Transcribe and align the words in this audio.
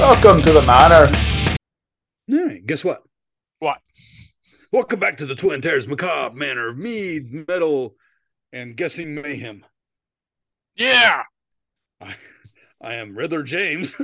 Welcome 0.00 0.38
to 0.38 0.52
the 0.52 0.62
manor. 0.62 1.12
All 2.32 2.46
right, 2.46 2.66
guess 2.66 2.82
what? 2.82 3.02
What? 3.58 3.82
Welcome 4.72 4.98
back 4.98 5.18
to 5.18 5.26
the 5.26 5.34
Twin 5.34 5.60
Terrors 5.60 5.86
Macabre 5.86 6.34
Manor 6.34 6.70
of 6.70 6.78
Mead, 6.78 7.46
Metal, 7.46 7.94
and 8.50 8.78
Guessing 8.78 9.14
Mayhem. 9.14 9.62
Yeah. 10.74 11.24
I, 12.00 12.14
I 12.80 12.94
am 12.94 13.14
Riddler 13.14 13.42
James. 13.42 13.94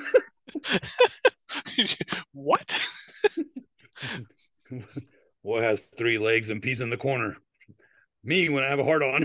what? 2.32 2.78
what 5.40 5.62
has 5.62 5.80
three 5.80 6.18
legs 6.18 6.50
and 6.50 6.60
peas 6.60 6.82
in 6.82 6.90
the 6.90 6.98
corner? 6.98 7.38
Me 8.22 8.50
when 8.50 8.64
I 8.64 8.68
have 8.68 8.80
a 8.80 8.84
heart 8.84 9.02
on. 9.02 9.24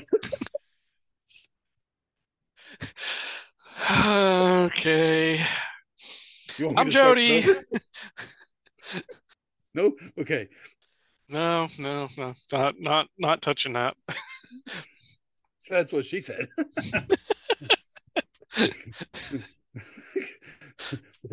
okay. 4.67 5.45
You 6.57 6.65
want 6.65 6.77
me 6.77 6.81
I'm 6.81 6.89
Jody. 6.89 7.45
no? 9.73 9.93
Okay. 10.19 10.47
No, 11.29 11.67
no, 11.79 12.09
no, 12.17 12.33
not 12.51 12.75
not 12.79 13.07
not 13.17 13.41
touching 13.41 13.73
that. 13.73 13.95
That's 15.69 15.93
what 15.93 16.05
she 16.05 16.19
said. 16.21 16.47
the 18.55 18.73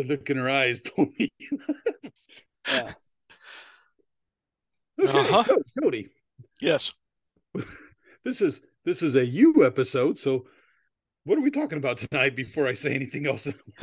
look 0.05 0.31
in 0.31 0.37
her 0.37 0.49
eyes 0.49 0.81
told 0.81 1.09
me. 1.19 1.31
Yeah. 2.69 2.93
Okay, 5.01 5.17
Uh-huh. 5.17 5.45
so 5.45 5.63
Jody, 5.81 6.09
Yes. 6.61 6.93
this 8.25 8.41
is 8.41 8.61
this 8.85 9.01
is 9.01 9.15
a 9.15 9.25
you 9.25 9.65
episode. 9.65 10.19
So, 10.19 10.47
what 11.29 11.37
are 11.37 11.43
we 11.43 11.51
talking 11.51 11.77
about 11.77 11.99
tonight? 11.99 12.35
Before 12.35 12.67
I 12.67 12.73
say 12.73 12.95
anything 12.95 13.27
else 13.27 13.47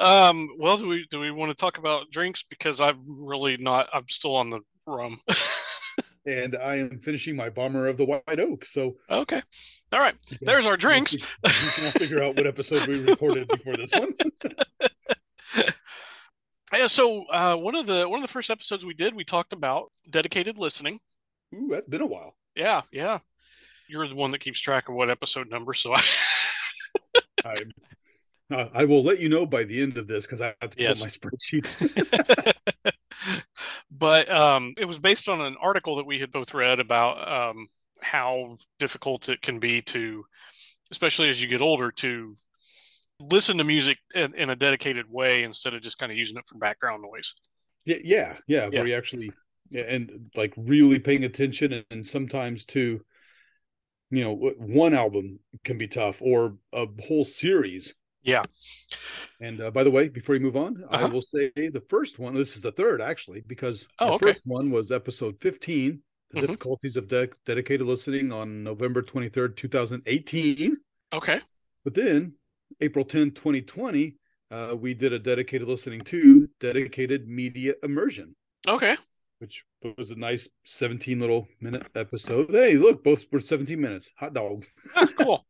um. 0.00 0.48
Well, 0.58 0.76
do 0.76 0.88
we 0.88 1.06
do 1.08 1.20
we 1.20 1.30
want 1.30 1.50
to 1.50 1.54
talk 1.54 1.78
about 1.78 2.10
drinks 2.10 2.42
because 2.42 2.80
I'm 2.80 3.04
really 3.06 3.56
not. 3.56 3.88
I'm 3.94 4.08
still 4.08 4.34
on 4.34 4.50
the 4.50 4.58
rum. 4.88 5.20
and 6.26 6.56
I 6.56 6.78
am 6.78 6.98
finishing 6.98 7.36
my 7.36 7.48
bomber 7.48 7.86
of 7.86 7.96
the 7.96 8.04
White 8.04 8.40
Oak. 8.40 8.64
So 8.64 8.96
okay. 9.08 9.40
All 9.92 10.00
right. 10.00 10.16
There's 10.40 10.66
our 10.66 10.76
drinks. 10.76 11.12
we 11.44 11.50
can 11.50 11.92
figure 11.92 12.24
out 12.24 12.34
what 12.34 12.48
episode 12.48 12.88
we 12.88 13.04
recorded 13.04 13.46
before 13.46 13.76
this 13.76 13.92
one. 13.92 14.14
Yeah. 16.72 16.88
So 16.88 17.26
uh, 17.26 17.54
one 17.54 17.76
of 17.76 17.86
the 17.86 18.08
one 18.08 18.18
of 18.18 18.22
the 18.22 18.32
first 18.32 18.50
episodes 18.50 18.84
we 18.84 18.94
did, 18.94 19.14
we 19.14 19.22
talked 19.22 19.52
about 19.52 19.92
dedicated 20.10 20.58
listening. 20.58 20.98
Ooh, 21.54 21.68
that's 21.70 21.86
been 21.86 22.00
a 22.00 22.06
while. 22.06 22.34
Yeah. 22.56 22.82
Yeah. 22.90 23.20
You're 23.92 24.08
the 24.08 24.14
one 24.14 24.30
that 24.30 24.38
keeps 24.38 24.58
track 24.58 24.88
of 24.88 24.94
what 24.94 25.10
episode 25.10 25.50
number, 25.50 25.74
so 25.74 25.92
I. 25.94 26.02
I, 27.44 27.54
uh, 28.54 28.68
I 28.72 28.84
will 28.86 29.02
let 29.02 29.20
you 29.20 29.28
know 29.28 29.44
by 29.44 29.64
the 29.64 29.82
end 29.82 29.98
of 29.98 30.06
this 30.06 30.24
because 30.24 30.40
I 30.40 30.54
have 30.62 30.70
to 30.70 30.82
Yes. 30.82 30.98
pull 30.98 31.06
my 31.06 31.10
spreadsheet. 31.10 32.54
but 33.90 34.30
um, 34.30 34.72
it 34.78 34.86
was 34.86 34.98
based 34.98 35.28
on 35.28 35.42
an 35.42 35.56
article 35.60 35.96
that 35.96 36.06
we 36.06 36.20
had 36.20 36.32
both 36.32 36.54
read 36.54 36.80
about 36.80 37.50
um, 37.50 37.66
how 38.00 38.56
difficult 38.78 39.28
it 39.28 39.42
can 39.42 39.58
be 39.58 39.82
to, 39.82 40.24
especially 40.90 41.28
as 41.28 41.42
you 41.42 41.48
get 41.48 41.60
older, 41.60 41.90
to 41.90 42.36
listen 43.20 43.58
to 43.58 43.64
music 43.64 43.98
in, 44.14 44.34
in 44.34 44.48
a 44.48 44.56
dedicated 44.56 45.04
way 45.10 45.42
instead 45.42 45.74
of 45.74 45.82
just 45.82 45.98
kind 45.98 46.10
of 46.10 46.16
using 46.16 46.38
it 46.38 46.46
for 46.46 46.56
background 46.56 47.02
noise. 47.02 47.34
yeah, 47.84 47.96
yeah, 48.02 48.36
yeah, 48.46 48.68
Yeah. 48.72 48.78
Where 48.78 48.88
you 48.88 48.96
actually 48.96 49.28
and 49.74 50.30
like 50.36 50.54
really 50.56 50.98
paying 50.98 51.24
attention, 51.24 51.72
and, 51.72 51.84
and 51.90 52.06
sometimes 52.06 52.64
too, 52.64 53.02
you 54.12 54.22
know, 54.22 54.34
one 54.58 54.94
album 54.94 55.40
can 55.64 55.78
be 55.78 55.88
tough, 55.88 56.20
or 56.22 56.54
a 56.72 56.86
whole 57.08 57.24
series. 57.24 57.94
Yeah. 58.22 58.42
And 59.40 59.60
uh, 59.60 59.70
by 59.72 59.82
the 59.82 59.90
way, 59.90 60.08
before 60.08 60.36
you 60.36 60.40
move 60.40 60.56
on, 60.56 60.84
I 60.90 60.96
Uh-huh. 60.98 61.08
will 61.08 61.22
say 61.22 61.50
the 61.56 61.82
first 61.88 62.18
one. 62.20 62.34
This 62.34 62.54
is 62.54 62.62
the 62.62 62.70
third 62.72 63.00
actually, 63.00 63.40
because 63.46 63.88
Oh, 63.98 64.06
the 64.06 64.12
okay. 64.14 64.26
first 64.26 64.42
one 64.44 64.70
was 64.70 64.92
episode 64.92 65.40
fifteen. 65.40 66.02
The 66.30 66.38
Mhm. 66.38 66.46
difficulties 66.46 66.96
of 66.96 67.08
de- 67.08 67.28
dedicated 67.44 67.86
listening 67.86 68.32
on 68.32 68.62
November 68.62 69.02
twenty 69.02 69.28
third, 69.28 69.56
two 69.56 69.68
thousand 69.68 70.02
eighteen. 70.06 70.76
Okay. 71.12 71.40
But 71.84 71.94
then 71.94 72.34
April 72.80 73.04
10, 73.04 73.32
2020, 73.32 74.16
uh, 74.50 74.76
we 74.78 74.94
did 74.94 75.12
a 75.12 75.18
dedicated 75.18 75.66
listening 75.68 76.00
to 76.02 76.48
dedicated 76.60 77.28
media 77.28 77.74
immersion, 77.82 78.36
Okay. 78.68 78.96
Which 79.42 79.64
was 79.98 80.12
a 80.12 80.14
nice 80.14 80.48
17 80.62 81.18
little 81.18 81.48
minute 81.60 81.84
episode. 81.96 82.50
Hey, 82.50 82.74
look, 82.74 83.02
both 83.02 83.24
were 83.32 83.40
17 83.40 83.78
minutes. 83.78 84.08
Hot 84.18 84.32
dog. 84.32 84.64
Ah, 84.94 85.08
cool. 85.18 85.44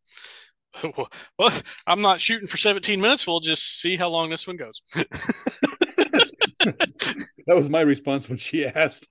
Well, 1.38 1.52
I'm 1.86 2.00
not 2.00 2.18
shooting 2.18 2.48
for 2.48 2.56
17 2.56 2.98
minutes. 2.98 3.26
We'll 3.26 3.40
just 3.40 3.78
see 3.82 3.94
how 3.94 4.08
long 4.08 4.30
this 4.30 4.46
one 4.46 4.56
goes. 4.56 4.80
That 6.64 7.56
was 7.56 7.68
my 7.68 7.82
response 7.82 8.26
when 8.28 8.38
she 8.38 8.64
asked. 8.64 9.06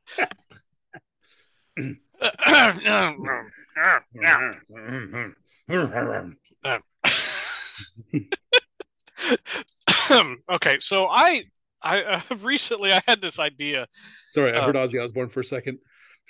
okay, 10.50 10.78
so 10.80 11.08
I 11.08 11.44
I 11.84 12.02
uh, 12.04 12.22
recently 12.42 12.92
I 12.94 13.02
had 13.08 13.22
this 13.22 13.40
idea. 13.40 13.88
Sorry, 14.30 14.54
I 14.54 14.58
Uh, 14.58 14.66
heard 14.66 14.76
Ozzy 14.76 15.02
Osbourne 15.04 15.30
for 15.30 15.40
a 15.42 15.46
second. 15.46 15.80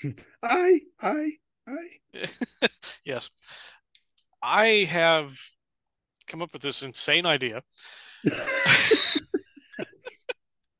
I, 0.43 0.81
I, 1.01 1.31
I. 1.67 1.87
yes, 3.05 3.29
I 4.41 4.87
have 4.89 5.37
come 6.27 6.41
up 6.41 6.53
with 6.53 6.61
this 6.61 6.81
insane 6.83 7.25
idea. 7.25 7.61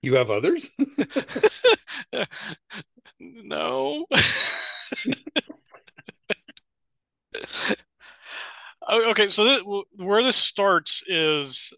You 0.02 0.16
have 0.16 0.32
others? 0.32 0.72
no. 3.20 4.06
Okay, 8.92 9.28
so 9.28 9.84
where 9.96 10.24
this 10.24 10.38
starts 10.38 11.04
is 11.08 11.72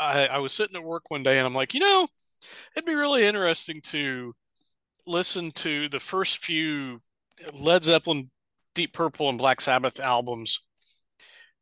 I, 0.00 0.26
I 0.26 0.38
was 0.38 0.52
sitting 0.52 0.76
at 0.76 0.82
work 0.84 1.10
one 1.10 1.22
day 1.22 1.38
and 1.38 1.46
I'm 1.46 1.54
like, 1.54 1.74
you 1.74 1.80
know, 1.80 2.08
it'd 2.74 2.86
be 2.86 2.94
really 2.94 3.24
interesting 3.24 3.80
to 3.86 4.34
listen 5.06 5.50
to 5.52 5.88
the 5.88 6.00
first 6.00 6.38
few 6.38 7.00
Led 7.52 7.84
Zeppelin, 7.84 8.30
Deep 8.74 8.92
Purple, 8.92 9.28
and 9.28 9.38
Black 9.38 9.60
Sabbath 9.60 10.00
albums 10.00 10.60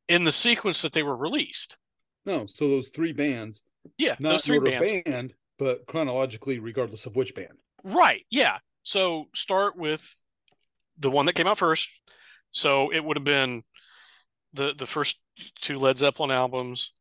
in 0.08 0.24
the 0.24 0.32
sequence 0.32 0.82
that 0.82 0.92
they 0.92 1.02
were 1.02 1.16
released. 1.16 1.78
No, 2.24 2.46
so 2.46 2.68
those 2.68 2.88
three 2.90 3.12
bands, 3.12 3.62
Yeah, 3.98 4.16
not 4.18 4.32
those 4.32 4.44
three 4.44 4.58
bands. 4.58 5.02
band, 5.04 5.34
but 5.58 5.86
chronologically, 5.86 6.58
regardless 6.58 7.06
of 7.06 7.16
which 7.16 7.34
band. 7.34 7.58
Right. 7.84 8.24
Yeah. 8.30 8.58
So 8.82 9.28
start 9.34 9.76
with 9.76 10.20
the 10.98 11.10
one 11.10 11.26
that 11.26 11.34
came 11.34 11.46
out 11.46 11.58
first. 11.58 11.88
So 12.50 12.92
it 12.92 13.04
would 13.04 13.16
have 13.16 13.24
been 13.24 13.62
the 14.52 14.74
the 14.76 14.86
first 14.86 15.20
two 15.60 15.78
Led 15.78 15.98
Zeppelin 15.98 16.30
albums 16.30 16.92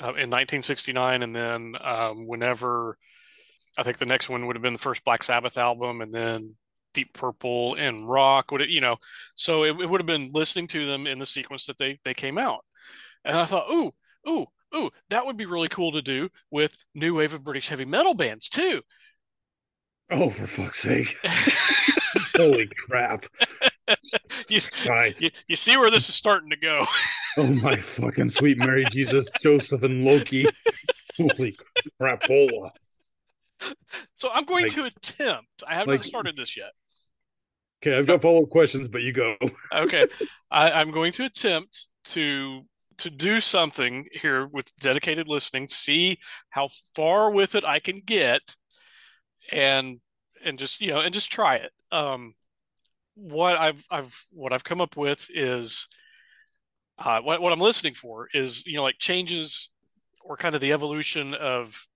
uh, 0.00 0.14
in 0.14 0.30
1969, 0.30 1.22
and 1.22 1.34
then 1.34 1.74
um, 1.82 2.26
whenever 2.26 2.96
I 3.78 3.82
think 3.82 3.98
the 3.98 4.06
next 4.06 4.28
one 4.28 4.46
would 4.46 4.56
have 4.56 4.62
been 4.62 4.72
the 4.72 4.78
first 4.78 5.04
Black 5.04 5.22
Sabbath 5.22 5.58
album, 5.58 6.00
and 6.00 6.14
then 6.14 6.56
Deep 6.94 7.12
Purple 7.12 7.74
in 7.74 8.06
Rock. 8.06 8.50
Would 8.50 8.62
it, 8.62 8.70
you 8.70 8.80
know? 8.80 8.96
So 9.34 9.64
it, 9.64 9.80
it 9.80 9.86
would 9.86 10.00
have 10.00 10.06
been 10.06 10.30
listening 10.32 10.68
to 10.68 10.86
them 10.86 11.06
in 11.06 11.18
the 11.18 11.26
sequence 11.26 11.66
that 11.66 11.78
they 11.78 11.98
they 12.04 12.14
came 12.14 12.38
out, 12.38 12.64
and 13.24 13.36
I 13.36 13.44
thought, 13.44 13.70
ooh, 13.70 13.92
ooh, 14.28 14.46
ooh, 14.74 14.90
that 15.10 15.26
would 15.26 15.36
be 15.36 15.46
really 15.46 15.68
cool 15.68 15.92
to 15.92 16.02
do 16.02 16.28
with 16.50 16.76
new 16.94 17.16
wave 17.16 17.34
of 17.34 17.44
British 17.44 17.68
heavy 17.68 17.84
metal 17.84 18.14
bands 18.14 18.48
too. 18.48 18.82
Oh, 20.10 20.30
for 20.30 20.46
fuck's 20.46 20.80
sake. 20.80 21.16
Holy 22.36 22.68
crap. 22.86 23.26
you, 24.48 24.60
you, 25.18 25.30
you 25.48 25.56
see 25.56 25.76
where 25.76 25.90
this 25.90 26.08
is 26.08 26.14
starting 26.14 26.50
to 26.50 26.56
go. 26.56 26.84
Oh, 27.38 27.46
my 27.46 27.76
fucking 27.76 28.30
sweet 28.30 28.56
Mary 28.56 28.86
Jesus, 28.90 29.28
Joseph, 29.42 29.82
and 29.82 30.06
Loki. 30.06 30.46
Holy 31.18 31.54
crapola. 32.00 32.70
So 34.14 34.30
I'm 34.32 34.46
going 34.46 34.64
Like- 34.64 34.72
to 34.72 34.84
attempt. 34.84 35.62
I 35.68 35.74
have 35.74 35.86
like- 35.86 35.98
not 35.98 36.06
started 36.06 36.36
this 36.38 36.56
yet. 36.56 36.70
Okay, 37.82 37.94
I've 37.94 38.06
got 38.06 38.22
follow 38.22 38.44
up 38.44 38.48
questions, 38.48 38.88
but 38.88 39.02
you 39.02 39.12
go. 39.12 39.36
Okay, 39.70 40.06
I, 40.50 40.70
I'm 40.70 40.90
going 40.90 41.12
to 41.12 41.26
attempt 41.26 41.88
to 42.04 42.62
to 42.98 43.10
do 43.10 43.38
something 43.38 44.06
here 44.12 44.46
with 44.46 44.74
dedicated 44.80 45.28
listening. 45.28 45.68
See 45.68 46.16
how 46.48 46.68
far 46.94 47.30
with 47.30 47.54
it 47.54 47.66
I 47.66 47.80
can 47.80 48.00
get, 48.00 48.56
and 49.52 50.00
and 50.42 50.58
just 50.58 50.80
you 50.80 50.88
know 50.88 51.00
and 51.00 51.12
just 51.12 51.30
try 51.30 51.56
it. 51.56 51.70
Um, 51.92 52.32
what 53.16 53.58
I've 53.58 53.84
I've 53.90 54.26
what 54.30 54.52
I've 54.52 54.64
come 54.64 54.80
up 54.80 54.96
with 54.96 55.28
is 55.34 55.88
uh, 56.98 57.20
what 57.20 57.42
what 57.42 57.52
I'm 57.52 57.60
listening 57.60 57.94
for 57.94 58.28
is 58.32 58.64
you 58.66 58.76
know 58.76 58.82
like 58.82 58.98
changes 58.98 59.72
or 60.20 60.36
kind 60.36 60.54
of 60.54 60.60
the 60.60 60.72
evolution 60.72 61.34
of 61.34 61.86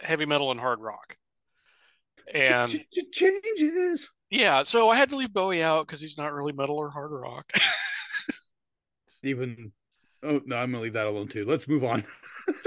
heavy 0.00 0.26
metal 0.26 0.50
and 0.50 0.58
hard 0.58 0.80
rock. 0.80 1.16
And 2.32 2.70
Ch- 2.70 2.86
ch- 2.92 3.10
changes. 3.12 4.10
yeah, 4.30 4.62
so 4.62 4.90
I 4.90 4.96
had 4.96 5.10
to 5.10 5.16
leave 5.16 5.32
Bowie 5.32 5.62
out 5.62 5.86
because 5.86 6.00
he's 6.00 6.18
not 6.18 6.32
really 6.32 6.52
metal 6.52 6.76
or 6.76 6.90
hard 6.90 7.10
rock. 7.10 7.50
Even 9.22 9.72
Oh 10.22 10.40
no, 10.46 10.56
I'm 10.56 10.72
gonna 10.72 10.82
leave 10.82 10.94
that 10.94 11.06
alone 11.06 11.28
too. 11.28 11.44
Let's 11.44 11.68
move 11.68 11.84
on. 11.84 12.02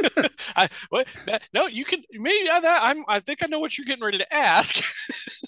I 0.56 0.69
what? 0.89 1.07
No, 1.54 1.68
you 1.68 1.83
can 1.83 2.01
maybe 2.12 2.50
uh, 2.50 2.62
that 2.62 2.80
I'm. 2.83 3.04
I 3.07 3.19
think 3.19 3.44
I 3.44 3.48
know 3.48 3.60
what 3.60 3.78
you're 3.78 3.86
getting 3.86 4.04
ready 4.04 4.19
to 4.19 4.33
ask. 4.33 4.75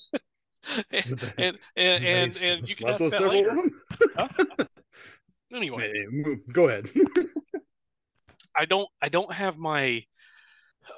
and 0.91 1.33
and 1.37 1.57
and, 1.75 2.05
and, 2.05 2.41
and 2.43 2.69
you 2.69 2.75
can 2.75 2.89
ask 2.89 3.09
that 3.09 3.21
later. 3.21 3.55
Huh? 4.15 4.65
Anyway, 5.53 5.93
go 6.51 6.67
ahead. 6.67 6.89
I 8.55 8.65
don't. 8.65 8.87
I 9.01 9.09
don't 9.09 9.31
have 9.31 9.57
my. 9.57 10.03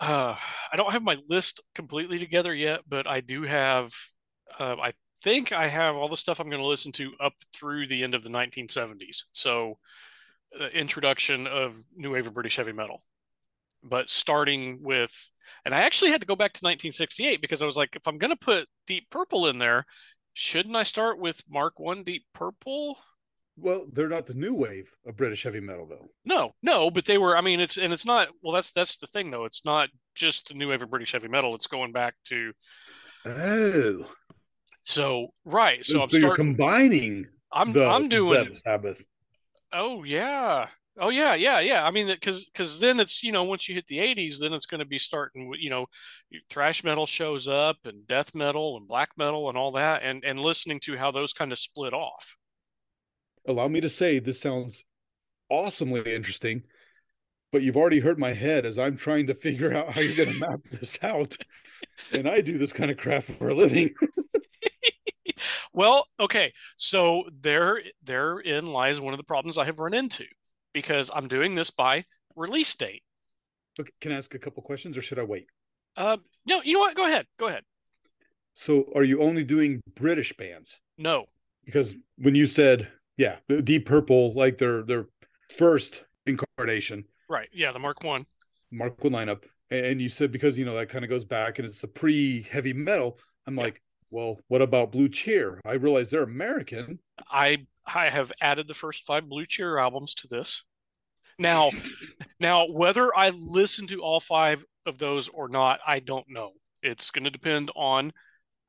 Uh, 0.01 0.35
I 0.71 0.75
don't 0.77 0.93
have 0.93 1.03
my 1.03 1.17
list 1.27 1.61
completely 1.73 2.19
together 2.19 2.53
yet, 2.53 2.81
but 2.87 3.07
I 3.07 3.21
do 3.21 3.43
have. 3.43 3.93
Uh, 4.57 4.75
I 4.81 4.93
think 5.23 5.51
I 5.51 5.67
have 5.67 5.95
all 5.95 6.07
the 6.07 6.17
stuff 6.17 6.39
I'm 6.39 6.49
going 6.49 6.61
to 6.61 6.67
listen 6.67 6.91
to 6.93 7.13
up 7.19 7.33
through 7.53 7.87
the 7.87 8.03
end 8.03 8.15
of 8.15 8.23
the 8.23 8.29
1970s. 8.29 9.23
So, 9.31 9.77
uh, 10.59 10.67
introduction 10.67 11.47
of 11.47 11.75
new 11.95 12.11
wave 12.11 12.27
of 12.27 12.33
British 12.33 12.55
heavy 12.55 12.71
metal. 12.71 13.03
But 13.87 14.09
starting 14.09 14.79
with, 14.81 15.29
and 15.63 15.73
I 15.73 15.81
actually 15.81 16.11
had 16.11 16.21
to 16.21 16.27
go 16.27 16.35
back 16.35 16.53
to 16.53 16.63
1968 16.63 17.39
because 17.39 17.61
I 17.61 17.65
was 17.65 17.77
like, 17.77 17.95
if 17.95 18.07
I'm 18.07 18.17
going 18.17 18.31
to 18.31 18.35
put 18.35 18.67
Deep 18.87 19.09
Purple 19.11 19.47
in 19.47 19.59
there, 19.59 19.85
shouldn't 20.33 20.75
I 20.75 20.83
start 20.83 21.19
with 21.19 21.41
Mark 21.47 21.79
One 21.79 22.03
Deep 22.03 22.25
Purple? 22.33 22.97
Well, 23.57 23.85
they're 23.93 24.09
not 24.09 24.25
the 24.25 24.33
new 24.33 24.53
wave 24.53 24.93
of 25.05 25.15
British 25.15 25.43
heavy 25.43 25.61
metal, 25.61 25.85
though. 25.85 26.09
No, 26.25 26.51
no, 26.61 26.91
but 26.91 27.05
they 27.05 27.17
were. 27.17 27.37
I 27.37 27.41
mean, 27.41 27.59
it's 27.59 27.77
and 27.77 27.93
it's 27.93 28.05
not. 28.05 28.27
Well, 28.41 28.53
that's 28.53 28.71
that's 28.71 28.97
the 28.97 29.07
thing, 29.07 29.31
though. 29.31 29.45
It's 29.45 29.63
not 29.63 29.89
just 30.13 30.49
the 30.49 30.55
new 30.55 30.69
wave 30.69 30.81
of 30.81 30.89
British 30.89 31.13
heavy 31.13 31.29
metal. 31.29 31.55
It's 31.55 31.67
going 31.67 31.93
back 31.93 32.15
to. 32.25 32.51
Oh. 33.25 34.05
So 34.83 35.29
right, 35.45 35.83
so, 35.83 35.93
so 35.93 36.01
I'm 36.01 36.07
you're 36.11 36.21
starting, 36.21 36.45
combining. 36.45 37.27
I'm 37.51 37.71
the, 37.71 37.87
I'm 37.87 38.07
doing 38.07 38.53
Sabbath. 38.53 39.03
Oh 39.73 40.03
yeah, 40.03 40.67
oh 40.99 41.09
yeah, 41.09 41.35
yeah, 41.35 41.59
yeah. 41.59 41.85
I 41.85 41.91
mean, 41.91 42.07
because 42.07 42.45
because 42.45 42.79
then 42.79 42.99
it's 42.99 43.23
you 43.23 43.31
know 43.31 43.43
once 43.43 43.67
you 43.67 43.75
hit 43.75 43.87
the 43.87 43.99
'80s, 43.99 44.39
then 44.39 44.53
it's 44.53 44.65
going 44.65 44.79
to 44.79 44.85
be 44.85 44.99
starting. 44.99 45.53
You 45.59 45.69
know, 45.69 45.85
thrash 46.49 46.83
metal 46.83 47.05
shows 47.05 47.47
up 47.47 47.77
and 47.85 48.07
death 48.07 48.35
metal 48.35 48.77
and 48.77 48.87
black 48.87 49.11
metal 49.17 49.49
and 49.49 49.57
all 49.57 49.71
that, 49.73 50.03
and 50.03 50.23
and 50.23 50.39
listening 50.39 50.79
to 50.81 50.97
how 50.97 51.11
those 51.11 51.33
kind 51.33 51.51
of 51.51 51.59
split 51.59 51.93
off 51.93 52.35
allow 53.47 53.67
me 53.67 53.81
to 53.81 53.89
say 53.89 54.19
this 54.19 54.39
sounds 54.39 54.83
awesomely 55.49 56.13
interesting, 56.13 56.63
but 57.51 57.61
you've 57.61 57.77
already 57.77 57.99
hurt 57.99 58.19
my 58.19 58.33
head 58.33 58.65
as 58.65 58.79
I'm 58.79 58.97
trying 58.97 59.27
to 59.27 59.33
figure 59.33 59.73
out 59.73 59.91
how 59.91 60.01
you're 60.01 60.15
going 60.25 60.33
to 60.39 60.39
map 60.39 60.63
this 60.71 60.99
out. 61.03 61.37
And 62.11 62.27
I 62.27 62.41
do 62.41 62.57
this 62.57 62.73
kind 62.73 62.91
of 62.91 62.97
crap 62.97 63.23
for 63.23 63.49
a 63.49 63.53
living. 63.53 63.93
well, 65.73 66.07
okay. 66.19 66.53
So 66.75 67.25
there 67.41 67.81
therein 68.03 68.67
lies 68.67 68.99
one 68.99 69.13
of 69.13 69.17
the 69.17 69.23
problems 69.23 69.57
I 69.57 69.65
have 69.65 69.79
run 69.79 69.93
into 69.93 70.25
because 70.75 71.09
I'm 71.15 71.27
doing 71.27 71.55
this 71.55 71.71
by 71.71 72.05
release 72.35 72.75
date. 72.75 73.01
Okay, 73.79 73.91
can 73.99 74.11
I 74.11 74.17
ask 74.17 74.35
a 74.35 74.39
couple 74.39 74.61
questions 74.61 74.97
or 74.97 75.01
should 75.01 75.17
I 75.17 75.23
wait? 75.23 75.47
Uh, 75.97 76.17
no, 76.45 76.61
you 76.61 76.73
know 76.73 76.81
what? 76.81 76.95
Go 76.95 77.05
ahead. 77.05 77.25
Go 77.39 77.47
ahead. 77.47 77.63
So 78.53 78.85
are 78.93 79.03
you 79.03 79.21
only 79.23 79.43
doing 79.43 79.81
British 79.95 80.35
bands? 80.37 80.79
No. 80.97 81.25
Because 81.65 81.95
when 82.17 82.35
you 82.35 82.45
said 82.45 82.91
yeah, 83.17 83.37
Deep 83.63 83.85
Purple, 83.85 84.33
like 84.33 84.57
their 84.57 84.83
their 84.83 85.07
first 85.57 86.03
incarnation. 86.25 87.05
Right. 87.29 87.49
Yeah, 87.53 87.71
the 87.71 87.79
Mark 87.79 88.03
One. 88.03 88.25
Mark 88.71 89.03
One 89.03 89.13
lineup, 89.13 89.43
and 89.71 90.01
you 90.01 90.09
said 90.09 90.31
because 90.31 90.57
you 90.57 90.65
know 90.65 90.75
that 90.75 90.89
kind 90.89 91.05
of 91.05 91.09
goes 91.09 91.25
back 91.25 91.59
and 91.59 91.67
it's 91.67 91.81
the 91.81 91.87
pre 91.87 92.43
heavy 92.43 92.73
metal. 92.73 93.19
I'm 93.47 93.55
yeah. 93.55 93.63
like, 93.63 93.81
well, 94.09 94.39
what 94.47 94.61
about 94.61 94.91
Blue 94.91 95.07
Cheer? 95.07 95.61
I 95.65 95.73
realize 95.73 96.09
they're 96.09 96.23
American. 96.23 96.99
I 97.31 97.65
I 97.93 98.09
have 98.09 98.31
added 98.41 98.67
the 98.67 98.73
first 98.73 99.05
five 99.05 99.27
Blue 99.29 99.45
Cheer 99.45 99.77
albums 99.77 100.13
to 100.15 100.27
this. 100.27 100.63
Now, 101.37 101.69
now 102.39 102.67
whether 102.67 103.15
I 103.15 103.29
listen 103.29 103.87
to 103.87 104.01
all 104.01 104.19
five 104.19 104.65
of 104.85 104.97
those 104.97 105.27
or 105.27 105.49
not, 105.49 105.79
I 105.85 105.99
don't 105.99 106.29
know. 106.29 106.53
It's 106.81 107.11
going 107.11 107.25
to 107.25 107.31
depend 107.31 107.71
on 107.75 108.13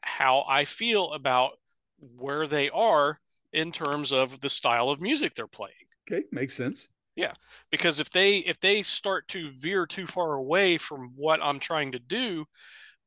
how 0.01 0.45
I 0.49 0.65
feel 0.65 1.13
about 1.13 1.53
where 1.99 2.47
they 2.47 2.71
are 2.71 3.21
in 3.53 3.73
terms 3.73 4.13
of 4.13 4.41
the 4.41 4.51
style 4.51 4.91
of 4.91 5.01
music 5.01 5.35
they're 5.35 5.47
playing. 5.47 5.75
Okay, 6.11 6.25
makes 6.31 6.55
sense. 6.55 6.89
Yeah, 7.17 7.33
because 7.71 7.99
if 7.99 8.11
they 8.11 8.39
if 8.39 8.61
they 8.61 8.83
start 8.83 9.27
to 9.29 9.51
veer 9.51 9.87
too 9.87 10.07
far 10.07 10.35
away 10.35 10.77
from 10.77 11.13
what 11.17 11.41
I'm 11.43 11.59
trying 11.59 11.93
to 11.93 11.99
do, 11.99 12.45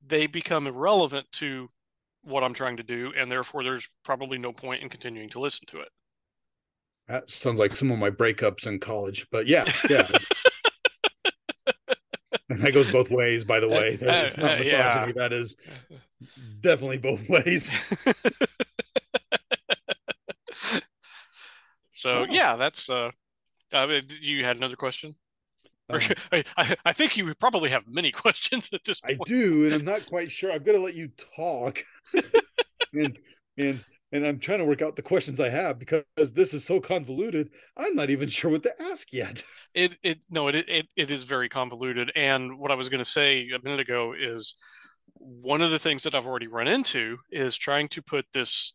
they 0.05 0.25
become 0.25 0.65
irrelevant 0.65 1.31
to 1.33 1.69
what 2.23 2.43
I'm 2.43 2.55
trying 2.55 2.77
to 2.77 2.83
do, 2.83 3.13
and 3.15 3.31
therefore 3.31 3.63
there's 3.63 3.87
probably 4.03 4.39
no 4.39 4.51
point 4.51 4.81
in 4.81 4.89
continuing 4.89 5.29
to 5.29 5.39
listen 5.39 5.67
to 5.67 5.81
it. 5.81 5.89
That 7.09 7.29
sounds 7.29 7.59
like 7.59 7.75
some 7.75 7.91
of 7.91 7.99
my 7.99 8.11
breakups 8.11 8.67
in 8.67 8.79
college, 8.79 9.27
but 9.31 9.47
yeah, 9.47 9.65
yeah. 9.89 10.07
and 12.49 12.61
that 12.61 12.73
goes 12.73 12.89
both 12.91 13.09
ways, 13.09 13.43
by 13.43 13.59
the 13.59 13.67
way. 13.67 13.97
It's 13.99 14.37
not 14.37 14.59
misogyny. 14.59 14.71
Yeah. 14.71 15.11
That 15.15 15.33
is 15.33 15.57
definitely 16.61 16.99
both 16.99 17.27
ways. 17.27 17.71
So 21.99 22.19
oh. 22.19 22.25
yeah, 22.29 22.55
that's 22.55 22.89
uh, 22.89 23.11
uh, 23.73 23.99
you 24.21 24.45
had 24.45 24.55
another 24.55 24.77
question. 24.77 25.15
Um, 25.89 25.99
I, 26.31 26.75
I 26.85 26.93
think 26.93 27.17
you 27.17 27.29
probably 27.41 27.69
have 27.71 27.83
many 27.89 28.09
questions 28.09 28.69
at 28.71 28.85
this 28.85 29.01
point. 29.01 29.19
I 29.25 29.29
do, 29.29 29.65
and 29.65 29.73
I'm 29.73 29.83
not 29.83 30.05
quite 30.05 30.31
sure. 30.31 30.49
I'm 30.49 30.63
going 30.63 30.77
to 30.77 30.83
let 30.83 30.95
you 30.95 31.09
talk, 31.35 31.83
and 32.93 33.19
and 33.57 33.83
and 34.11 34.25
I'm 34.25 34.39
trying 34.39 34.59
to 34.59 34.65
work 34.65 34.81
out 34.81 34.95
the 34.95 35.01
questions 35.01 35.39
I 35.39 35.49
have 35.49 35.77
because 35.77 36.03
this 36.33 36.53
is 36.53 36.65
so 36.65 36.79
convoluted. 36.79 37.49
I'm 37.77 37.95
not 37.95 38.09
even 38.09 38.27
sure 38.29 38.51
what 38.51 38.63
to 38.63 38.81
ask 38.81 39.13
yet. 39.13 39.43
It 39.73 39.97
it 40.03 40.19
no, 40.29 40.47
it 40.47 40.55
it 40.55 40.87
it 40.95 41.11
is 41.11 41.23
very 41.23 41.49
convoluted. 41.49 42.11
And 42.15 42.57
what 42.57 42.71
I 42.71 42.75
was 42.75 42.89
going 42.89 42.99
to 42.99 43.05
say 43.05 43.49
a 43.49 43.63
minute 43.63 43.79
ago 43.79 44.13
is 44.17 44.55
one 45.13 45.61
of 45.61 45.71
the 45.71 45.79
things 45.79 46.03
that 46.03 46.15
I've 46.15 46.27
already 46.27 46.47
run 46.47 46.67
into 46.67 47.17
is 47.31 47.57
trying 47.57 47.87
to 47.89 48.01
put 48.01 48.25
this 48.33 48.73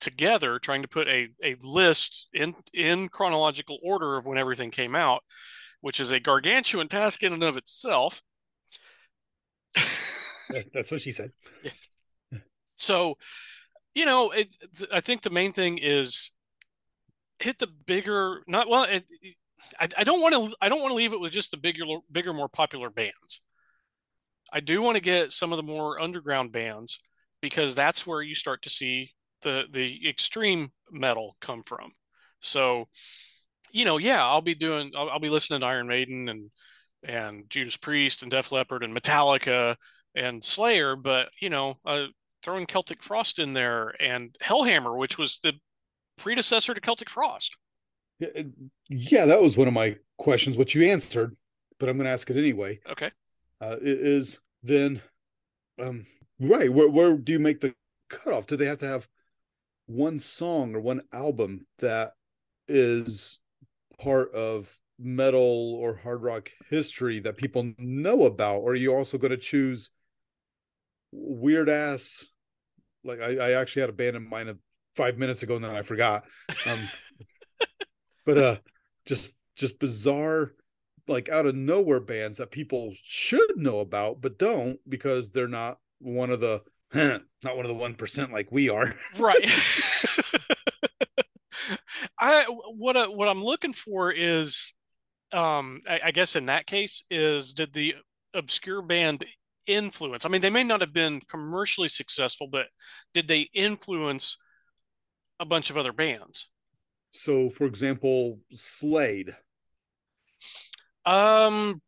together 0.00 0.58
trying 0.58 0.82
to 0.82 0.88
put 0.88 1.08
a, 1.08 1.28
a 1.42 1.56
list 1.62 2.28
in 2.34 2.54
in 2.74 3.08
chronological 3.08 3.78
order 3.82 4.16
of 4.16 4.26
when 4.26 4.36
everything 4.36 4.70
came 4.70 4.94
out 4.94 5.22
which 5.80 5.98
is 5.98 6.10
a 6.10 6.20
gargantuan 6.20 6.88
task 6.88 7.22
in 7.22 7.32
and 7.32 7.42
of 7.42 7.56
itself 7.56 8.20
that's 10.74 10.90
what 10.90 11.00
she 11.00 11.10
said 11.10 11.30
yeah. 11.62 12.38
so 12.76 13.16
you 13.94 14.04
know 14.04 14.30
it, 14.30 14.54
i 14.92 15.00
think 15.00 15.22
the 15.22 15.30
main 15.30 15.52
thing 15.52 15.78
is 15.78 16.32
hit 17.38 17.58
the 17.58 17.68
bigger 17.86 18.42
not 18.46 18.68
well 18.68 18.84
it, 18.84 19.04
I, 19.80 19.88
I 19.98 20.04
don't 20.04 20.20
want 20.20 20.34
to 20.34 20.56
i 20.60 20.68
don't 20.68 20.80
want 20.80 20.90
to 20.90 20.96
leave 20.96 21.12
it 21.12 21.20
with 21.20 21.32
just 21.32 21.50
the 21.50 21.56
bigger 21.56 21.84
bigger 22.10 22.32
more 22.32 22.48
popular 22.48 22.90
bands 22.90 23.40
i 24.52 24.60
do 24.60 24.82
want 24.82 24.96
to 24.96 25.02
get 25.02 25.32
some 25.32 25.52
of 25.52 25.56
the 25.56 25.62
more 25.62 26.00
underground 26.00 26.52
bands 26.52 27.00
because 27.40 27.74
that's 27.74 28.06
where 28.06 28.22
you 28.22 28.34
start 28.34 28.62
to 28.62 28.70
see 28.70 29.10
the 29.42 29.66
the 29.70 30.08
extreme 30.08 30.72
metal 30.90 31.36
come 31.40 31.62
from. 31.62 31.92
So, 32.40 32.88
you 33.70 33.84
know, 33.84 33.98
yeah, 33.98 34.24
I'll 34.24 34.42
be 34.42 34.54
doing, 34.54 34.92
I'll, 34.96 35.10
I'll 35.10 35.20
be 35.20 35.28
listening 35.28 35.60
to 35.60 35.66
Iron 35.66 35.86
Maiden 35.86 36.28
and 36.28 36.50
and 37.04 37.44
Judas 37.50 37.76
Priest 37.76 38.22
and 38.22 38.30
Def 38.30 38.50
Leppard 38.50 38.82
and 38.82 38.96
Metallica 38.96 39.76
and 40.16 40.42
Slayer, 40.42 40.96
but 40.96 41.28
you 41.40 41.50
know, 41.50 41.74
uh, 41.84 42.06
throwing 42.44 42.66
Celtic 42.66 43.02
Frost 43.02 43.38
in 43.38 43.54
there 43.54 43.94
and 43.98 44.36
Hellhammer, 44.42 44.96
which 44.96 45.18
was 45.18 45.40
the 45.42 45.54
predecessor 46.18 46.74
to 46.74 46.80
Celtic 46.80 47.10
Frost. 47.10 47.56
Yeah, 48.20 48.42
yeah, 48.88 49.26
that 49.26 49.42
was 49.42 49.56
one 49.56 49.66
of 49.66 49.74
my 49.74 49.96
questions, 50.18 50.56
which 50.56 50.74
you 50.74 50.84
answered, 50.84 51.36
but 51.80 51.88
I'm 51.88 51.96
going 51.96 52.06
to 52.06 52.12
ask 52.12 52.30
it 52.30 52.36
anyway. 52.36 52.78
Okay. 52.88 53.10
Uh, 53.60 53.76
is 53.80 54.38
then, 54.62 55.00
um, 55.80 56.06
right? 56.38 56.72
Where 56.72 56.88
where 56.88 57.16
do 57.16 57.32
you 57.32 57.38
make 57.38 57.60
the 57.60 57.74
cutoff? 58.08 58.46
Do 58.46 58.56
they 58.56 58.66
have 58.66 58.78
to 58.78 58.88
have 58.88 59.08
one 59.86 60.18
song 60.18 60.74
or 60.74 60.80
one 60.80 61.02
album 61.12 61.66
that 61.78 62.12
is 62.68 63.40
part 63.98 64.32
of 64.32 64.78
metal 64.98 65.74
or 65.80 65.96
hard 65.96 66.22
rock 66.22 66.50
history 66.70 67.20
that 67.20 67.36
people 67.36 67.72
know 67.78 68.24
about 68.24 68.58
or 68.58 68.72
are 68.72 68.76
you 68.76 68.94
also 68.94 69.18
going 69.18 69.32
to 69.32 69.36
choose 69.36 69.90
weird 71.10 71.68
ass 71.68 72.24
like 73.04 73.20
I, 73.20 73.36
I 73.36 73.52
actually 73.52 73.80
had 73.80 73.90
a 73.90 73.94
band 73.94 74.16
in 74.16 74.28
mind 74.28 74.48
of 74.48 74.58
five 74.96 75.18
minutes 75.18 75.42
ago 75.42 75.56
and 75.56 75.64
then 75.64 75.74
i 75.74 75.82
forgot 75.82 76.24
um 76.66 76.78
but 78.24 78.38
uh 78.38 78.56
just 79.06 79.36
just 79.56 79.78
bizarre 79.78 80.52
like 81.08 81.28
out 81.28 81.46
of 81.46 81.54
nowhere 81.54 82.00
bands 82.00 82.38
that 82.38 82.50
people 82.50 82.92
should 83.02 83.56
know 83.56 83.80
about 83.80 84.20
but 84.20 84.38
don't 84.38 84.78
because 84.88 85.30
they're 85.30 85.48
not 85.48 85.78
one 85.98 86.30
of 86.30 86.40
the 86.40 86.62
not 86.94 87.56
one 87.56 87.64
of 87.64 87.68
the 87.68 87.74
one 87.74 87.94
percent 87.94 88.32
like 88.32 88.50
we 88.52 88.68
are. 88.68 88.94
right. 89.18 89.44
I 92.18 92.44
what 92.48 92.96
I, 92.96 93.08
what 93.08 93.28
I'm 93.28 93.42
looking 93.42 93.72
for 93.72 94.12
is, 94.12 94.72
um, 95.32 95.80
I, 95.88 96.00
I 96.04 96.10
guess 96.12 96.36
in 96.36 96.46
that 96.46 96.66
case 96.66 97.02
is 97.10 97.52
did 97.52 97.72
the 97.72 97.96
obscure 98.32 98.82
band 98.82 99.24
influence? 99.66 100.24
I 100.24 100.28
mean, 100.28 100.40
they 100.40 100.50
may 100.50 100.64
not 100.64 100.80
have 100.80 100.92
been 100.92 101.20
commercially 101.28 101.88
successful, 101.88 102.48
but 102.48 102.66
did 103.12 103.28
they 103.28 103.48
influence 103.54 104.36
a 105.40 105.44
bunch 105.44 105.70
of 105.70 105.76
other 105.76 105.92
bands? 105.92 106.48
So, 107.12 107.48
for 107.48 107.64
example, 107.64 108.40
Slade. 108.52 109.34
Um, 111.06 111.80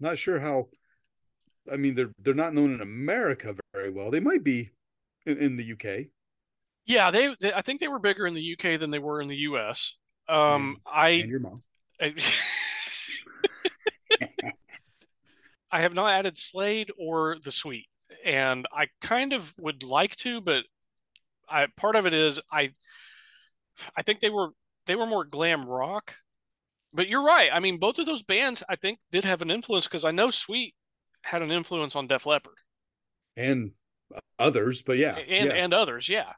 Not 0.00 0.18
sure 0.18 0.38
how. 0.38 0.68
I 1.70 1.76
mean, 1.76 1.94
they're 1.94 2.12
they're 2.18 2.34
not 2.34 2.54
known 2.54 2.74
in 2.74 2.80
America 2.80 3.54
very 3.72 3.90
well. 3.90 4.10
They 4.10 4.20
might 4.20 4.42
be 4.44 4.70
in, 5.26 5.38
in 5.38 5.56
the 5.56 5.72
UK. 5.72 6.06
yeah, 6.86 7.10
they, 7.10 7.34
they 7.40 7.52
I 7.52 7.62
think 7.62 7.80
they 7.80 7.88
were 7.88 7.98
bigger 7.98 8.26
in 8.26 8.34
the 8.34 8.52
UK 8.58 8.78
than 8.80 8.90
they 8.90 8.98
were 8.98 9.20
in 9.20 9.28
the 9.28 9.36
US. 9.36 9.96
Um, 10.28 10.78
And 11.12 11.24
I 11.24 11.28
your 11.28 11.40
mom. 11.40 11.62
I, 12.00 12.14
I 15.72 15.80
have 15.80 15.94
not 15.94 16.12
added 16.12 16.38
Slade 16.38 16.92
or 16.98 17.38
the 17.42 17.50
Sweet, 17.50 17.86
and 18.24 18.66
I 18.72 18.88
kind 19.00 19.32
of 19.32 19.54
would 19.58 19.82
like 19.82 20.14
to, 20.16 20.40
but 20.40 20.64
I 21.48 21.66
part 21.76 21.96
of 21.96 22.06
it 22.06 22.14
is 22.14 22.40
I 22.50 22.74
I 23.96 24.02
think 24.02 24.20
they 24.20 24.30
were 24.30 24.50
they 24.86 24.96
were 24.96 25.06
more 25.06 25.24
glam 25.24 25.66
rock. 25.66 26.16
But 26.94 27.08
you're 27.08 27.24
right. 27.24 27.48
I 27.50 27.58
mean, 27.58 27.78
both 27.78 27.98
of 27.98 28.04
those 28.04 28.22
bands 28.22 28.62
I 28.68 28.76
think 28.76 28.98
did 29.10 29.24
have 29.24 29.40
an 29.40 29.50
influence 29.50 29.86
because 29.86 30.04
I 30.04 30.10
know 30.10 30.30
Sweet 30.30 30.74
had 31.22 31.40
an 31.40 31.50
influence 31.50 31.96
on 31.96 32.06
Def 32.06 32.26
Leppard 32.26 32.54
and 33.36 33.72
others, 34.38 34.82
but 34.82 34.98
yeah, 34.98 35.16
and 35.16 35.48
yeah. 35.48 35.54
and 35.54 35.72
others. 35.72 36.08
Yeah. 36.08 36.32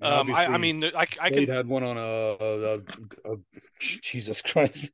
Um, 0.00 0.32
I, 0.32 0.46
I 0.46 0.58
mean, 0.58 0.84
I, 0.84 0.90
I 0.94 1.04
Slade 1.04 1.48
can 1.48 1.54
had 1.56 1.66
one 1.66 1.82
on 1.82 1.98
a, 1.98 2.00
a, 2.00 2.74
a, 2.74 3.32
a 3.32 3.36
Jesus 3.80 4.40
Christ. 4.42 4.90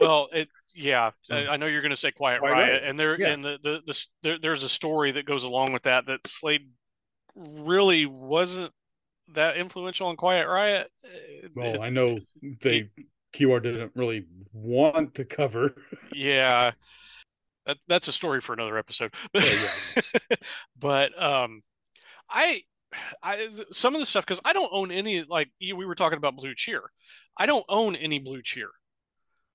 Well, 0.00 0.28
it 0.32 0.48
yeah, 0.76 1.10
I, 1.30 1.46
I 1.48 1.56
know 1.56 1.66
you're 1.66 1.80
going 1.82 1.90
to 1.90 1.96
say 1.96 2.10
Quiet 2.12 2.40
Quiet 2.40 2.52
Riot, 2.52 2.70
Riot. 2.70 2.82
and 2.84 2.98
there 3.00 3.18
Yeah. 3.18 3.28
and 3.28 3.44
the 3.44 3.58
the, 3.62 3.82
the 3.86 4.04
there, 4.22 4.38
there's 4.38 4.62
a 4.62 4.68
story 4.68 5.12
that 5.12 5.24
goes 5.26 5.44
along 5.44 5.72
with 5.72 5.82
that 5.84 6.06
that 6.06 6.26
Slade 6.26 6.68
really 7.34 8.06
wasn't 8.06 8.72
that 9.34 9.56
influential 9.56 10.08
on 10.08 10.16
Quiet 10.16 10.46
Riot. 10.46 10.90
Uh, 11.04 11.48
Well, 11.54 11.82
I 11.82 11.88
know 11.90 12.20
they 12.62 12.90
QR 13.34 13.62
didn't 13.62 13.92
really 13.94 14.26
want 14.52 15.14
to 15.16 15.24
cover. 15.24 15.74
Yeah, 16.12 16.72
that 17.66 17.78
that's 17.88 18.08
a 18.08 18.12
story 18.12 18.40
for 18.40 18.52
another 18.52 18.78
episode. 18.78 19.14
Oh, 19.34 20.36
but 20.78 21.20
um, 21.22 21.62
I 22.30 22.62
I 23.22 23.48
some 23.72 23.94
of 23.94 24.00
the 24.00 24.06
stuff 24.06 24.24
because 24.24 24.40
I 24.44 24.52
don't 24.52 24.70
own 24.72 24.90
any 24.90 25.24
like 25.24 25.50
we 25.60 25.72
were 25.84 25.94
talking 25.94 26.18
about 26.18 26.36
Blue 26.36 26.54
Cheer. 26.54 26.82
I 27.36 27.46
don't 27.46 27.64
own 27.68 27.96
any 27.96 28.18
Blue 28.18 28.42
Cheer. 28.42 28.68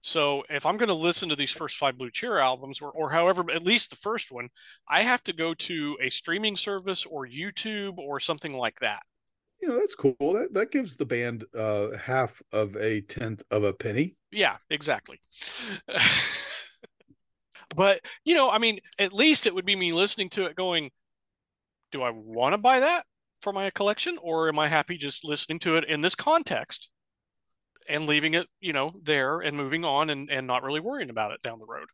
So 0.01 0.43
if 0.49 0.65
I'm 0.65 0.77
going 0.77 0.89
to 0.89 0.95
listen 0.95 1.29
to 1.29 1.35
these 1.35 1.51
first 1.51 1.77
five 1.77 1.97
Blue 1.97 2.09
Cheer 2.09 2.39
albums, 2.39 2.81
or, 2.81 2.91
or 2.91 3.11
however, 3.11 3.45
at 3.51 3.63
least 3.63 3.91
the 3.91 3.95
first 3.95 4.31
one, 4.31 4.49
I 4.89 5.03
have 5.03 5.23
to 5.23 5.33
go 5.33 5.53
to 5.53 5.97
a 6.01 6.09
streaming 6.09 6.57
service 6.57 7.05
or 7.05 7.27
YouTube 7.27 7.97
or 7.97 8.19
something 8.19 8.53
like 8.53 8.79
that. 8.79 9.01
You 9.61 9.69
know, 9.69 9.79
that's 9.79 9.93
cool. 9.93 10.15
That 10.19 10.53
that 10.53 10.71
gives 10.71 10.95
the 10.95 11.05
band 11.05 11.45
uh 11.53 11.95
half 11.95 12.41
of 12.51 12.75
a 12.77 13.01
tenth 13.01 13.43
of 13.51 13.63
a 13.63 13.73
penny. 13.73 14.15
Yeah, 14.31 14.57
exactly. 14.71 15.21
but, 17.75 18.01
you 18.25 18.33
know, 18.33 18.49
I 18.49 18.57
mean, 18.57 18.79
at 18.97 19.13
least 19.13 19.45
it 19.45 19.53
would 19.53 19.65
be 19.65 19.75
me 19.75 19.93
listening 19.93 20.29
to 20.31 20.45
it 20.45 20.55
going, 20.55 20.89
do 21.91 22.01
I 22.01 22.09
want 22.09 22.53
to 22.53 22.57
buy 22.57 22.79
that 22.79 23.05
for 23.41 23.53
my 23.53 23.69
collection? 23.69 24.17
Or 24.19 24.49
am 24.49 24.57
I 24.57 24.67
happy 24.67 24.97
just 24.97 25.23
listening 25.23 25.59
to 25.59 25.75
it 25.75 25.83
in 25.83 26.01
this 26.01 26.15
context 26.15 26.89
and 27.87 28.05
leaving 28.07 28.33
it, 28.33 28.47
you 28.59 28.73
know, 28.73 28.93
there 29.01 29.39
and 29.39 29.55
moving 29.57 29.83
on 29.85 30.09
and, 30.09 30.29
and 30.29 30.47
not 30.47 30.63
really 30.63 30.79
worrying 30.79 31.09
about 31.09 31.31
it 31.31 31.41
down 31.41 31.59
the 31.59 31.65
road? 31.65 31.87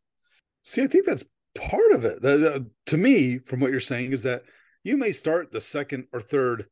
See, 0.62 0.82
I 0.82 0.86
think 0.86 1.06
that's 1.06 1.24
part 1.54 1.92
of 1.92 2.04
it. 2.04 2.20
The- 2.22 2.38
the- 2.38 2.70
to 2.86 2.96
me, 2.96 3.38
from 3.38 3.60
what 3.60 3.70
you're 3.70 3.80
saying, 3.80 4.12
is 4.12 4.22
that 4.24 4.42
you 4.84 4.96
may 4.96 5.12
start 5.12 5.50
the 5.52 5.60
second 5.60 6.06
or 6.12 6.20
third 6.20 6.66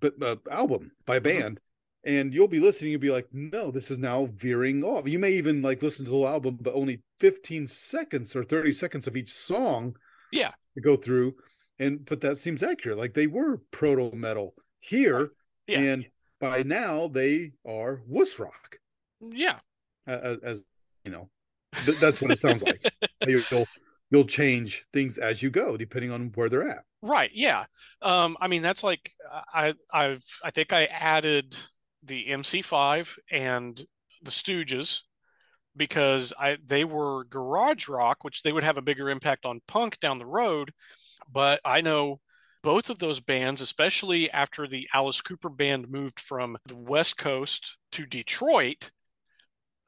b- 0.00 0.10
uh, 0.22 0.36
album 0.50 0.92
by 1.04 1.16
a 1.16 1.20
Mhm. 1.20 1.24
band, 1.24 1.60
and 2.04 2.32
you'll 2.32 2.48
be 2.48 2.60
listening. 2.60 2.92
You'll 2.92 3.00
be 3.00 3.10
like, 3.10 3.28
"No, 3.32 3.70
this 3.70 3.90
is 3.90 3.98
now 3.98 4.26
veering 4.26 4.82
off." 4.84 5.06
You 5.08 5.18
may 5.18 5.32
even 5.32 5.60
like 5.62 5.82
listen 5.82 6.04
to 6.04 6.10
the 6.10 6.16
whole 6.16 6.28
album, 6.28 6.58
but 6.60 6.74
only 6.74 7.02
15 7.20 7.66
seconds 7.66 8.34
or 8.34 8.42
30 8.44 8.72
seconds 8.72 9.06
of 9.06 9.16
each 9.16 9.32
song 9.32 9.96
Yeah. 10.32 10.52
to 10.74 10.80
go 10.80 10.96
through. 10.96 11.36
And 11.78 12.04
but 12.06 12.20
that 12.22 12.38
seems 12.38 12.62
accurate. 12.62 12.96
Like 12.98 13.12
they 13.14 13.26
were 13.26 13.58
proto 13.70 14.14
metal 14.16 14.54
here, 14.78 15.32
Yeah. 15.66 15.80
and 15.80 16.06
by 16.40 16.62
now 16.62 17.08
they 17.08 17.52
are 17.66 18.02
wuss 18.06 18.38
rock. 18.38 18.78
Yeah. 19.20 19.58
As, 20.06 20.38
as 20.38 20.64
you 21.04 21.10
know, 21.10 21.28
th- 21.84 21.98
that's 21.98 22.20
what 22.20 22.30
it 22.30 22.38
sounds 22.38 22.62
like. 22.62 22.82
You'll 23.26 23.66
you'll 24.10 24.24
change 24.24 24.86
things 24.92 25.18
as 25.18 25.42
you 25.42 25.50
go, 25.50 25.76
depending 25.76 26.12
on 26.12 26.30
where 26.34 26.48
they're 26.48 26.68
at. 26.68 26.84
Right. 27.02 27.30
Yeah. 27.32 27.64
Um, 28.02 28.36
I 28.40 28.48
mean, 28.48 28.62
that's 28.62 28.84
like 28.84 29.10
I 29.52 29.74
I've 29.92 30.24
I 30.44 30.50
think 30.50 30.72
I 30.72 30.84
added 30.86 31.56
the 32.02 32.26
MC5 32.26 33.18
and 33.30 33.84
the 34.22 34.30
Stooges 34.30 35.00
because 35.76 36.32
I 36.38 36.58
they 36.64 36.84
were 36.84 37.24
garage 37.24 37.88
rock, 37.88 38.18
which 38.22 38.42
they 38.42 38.52
would 38.52 38.64
have 38.64 38.76
a 38.76 38.82
bigger 38.82 39.10
impact 39.10 39.44
on 39.44 39.60
punk 39.66 40.00
down 40.00 40.18
the 40.18 40.26
road. 40.26 40.72
But 41.30 41.60
I 41.64 41.80
know 41.80 42.20
both 42.66 42.90
of 42.90 42.98
those 42.98 43.20
bands, 43.20 43.60
especially 43.60 44.28
after 44.32 44.66
the 44.66 44.88
Alice 44.92 45.20
Cooper 45.20 45.48
band 45.48 45.88
moved 45.88 46.18
from 46.18 46.58
the 46.66 46.74
West 46.74 47.16
Coast 47.16 47.76
to 47.92 48.04
Detroit, 48.04 48.90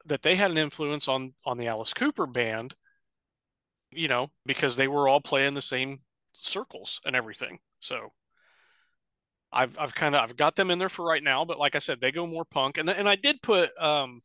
that 0.05 0.21
they 0.21 0.37
had 0.37 0.49
an 0.49 0.57
influence 0.57 1.09
on 1.09 1.33
on 1.45 1.57
the 1.57 1.67
Alice 1.67 1.93
Cooper 1.93 2.25
band, 2.25 2.75
you 3.91 4.07
know, 4.07 4.31
because 4.45 4.77
they 4.77 4.87
were 4.87 5.09
all 5.09 5.19
playing 5.19 5.55
the 5.55 5.61
same 5.61 5.99
circles 6.31 7.01
and 7.03 7.17
everything. 7.17 7.59
So 7.81 8.13
I've 9.51 9.77
I've 9.77 9.93
kind 9.93 10.15
of 10.15 10.23
I've 10.23 10.37
got 10.37 10.55
them 10.55 10.71
in 10.71 10.79
there 10.79 10.87
for 10.87 11.03
right 11.03 11.21
now, 11.21 11.43
but 11.43 11.59
like 11.59 11.75
I 11.75 11.79
said, 11.79 11.99
they 11.99 12.13
go 12.13 12.25
more 12.25 12.45
punk, 12.45 12.77
and 12.77 12.89
and 12.89 13.09
I 13.09 13.17
did 13.17 13.41
put 13.41 13.77
um 13.77 14.21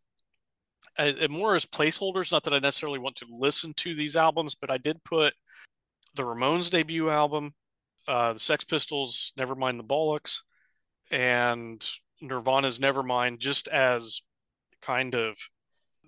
a, 0.96 1.25
a 1.25 1.28
more 1.28 1.56
as 1.56 1.66
placeholders. 1.66 2.30
Not 2.30 2.44
that 2.44 2.54
I 2.54 2.61
necessarily 2.61 3.00
want 3.00 3.16
to 3.16 3.26
listen 3.28 3.75
to 3.78 3.96
these 3.96 4.14
albums, 4.14 4.54
but 4.54 4.70
I 4.70 4.78
did 4.78 5.02
put 5.02 5.34
the 6.14 6.23
Ramones 6.23 6.70
debut 6.70 7.11
album, 7.11 7.52
uh, 8.06 8.34
the 8.34 8.40
Sex 8.40 8.64
Pistols, 8.64 9.32
Nevermind 9.38 9.76
the 9.76 9.84
Bollocks, 9.84 10.40
and 11.11 11.84
Nirvana's 12.20 12.78
Nevermind, 12.78 13.38
just 13.38 13.68
as 13.68 14.23
kind 14.80 15.14
of 15.14 15.37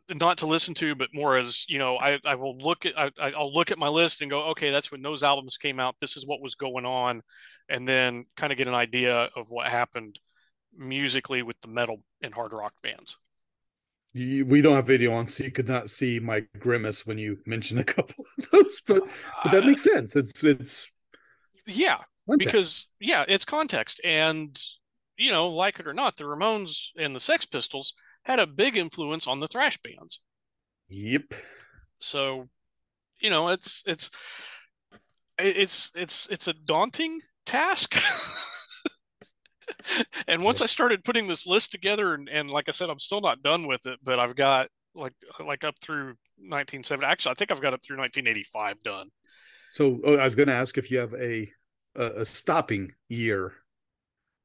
not 0.09 0.39
to 0.39 0.47
listen 0.47 0.75
to, 0.75 0.95
but 0.95 1.09
more 1.13 1.37
as 1.37 1.65
you 1.69 1.79
know, 1.79 1.97
I, 1.97 2.19
I 2.25 2.37
will 2.37 2.57
look 2.59 2.87
at 2.87 2.95
I, 2.97 3.11
I'll 3.19 3.53
look 3.53 3.71
at 3.71 3.79
my 3.79 3.89
list 3.89 4.21
and 4.21 4.31
go, 4.31 4.45
okay, 4.51 4.71
that's 4.71 4.91
when 4.93 5.03
those 5.03 5.23
albums 5.23 5.57
came 5.57 5.81
out. 5.81 5.97
This 6.01 6.17
is 6.17 6.27
what 6.27 6.41
was 6.41 6.55
going 6.55 6.87
on, 6.87 7.23
and 7.69 7.89
then 7.89 8.25
kind 8.37 8.53
of 8.53 8.59
get 8.59 8.69
an 8.69 8.75
idea 8.75 9.29
of 9.37 9.51
what 9.51 9.69
happened 9.69 10.21
musically 10.77 11.43
with 11.43 11.61
the 11.61 11.69
metal 11.69 12.03
and 12.23 12.35
hard 12.35 12.53
rock 12.53 12.75
bands. 12.83 13.17
We 14.15 14.63
don't 14.63 14.77
have 14.77 14.87
video 14.87 15.13
on, 15.13 15.27
so 15.27 15.45
you 15.45 15.51
could 15.51 15.69
not 15.69 15.91
see 15.91 16.19
my 16.19 16.45
grimace 16.59 17.07
when 17.07 17.19
you 17.19 17.39
mentioned 17.45 17.81
a 17.81 17.85
couple 17.85 18.25
of 18.39 18.51
those, 18.51 18.81
but 18.87 19.03
but 19.43 19.53
that 19.53 19.67
makes 19.67 19.83
sense. 19.83 20.17
It's 20.17 20.43
it's 20.45 20.89
yeah, 21.67 21.99
context. 22.29 22.53
because 22.53 22.87
yeah, 23.01 23.25
it's 23.29 23.45
context, 23.45 24.01
and 24.05 24.61
you 25.17 25.31
know, 25.31 25.49
like 25.49 25.81
it 25.81 25.87
or 25.87 25.95
not, 25.95 26.17
the 26.17 26.25
Ramones 26.25 26.89
and 26.99 27.15
the 27.15 27.21
Sex 27.21 27.47
Pistols 27.47 27.95
had 28.25 28.39
a 28.39 28.47
big 28.47 28.77
influence 28.77 29.27
on 29.27 29.41
the 29.41 29.49
thrash 29.49 29.79
bands. 29.79 30.21
yep. 30.89 31.33
So, 32.01 32.49
you 33.21 33.31
know, 33.31 33.49
it's 33.49 33.83
it's 33.87 34.11
it's 35.39 35.93
it's 35.95 36.27
it's 36.29 36.49
a 36.49 36.53
daunting 36.53 37.21
task. 37.47 37.97
and 40.27 40.43
once 40.43 40.61
I 40.61 40.67
started 40.67 41.05
putting 41.05 41.27
this 41.27 41.47
list 41.47 41.73
together, 41.73 42.15
and, 42.15 42.29
and 42.29 42.51
like 42.51 42.69
I 42.69 42.73
said, 42.73 42.91
I'm 42.91 42.99
still 42.99 43.21
not 43.21 43.43
done 43.43 43.67
with 43.67 43.87
it, 43.87 44.01
but 44.03 44.19
I've 44.19 44.37
got 44.37 44.69
like 44.95 45.15
like 45.41 45.65
up 45.65 45.77
through 45.81 46.17
1970. 46.39 47.07
Actually, 47.07 47.33
I 47.33 47.35
think 47.35 47.51
I've 47.51 47.63
got 47.63 47.75
up 47.75 47.83
through 47.83 47.99
1985 47.99 48.83
done. 48.83 49.11
So 49.77 50.01
oh, 50.05 50.17
I 50.17 50.25
was 50.25 50.35
going 50.35 50.49
to 50.49 50.55
ask 50.55 50.79
if 50.79 50.91
you 50.91 50.97
have 50.97 51.13
a 51.13 51.53
a, 51.97 52.23
a 52.23 52.25
stopping 52.25 52.95
year, 53.11 53.53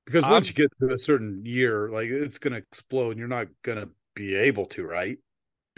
because 0.05 0.25
Um, 0.25 0.31
once 0.31 0.49
you 0.49 0.55
get 0.55 0.69
to 0.81 0.93
a 0.93 0.97
certain 0.97 1.45
year, 1.45 1.89
like 1.89 2.09
it's 2.09 2.37
going 2.37 2.51
to 2.51 2.59
explode, 2.59 3.11
and 3.11 3.19
you're 3.19 3.29
not 3.29 3.47
going 3.63 3.77
to 3.79 3.89
be 4.13 4.35
able 4.35 4.65
to, 4.65 4.83
right? 4.83 5.17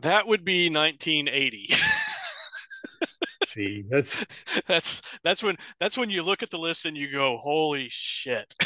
that 0.00 0.28
would 0.28 0.44
be 0.44 0.70
1980. 0.70 1.74
See, 3.44 3.82
that's 3.90 4.24
that's 4.68 5.02
that's 5.24 5.42
when 5.42 5.56
that's 5.80 5.98
when 5.98 6.10
you 6.10 6.22
look 6.22 6.44
at 6.44 6.50
the 6.50 6.58
list 6.58 6.84
and 6.84 6.96
you 6.96 7.10
go, 7.10 7.36
"Holy 7.36 7.88
shit." 7.90 8.54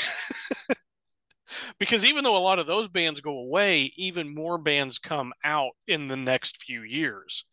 Because 1.78 2.04
even 2.04 2.24
though 2.24 2.36
a 2.36 2.38
lot 2.38 2.58
of 2.58 2.66
those 2.66 2.88
bands 2.88 3.20
go 3.20 3.38
away, 3.38 3.92
even 3.96 4.34
more 4.34 4.58
bands 4.58 4.98
come 4.98 5.32
out 5.44 5.72
in 5.86 6.08
the 6.08 6.16
next 6.16 6.62
few 6.62 6.82
years. 6.82 7.44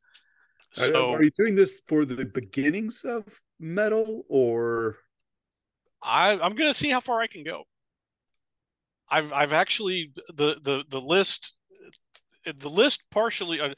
So 0.71 1.13
are 1.13 1.23
you 1.23 1.31
doing 1.31 1.55
this 1.55 1.81
for 1.87 2.05
the 2.05 2.25
beginnings 2.25 3.03
of 3.03 3.23
metal 3.59 4.25
or 4.27 4.97
I, 6.01 6.33
I'm 6.33 6.55
going 6.55 6.69
to 6.69 6.73
see 6.73 6.89
how 6.89 6.99
far 6.99 7.21
I 7.21 7.27
can 7.27 7.43
go. 7.43 7.63
I've 9.09 9.31
I've 9.31 9.53
actually 9.53 10.11
the 10.27 10.57
the 10.61 10.83
the 10.89 10.99
list 10.99 11.53
the 12.45 12.69
list 12.69 13.03
partially 13.09 13.59
uh, 13.59 13.73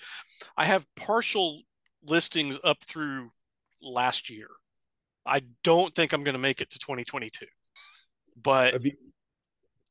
I 0.57 0.65
have 0.65 0.85
partial 0.95 1.61
listings 2.03 2.57
up 2.63 2.83
through 2.83 3.29
last 3.81 4.29
year. 4.29 4.47
I 5.25 5.41
don't 5.63 5.93
think 5.93 6.13
I'm 6.13 6.23
going 6.23 6.33
to 6.33 6.39
make 6.39 6.61
it 6.61 6.71
to 6.71 6.79
2022, 6.79 7.45
but 8.41 8.73
have 8.73 8.85
you, 8.85 8.93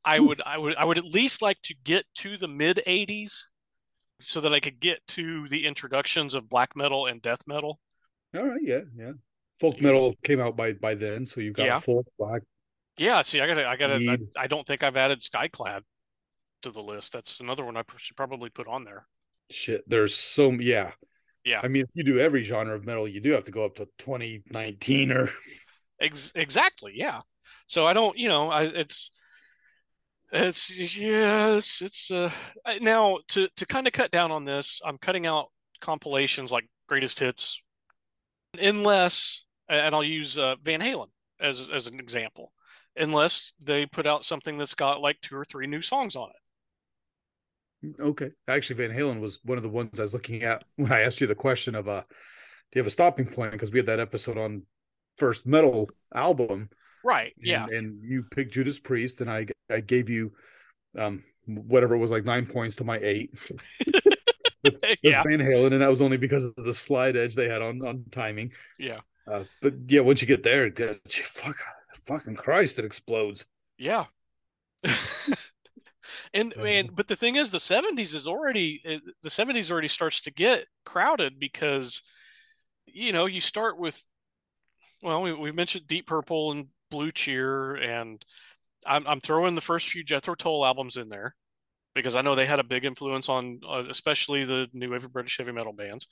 I 0.09 0.21
would 0.21 0.41
I 0.45 0.59
would 0.59 0.77
I 0.77 0.85
would 0.85 0.99
at 0.99 1.05
least 1.05 1.43
like 1.43 1.61
to 1.65 1.75
get 1.85 2.05
to 2.19 2.37
the 2.37 2.49
mid 2.49 2.81
80s 2.87 3.43
so 4.21 4.41
that 4.41 4.53
I 4.53 4.61
could 4.61 4.81
get 4.81 5.01
to 5.09 5.49
the 5.49 5.67
introductions 5.67 6.35
of 6.35 6.49
black 6.49 6.75
metal 6.75 7.07
and 7.07 7.23
death 7.23 7.41
metal. 7.47 7.79
All 8.37 8.47
right, 8.47 8.61
yeah, 8.63 8.81
yeah. 8.97 9.13
Folk 9.61 9.81
metal 9.81 10.15
came 10.25 10.41
out 10.41 10.57
by 10.57 10.73
by 10.73 10.95
then, 10.95 11.27
so 11.27 11.41
you've 11.41 11.55
got 11.55 11.67
Yeah. 11.67 11.81
folk, 11.81 12.07
black. 12.19 12.43
Yeah, 12.97 13.23
see, 13.23 13.41
I 13.41 13.47
got 13.47 13.59
I 13.59 13.77
got 13.77 13.91
I, 13.93 14.19
I 14.37 14.47
don't 14.47 14.67
think 14.67 14.83
I've 14.83 14.97
added 14.97 15.21
Skyclad 15.21 15.83
to 16.63 16.71
the 16.71 16.83
list. 16.83 17.13
That's 17.13 17.41
another 17.41 17.65
one 17.65 17.77
I 17.77 17.83
should 17.97 18.17
probably 18.17 18.51
put 18.51 18.67
on 18.67 18.85
there. 18.85 19.07
Shit, 19.51 19.89
there's 19.89 20.15
so 20.15 20.51
yeah. 20.53 20.93
Yeah. 21.45 21.61
I 21.63 21.69
mean, 21.69 21.85
if 21.85 21.91
you 21.95 22.05
do 22.05 22.19
every 22.19 22.43
genre 22.43 22.75
of 22.75 22.85
metal, 22.85 23.09
you 23.09 23.21
do 23.21 23.31
have 23.31 23.45
to 23.45 23.51
go 23.53 23.65
up 23.65 23.77
to 23.77 23.89
2019 23.99 25.13
or 25.13 25.31
Ex- 26.01 26.33
exactly, 26.35 26.93
yeah. 26.95 27.21
So 27.67 27.87
I 27.87 27.93
don't, 27.93 28.17
you 28.19 28.29
know, 28.29 28.51
I 28.51 28.65
it's 28.65 29.11
it's 30.33 30.97
yes, 30.97 31.81
it's 31.83 32.11
uh 32.11 32.31
now 32.81 33.19
to 33.29 33.49
to 33.57 33.67
kind 33.67 33.87
of 33.87 33.93
cut 33.93 34.11
down 34.11 34.31
on 34.31 34.45
this, 34.45 34.81
I'm 34.85 34.99
cutting 34.99 35.27
out 35.27 35.49
compilations 35.81 36.51
like 36.51 36.69
greatest 36.89 37.21
hits 37.21 37.61
unless 38.61 39.45
and 39.69 39.95
I'll 39.95 40.05
use 40.05 40.39
uh, 40.39 40.57
Van 40.63 40.81
Halen 40.81 41.09
as 41.41 41.69
as 41.73 41.87
an 41.87 42.01
example. 42.01 42.53
Unless 42.97 43.53
they 43.63 43.87
put 43.87 44.07
out 44.07 44.25
something 44.25 44.59
that's 44.59 44.75
got 44.75 45.01
like 45.01 45.21
two 45.21 45.37
or 45.37 45.45
three 45.45 45.69
new 45.69 45.83
songs 45.83 46.17
on 46.17 46.31
it. 46.31 48.01
Okay. 48.01 48.31
Actually, 48.49 48.89
Van 48.89 48.97
Halen 48.97 49.21
was 49.21 49.39
one 49.45 49.57
of 49.57 49.63
the 49.63 49.69
ones 49.69 50.01
I 50.01 50.03
was 50.03 50.15
looking 50.15 50.43
at 50.43 50.65
when 50.77 50.91
I 50.91 51.03
asked 51.03 51.21
you 51.21 51.27
the 51.27 51.35
question 51.35 51.75
of 51.75 51.89
uh 51.89 52.03
do 52.03 52.79
you 52.79 52.81
have 52.81 52.87
a 52.87 52.91
stopping 52.91 53.27
point? 53.27 53.53
Because 53.53 53.73
we 53.73 53.79
had 53.79 53.87
that 53.87 54.01
episode 54.01 54.37
on 54.37 54.63
first 55.17 55.47
metal 55.47 55.89
album. 56.15 56.69
Right. 57.05 57.35
Yeah. 57.39 57.67
And 57.67 58.03
you 58.03 58.25
picked 58.25 58.53
Judas 58.55 58.79
Priest, 58.79 59.21
and 59.21 59.31
I 59.31 59.47
I 59.71 59.81
gave 59.81 60.09
you 60.11 60.33
um 60.99 61.25
whatever 61.47 61.95
it 61.95 61.99
was 61.99 62.11
like 62.11 62.25
nine 62.25 62.47
points 62.47 62.77
to 62.77 62.85
my 62.85 62.99
eight. 62.99 63.31
with 64.65 64.75
yeah. 65.03 65.23
Van 65.23 65.39
Halen, 65.41 65.73
and 65.73 65.81
that 65.83 65.91
was 65.91 66.03
only 66.03 66.17
because 66.17 66.45
of 66.45 66.55
the 66.57 66.75
slide 66.75 67.17
edge 67.17 67.35
they 67.35 67.49
had 67.49 67.63
on 67.63 67.87
on 67.87 68.05
timing. 68.11 68.53
Yeah. 68.79 69.01
Uh, 69.27 69.45
but 69.61 69.75
yeah, 69.87 70.01
once 70.01 70.23
you 70.23 70.27
get 70.27 70.43
there, 70.43 70.71
good, 70.71 70.99
fuck, 71.07 71.57
fucking 72.07 72.37
Christ, 72.37 72.79
it 72.79 72.85
explodes. 72.87 73.45
Yeah. 73.77 74.07
and 76.33 76.55
Yeah. 76.57 76.65
and 76.65 76.95
but 76.95 77.09
the 77.09 77.17
thing 77.17 77.37
is 77.37 77.51
the 77.51 77.59
70s 77.59 78.15
is 78.15 78.27
already 78.27 78.81
uh, 78.89 79.11
the 79.23 79.29
70s 79.29 79.71
already 79.71 79.89
starts 79.89 80.23
to 80.23 80.31
get 80.31 80.65
crowded 80.85 81.39
because 81.39 82.03
you 82.87 83.13
know 83.13 83.27
you 83.27 83.41
start 83.41 83.79
with 83.79 84.05
well 85.03 85.21
we, 85.23 85.33
we've 85.33 85.55
mentioned 85.55 85.87
deep 85.87 86.07
purple 86.07 86.53
and 86.53 86.69
blue 86.91 87.13
cheer 87.13 87.75
and 87.77 88.25
I'm, 88.87 89.07
I'm 89.07 89.21
throwing 89.21 89.55
the 89.55 89.61
first 89.61 89.89
few 89.89 90.05
jethro 90.05 90.35
tull 90.35 90.65
albums 90.65 90.97
in 90.97 91.09
there 91.09 91.35
because 91.95 92.17
i 92.17 92.23
know 92.23 92.35
they 92.35 92.47
had 92.47 92.61
a 92.61 92.65
big 92.65 92.85
influence 92.85 93.29
on 93.29 93.61
uh, 93.69 93.85
especially 93.91 94.45
the 94.45 94.69
new 94.73 94.91
wave 94.91 95.05
of 95.05 95.13
british 95.13 95.37
heavy 95.39 95.53
metal 95.53 95.73
bands 95.73 96.07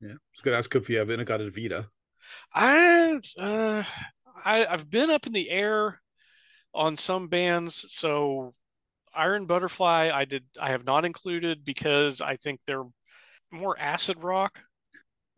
Yeah, 0.00 0.10
I 0.10 0.12
was 0.12 0.40
gonna 0.42 0.56
ask 0.56 0.74
if 0.74 0.88
you 0.90 0.98
have 0.98 1.08
Inagata 1.08 1.50
Vita. 1.50 1.88
I, 2.54 3.20
uh, 3.38 3.82
I 4.44 4.66
I've 4.66 4.90
been 4.90 5.10
up 5.10 5.26
in 5.26 5.32
the 5.32 5.48
air 5.50 6.00
on 6.74 6.96
some 6.96 7.28
bands. 7.28 7.84
So 7.88 8.54
Iron 9.14 9.46
Butterfly, 9.46 10.10
I 10.12 10.24
did 10.24 10.44
I 10.60 10.70
have 10.70 10.84
not 10.84 11.04
included 11.04 11.64
because 11.64 12.20
I 12.20 12.36
think 12.36 12.60
they're 12.66 12.84
more 13.50 13.78
acid 13.78 14.22
rock. 14.22 14.60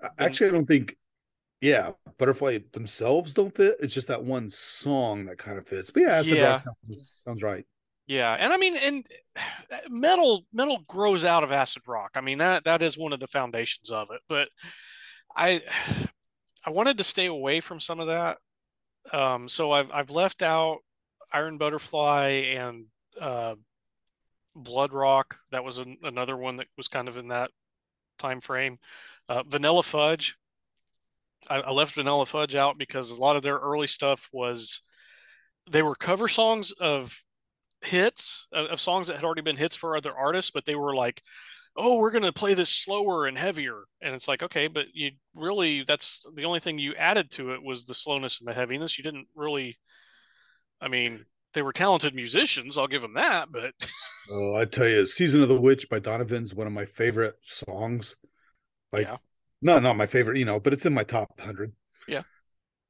I- 0.03 0.09
Actually, 0.19 0.49
I 0.49 0.53
don't 0.53 0.67
think. 0.67 0.97
Yeah, 1.61 1.93
Butterfly 2.19 2.61
themselves 2.73 3.35
don't 3.35 3.55
fit. 3.55 3.77
It's 3.81 3.95
just 3.95 4.09
that 4.09 4.23
one 4.23 4.49
song 4.49 5.27
that 5.27 5.39
kind 5.39 5.59
of 5.59 5.67
fits. 5.67 5.91
But 5.91 6.03
yeah, 6.05 6.11
acid 6.11 6.37
Yeah. 6.37 6.51
rock 6.51 6.61
sounds, 6.61 7.23
sounds 7.25 7.43
right. 7.43 7.65
Yeah, 8.07 8.33
and 8.33 8.53
I 8.53 8.57
mean, 8.57 8.77
and 8.77 9.07
metal 9.91 10.45
metal 10.53 10.79
grows 10.87 11.25
out 11.25 11.45
of 11.45 11.53
acid 11.53 11.83
rock. 11.87 12.13
I 12.15 12.23
mean 12.23 12.39
that 12.39 12.65
that 12.65 12.81
is 12.81 12.97
one 12.97 13.13
of 13.13 13.21
the 13.21 13.27
foundations 13.27 13.91
of 13.91 14.09
it. 14.11 14.21
But 14.29 14.49
I 15.37 15.61
I 16.65 16.71
wanted 16.71 16.99
to 16.99 17.05
stay 17.05 17.27
away 17.27 17.61
from 17.61 17.81
some 17.81 18.01
of 18.01 18.07
that. 18.07 18.39
Um, 19.13 19.49
so 19.49 19.73
I've 19.73 19.91
I've 19.93 20.11
left 20.11 20.43
out 20.43 20.79
Iron 21.33 21.59
Butterfly 21.59 22.29
and 22.57 22.87
uh, 23.21 23.57
Bloodrock. 24.57 25.35
That 25.51 25.65
was 25.65 25.79
an, 25.79 25.99
another 26.03 26.37
one 26.37 26.57
that 26.57 26.69
was 26.77 26.89
kind 26.89 27.09
of 27.09 27.17
in 27.17 27.29
that 27.29 27.51
time 28.19 28.41
frame. 28.41 28.79
Uh, 29.29 29.43
Vanilla 29.47 29.83
Fudge. 29.83 30.37
I, 31.49 31.57
I 31.61 31.71
left 31.71 31.95
Vanilla 31.95 32.27
Fudge 32.27 32.55
out 32.55 32.79
because 32.79 33.11
a 33.11 33.21
lot 33.21 33.37
of 33.37 33.43
their 33.43 33.59
early 33.59 33.87
stuff 33.87 34.29
was 34.33 34.81
they 35.71 35.83
were 35.83 35.95
cover 35.95 36.29
songs 36.29 36.73
of 36.73 37.23
hits 37.83 38.47
of, 38.53 38.67
of 38.67 38.81
songs 38.81 39.07
that 39.09 39.17
had 39.17 39.25
already 39.25 39.43
been 39.43 39.57
hits 39.57 39.77
for 39.77 39.97
other 39.97 40.15
artists, 40.17 40.51
but 40.51 40.65
they 40.65 40.75
were 40.75 40.95
like, 40.95 41.23
"Oh, 41.77 41.99
we're 41.99 42.11
gonna 42.11 42.33
play 42.33 42.55
this 42.55 42.71
slower 42.71 43.27
and 43.27 43.39
heavier," 43.39 43.85
and 44.01 44.15
it's 44.15 44.29
like, 44.29 44.43
okay, 44.43 44.69
but 44.69 44.87
you 44.95 45.13
really 45.35 45.85
that's 45.85 46.25
the 46.35 46.45
only 46.45 46.61
thing 46.61 46.79
you 46.79 46.95
added 46.97 47.31
to 47.33 47.53
it 47.53 47.63
was 47.63 47.85
the 47.85 47.95
slowness 47.95 48.41
and 48.41 48.49
the 48.49 48.55
heaviness. 48.55 48.99
You 48.99 49.05
didn't 49.05 49.29
really, 49.35 49.79
I 50.81 50.89
mean, 50.89 51.25
they 51.55 51.63
were 51.63 51.73
talented 51.73 52.15
musicians, 52.15 52.77
I'll 52.79 52.87
give 52.89 53.03
them 53.03 53.15
that, 53.15 53.51
but 53.51 53.75
Oh, 54.31 54.57
I 54.57 54.65
tell 54.67 54.89
you, 54.89 55.07
"Season 55.07 55.43
of 55.43 55.49
the 55.49 55.61
Witch" 55.61 55.89
by 55.89 55.99
Donovan's 55.99 56.55
one 56.55 56.67
of 56.67 56.73
my 56.73 56.85
favorite 56.85 57.37
songs. 57.43 58.17
Like, 58.93 59.07
Yeah. 59.07 59.19
No, 59.63 59.79
not 59.79 59.97
my 59.97 60.07
favorite, 60.07 60.39
you 60.39 60.45
know, 60.45 60.61
but 60.61 60.73
it's 60.73 60.87
in 60.87 60.95
my 60.95 61.05
top 61.05 61.39
hundred. 61.41 61.73
Yeah. 62.07 62.23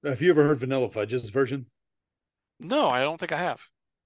Have 0.05 0.23
you 0.23 0.31
ever 0.31 0.45
heard 0.47 0.59
Vanilla 0.59 0.89
Fudge's 0.89 1.31
version? 1.31 1.67
no, 2.61 2.89
I 2.89 3.01
don't 3.01 3.19
think 3.19 3.33
I 3.33 3.39
have. 3.39 3.61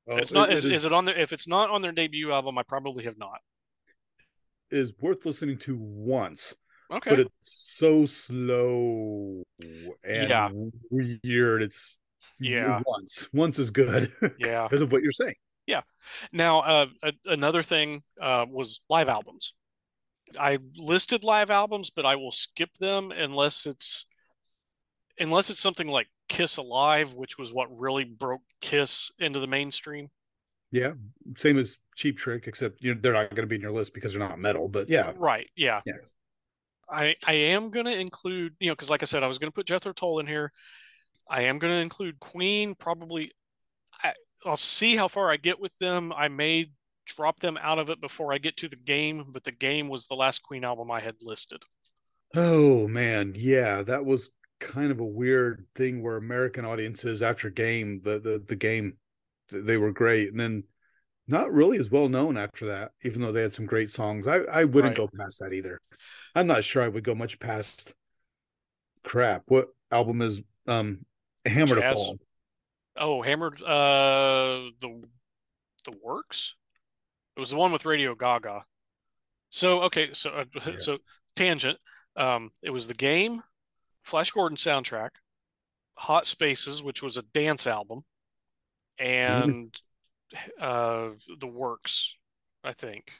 Oh, 0.09 0.17
it's 0.17 0.33
not. 0.33 0.51
it 0.51 0.55
is, 0.55 0.65
is 0.67 0.85
it 0.85 0.93
on 0.93 1.05
their? 1.05 1.17
If 1.19 1.33
it's 1.33 1.47
not 1.49 1.71
on 1.71 1.81
their 1.83 1.93
debut 1.93 2.33
album, 2.33 2.59
I 2.59 2.63
probably 2.63 3.05
have 3.05 3.19
not. 3.19 3.41
is 4.71 4.95
worth 5.01 5.25
listening 5.27 5.59
to 5.59 5.77
once, 5.77 6.55
Okay. 6.91 7.11
but 7.11 7.21
it's 7.21 7.31
so 7.41 8.07
slow 8.07 9.43
and 9.61 10.29
Yeah. 10.29 10.51
weird. 10.91 11.63
It's 11.63 11.99
Yeah. 12.41 12.81
once, 12.87 13.29
once 13.33 13.59
is 13.59 13.71
good 13.71 14.11
yeah. 14.39 14.65
because 14.67 14.81
of 14.81 14.91
what 14.93 15.03
you're 15.03 15.13
saying. 15.13 15.35
Yeah. 15.67 15.83
Now, 16.33 16.61
uh, 16.61 16.87
a, 17.03 17.13
another 17.27 17.63
thing 17.63 18.03
uh, 18.21 18.47
was 18.49 18.81
live 18.89 19.09
albums. 19.09 19.55
I 20.39 20.59
listed 20.77 21.25
live 21.25 21.51
albums, 21.51 21.91
but 21.91 22.07
I 22.07 22.17
will 22.17 22.33
skip 22.33 22.71
them 22.79 23.11
unless 23.11 23.67
it's 23.67 24.07
unless 25.19 25.51
it's 25.51 25.61
something 25.61 25.89
like 25.89 26.09
Kiss 26.29 26.57
Alive, 26.57 27.15
which 27.15 27.39
was 27.39 27.53
what 27.53 27.69
really 27.79 28.05
broke 28.05 28.43
Kiss 28.61 29.11
into 29.19 29.41
the 29.41 29.47
mainstream. 29.47 30.09
Yeah, 30.71 30.95
same 31.37 31.59
as 31.59 31.77
Cheap 31.97 32.17
Trick, 32.17 32.47
except 32.47 32.83
you 32.83 32.95
know, 32.95 33.01
they're 33.01 33.13
not 33.13 33.31
going 33.31 33.43
to 33.43 33.47
be 33.47 33.57
in 33.57 33.61
your 33.61 33.73
list 33.73 33.93
because 33.93 34.13
they're 34.13 34.27
not 34.27 34.39
metal. 34.39 34.69
But 34.69 34.89
yeah, 34.89 35.13
Right. 35.17 35.51
Yeah. 35.55 35.83
Yeah. 35.85 35.95
I 36.91 37.15
I 37.27 37.35
am 37.35 37.71
going 37.71 37.87
to 37.87 37.99
include, 37.99 38.55
you 38.59 38.69
know, 38.69 38.75
because 38.75 38.91
like 38.91 39.03
I 39.03 39.07
said, 39.07 39.23
I 39.23 39.29
was 39.29 39.39
going 39.39 39.51
to 39.51 39.55
put 39.55 39.67
Jethro 39.67 39.93
Tull 39.93 40.19
in 40.19 40.27
here. 40.27 40.51
I 41.29 41.43
am 41.43 41.59
going 41.59 41.73
to 41.73 41.81
include 41.81 42.21
Queen. 42.21 42.75
Probably, 42.75 43.33
I, 44.03 44.13
I'll 44.45 44.57
see 44.57 44.97
how 44.97 45.09
far 45.09 45.31
I 45.31 45.37
get 45.37 45.61
with 45.61 45.77
them. 45.79 46.13
I 46.15 46.29
may 46.29 46.71
drop 47.17 47.41
them 47.41 47.59
out 47.59 47.79
of 47.79 47.91
it 47.91 48.01
before 48.01 48.33
I 48.33 48.39
get 48.39 48.57
to 48.59 48.69
the 48.69 48.77
game, 48.77 49.27
but 49.29 49.45
the 49.45 49.53
game 49.53 49.89
was 49.89 50.07
the 50.07 50.15
last 50.17 50.43
Queen 50.43 50.65
album 50.65 50.91
I 50.91 51.01
had 51.01 51.17
listed. 51.23 51.63
Oh 52.35 52.89
man, 52.89 53.35
yeah, 53.37 53.83
that 53.83 54.05
was 54.05 54.31
kind 54.61 54.91
of 54.93 55.01
a 55.01 55.05
weird 55.05 55.67
thing 55.75 56.03
where 56.03 56.17
American 56.17 56.65
audiences 56.65 57.21
after 57.23 57.51
game 57.51 58.01
the 58.03 58.19
the 58.19 58.39
the 58.47 58.57
game 58.57 58.97
they 59.51 59.77
were 59.77 59.93
great 59.93 60.31
and 60.31 60.39
then 60.41 60.65
not 61.29 61.53
really 61.53 61.79
as 61.79 61.91
well 61.91 62.09
known 62.09 62.37
after 62.39 62.67
that 62.67 62.93
even 63.05 63.23
though 63.23 63.33
they 63.33 63.43
had 63.43 63.55
some 63.55 63.67
great 63.67 63.91
songs. 63.91 64.27
I 64.27 64.39
I 64.45 64.65
wouldn't 64.65 64.95
Right. 64.95 64.97
go 64.97 65.09
past 65.09 65.41
that 65.41 65.53
either. 65.55 65.81
I'm 66.35 66.47
not 66.49 66.65
sure 66.65 66.83
I 66.83 66.89
would 66.89 67.05
go 67.05 67.15
much 67.17 67.39
past 67.41 67.95
crap. 69.03 69.43
What 69.47 69.69
album 69.91 70.23
is 70.23 70.43
um 70.67 71.05
Hammer 71.47 71.77
to 71.77 71.83
Fall? 71.83 72.19
Oh, 72.97 73.23
Hammered, 73.23 73.61
uh, 73.63 74.71
the 74.81 75.09
the 75.85 75.93
Works. 76.03 76.55
It 77.37 77.41
was 77.41 77.51
the 77.51 77.57
one 77.57 77.73
with 77.73 77.85
Radio 77.85 78.15
Gaga. 78.15 78.65
So 79.51 79.83
okay, 79.83 80.11
so 80.13 80.31
uh, 80.31 80.45
Yeah. 80.67 80.73
so 80.79 80.99
tangent. 81.37 81.79
Um, 82.17 82.51
it 82.63 82.71
was 82.71 82.87
the 82.87 82.95
game, 82.95 83.43
Flash 84.03 84.31
Gordon 84.31 84.57
soundtrack, 84.59 85.11
Hot 85.97 86.27
Spaces, 86.27 86.83
which 86.83 87.03
was 87.03 87.17
a 87.17 87.23
dance 87.23 87.67
album, 87.67 88.05
and 88.99 89.75
uh, 90.61 91.11
the 91.39 91.47
Works, 91.47 92.17
I 92.65 92.73
think. 92.73 93.13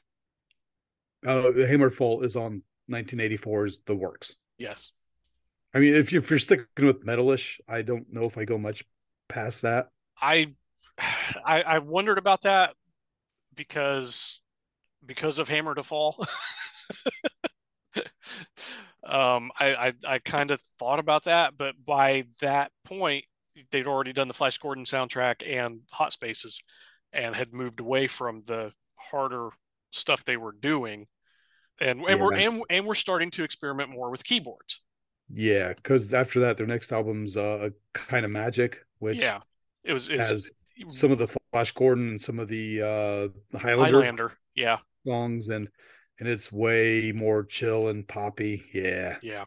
Uh 1.25 1.51
the 1.53 1.67
Hammer 1.67 1.91
to 1.91 2.23
is 2.23 2.35
on 2.37 2.63
1984's 2.91 3.81
The 3.87 3.95
Works. 3.95 4.35
Yes. 4.59 4.91
I 5.73 5.79
mean 5.79 5.95
if 5.95 6.13
you're, 6.13 6.23
if 6.23 6.29
you're 6.31 6.39
sticking 6.39 6.67
with 6.81 7.07
metalish, 7.07 7.61
I 7.69 7.83
don't 7.83 8.13
know 8.13 8.25
if 8.25 8.37
I 8.37 8.45
go 8.45 8.59
much 8.59 8.85
past 9.29 9.63
that. 9.63 9.89
I, 10.21 10.53
I 10.99 11.63
I 11.63 11.79
wondered 11.79 12.19
about 12.19 12.43
that 12.43 12.75
because 13.55 14.41
because 15.05 15.39
of 15.39 15.49
Hammer 15.49 15.75
to 15.75 15.83
Fall. 15.83 16.17
um, 19.05 19.51
I 19.59 19.75
I, 19.75 19.93
I 20.07 20.19
kind 20.19 20.51
of 20.51 20.61
thought 20.79 20.99
about 20.99 21.25
that, 21.25 21.57
but 21.57 21.75
by 21.85 22.25
that 22.41 22.73
point, 22.85 23.25
they'd 23.71 23.87
already 23.87 24.13
done 24.13 24.29
the 24.29 24.35
Flash 24.35 24.59
Gordon 24.59 24.85
soundtrack 24.85 25.43
and 25.47 25.81
Hot 25.91 26.13
Spaces, 26.13 26.63
and 27.13 27.35
had 27.35 27.53
moved 27.53 27.81
away 27.81 28.07
from 28.07 28.43
the 28.47 28.73
harder 28.97 29.51
stuff 29.91 30.25
they 30.25 30.37
were 30.37 30.53
doing. 30.53 31.07
And 31.81 32.01
and 32.01 32.09
Yeah. 32.09 32.17
we're 32.21 32.35
and, 32.35 32.63
and 32.71 32.87
we're 32.87 32.95
starting 32.95 33.31
to 33.33 33.45
experiment 33.45 33.91
more 33.91 34.11
with 34.11 34.25
keyboards. 34.25 34.81
Yeah, 35.35 35.73
because 35.73 36.13
after 36.13 36.41
that, 36.41 36.57
their 36.57 36.67
next 36.67 36.93
album's 36.93 37.37
uh, 37.37 37.71
kind 37.95 38.25
of 38.25 38.31
magic, 38.31 38.85
which 38.99 39.19
yeah. 39.21 39.41
It 39.85 39.93
was 39.93 40.09
it's 40.09 40.31
has 40.31 40.51
some 40.89 41.11
of 41.11 41.19
the 41.19 41.27
Flash 41.53 41.73
Gordon 41.73 42.11
and 42.11 42.21
some 42.21 42.39
of 42.39 42.49
the 42.49 42.83
uh, 42.83 43.59
Highlander, 43.59 43.99
Highlander. 43.99 44.33
Yeah. 44.55 44.79
songs, 45.07 45.49
and 45.49 45.69
and 46.19 46.29
it's 46.29 46.51
way 46.53 47.13
more 47.15 47.45
chill 47.45 47.89
and 47.89 48.07
poppy. 48.07 48.65
Yeah, 48.73 49.19
Yeah. 49.23 49.45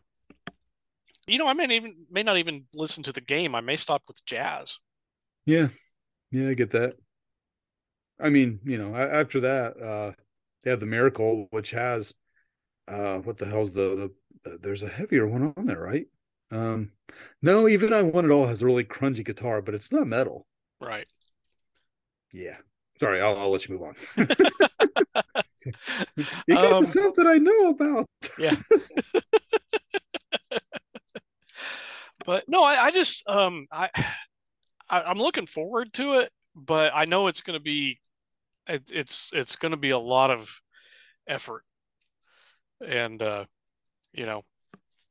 You 1.28 1.39
know, 1.39 1.48
I 1.48 1.54
may 1.54 1.76
even 1.76 2.06
may 2.12 2.22
not 2.22 2.38
even 2.38 2.65
listen 2.74 3.02
to 3.04 3.12
the 3.12 3.22
game. 3.22 3.56
I 3.56 3.62
may 3.62 3.76
stop 3.76 4.04
with 4.08 4.24
jazz. 4.26 4.78
yeah, 5.46 5.70
yeah. 6.32 6.50
I 6.50 6.54
get 6.54 6.70
that. 6.72 6.96
I 8.20 8.30
mean, 8.30 8.60
you 8.63 8.78
know, 8.78 8.96
after 8.96 9.41
that, 9.41 9.82
uh, 9.82 10.12
they 10.63 10.70
have 10.70 10.80
the 10.80 10.86
Miracle, 10.86 11.48
which 11.50 11.72
has 11.72 12.13
uh, 12.88 13.18
what 13.20 13.38
the 13.38 13.46
hell's 13.46 13.74
the 13.74 14.12
the 14.44 14.58
there's 14.60 14.84
a 14.84 14.88
heavier 14.88 15.28
one 15.28 15.54
on 15.58 15.65
there, 15.65 15.82
right? 15.82 16.06
Um, 16.52 16.91
no, 17.41 17.68
even 17.68 17.94
I 17.94 18.04
Want 18.04 18.28
It 18.28 18.32
All 18.32 18.46
has 18.46 18.62
a 18.62 18.65
really 18.65 18.84
grungy 18.84 19.26
guitar, 19.26 19.62
but 19.62 19.74
it's 19.74 19.91
not 19.91 20.06
metal. 20.06 20.46
Right. 20.80 21.08
Yeah. 22.36 22.58
Sorry, 23.00 23.21
I'll, 23.21 23.38
I'll 23.38 23.52
let 23.52 23.67
you 23.67 23.78
move 23.78 23.84
on. 23.84 23.95
you 26.48 26.56
got 26.56 26.74
Um, 26.74 26.84
the 26.84 26.86
stuff 26.86 27.13
that 27.15 27.28
I 27.28 27.38
know 27.38 27.69
about. 27.69 28.06
Yeah. 28.38 28.56
But 32.26 32.45
no, 32.48 32.63
I, 32.63 32.86
I 32.86 32.91
just 32.91 33.28
um 33.30 33.67
I, 33.71 33.89
I 34.89 35.04
I'm 35.04 35.19
looking 35.19 35.45
forward 35.45 35.93
to 35.93 36.19
it, 36.21 36.32
but 36.56 36.91
I 36.95 37.06
know 37.06 37.28
it's 37.28 37.41
going 37.41 37.58
to 37.58 37.63
be 37.63 38.00
it, 38.67 38.89
it's 38.91 39.30
it's 39.32 39.58
going 39.58 39.71
to 39.71 39.78
be 39.78 39.91
a 39.91 40.00
lot 40.00 40.32
of 40.32 40.60
effort, 41.28 41.63
and 42.84 43.21
uh, 43.21 43.45
you 44.12 44.26
know, 44.26 44.43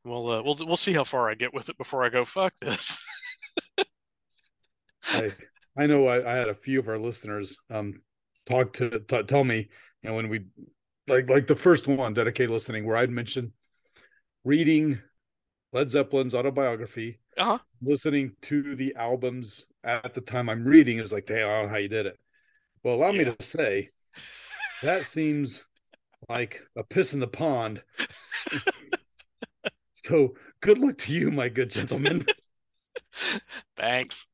we'll 0.05 0.29
uh, 0.29 0.43
we'll 0.43 0.57
we'll 0.61 0.77
see 0.77 0.93
how 0.93 1.05
far 1.05 1.31
I 1.31 1.35
get 1.35 1.55
with 1.55 1.69
it 1.69 1.79
before 1.79 2.05
I 2.05 2.09
go 2.09 2.25
fuck 2.25 2.53
this. 2.61 2.99
I 5.05 5.31
I 5.77 5.87
know 5.87 6.07
I, 6.07 6.33
I 6.33 6.37
had 6.37 6.49
a 6.49 6.55
few 6.55 6.79
of 6.79 6.89
our 6.89 6.99
listeners 6.99 7.59
um 7.71 8.01
talk 8.47 8.73
to 8.75 9.01
t- 9.01 9.23
tell 9.25 9.45
me, 9.45 9.69
you 10.03 10.11
know, 10.11 10.17
when 10.17 10.29
we 10.29 10.47
like 11.09 11.29
like 11.29 11.47
the 11.47 11.57
first 11.57 11.89
one, 11.89 12.15
dedicated 12.15 12.51
listening, 12.51 12.85
where 12.87 12.97
I'd 12.97 13.11
mentioned 13.11 13.53
reading 14.45 15.01
Led 15.73 15.91
Zeppelin's 15.91 16.35
autobiography, 16.35 17.19
Uh-huh. 17.37 17.59
listening 17.83 18.37
to 18.43 18.75
the 18.77 18.95
albums 18.97 19.67
at 19.85 20.15
the 20.15 20.21
time 20.21 20.49
I'm 20.49 20.65
reading 20.65 20.99
is 20.99 21.13
like, 21.13 21.27
damn, 21.27 21.49
I 21.49 21.53
don't 21.53 21.63
know 21.67 21.71
how 21.71 21.79
you 21.79 21.89
did 21.89 22.07
it. 22.07 22.19
Well, 22.83 22.95
allow 22.97 23.13
me 23.13 23.25
to 23.25 23.37
say 23.41 23.91
that 24.83 25.07
seems 25.07 25.65
like 26.29 26.63
a 26.77 26.85
piss 26.85 27.15
in 27.15 27.21
the 27.21 27.27
pond. 27.29 27.83
so 29.93 30.35
good 30.61 30.79
luck 30.79 30.99
to 30.99 31.13
you, 31.13 31.31
my 31.31 31.49
good 31.49 31.71
gentleman. 31.71 32.27
Thanks. 33.77 34.27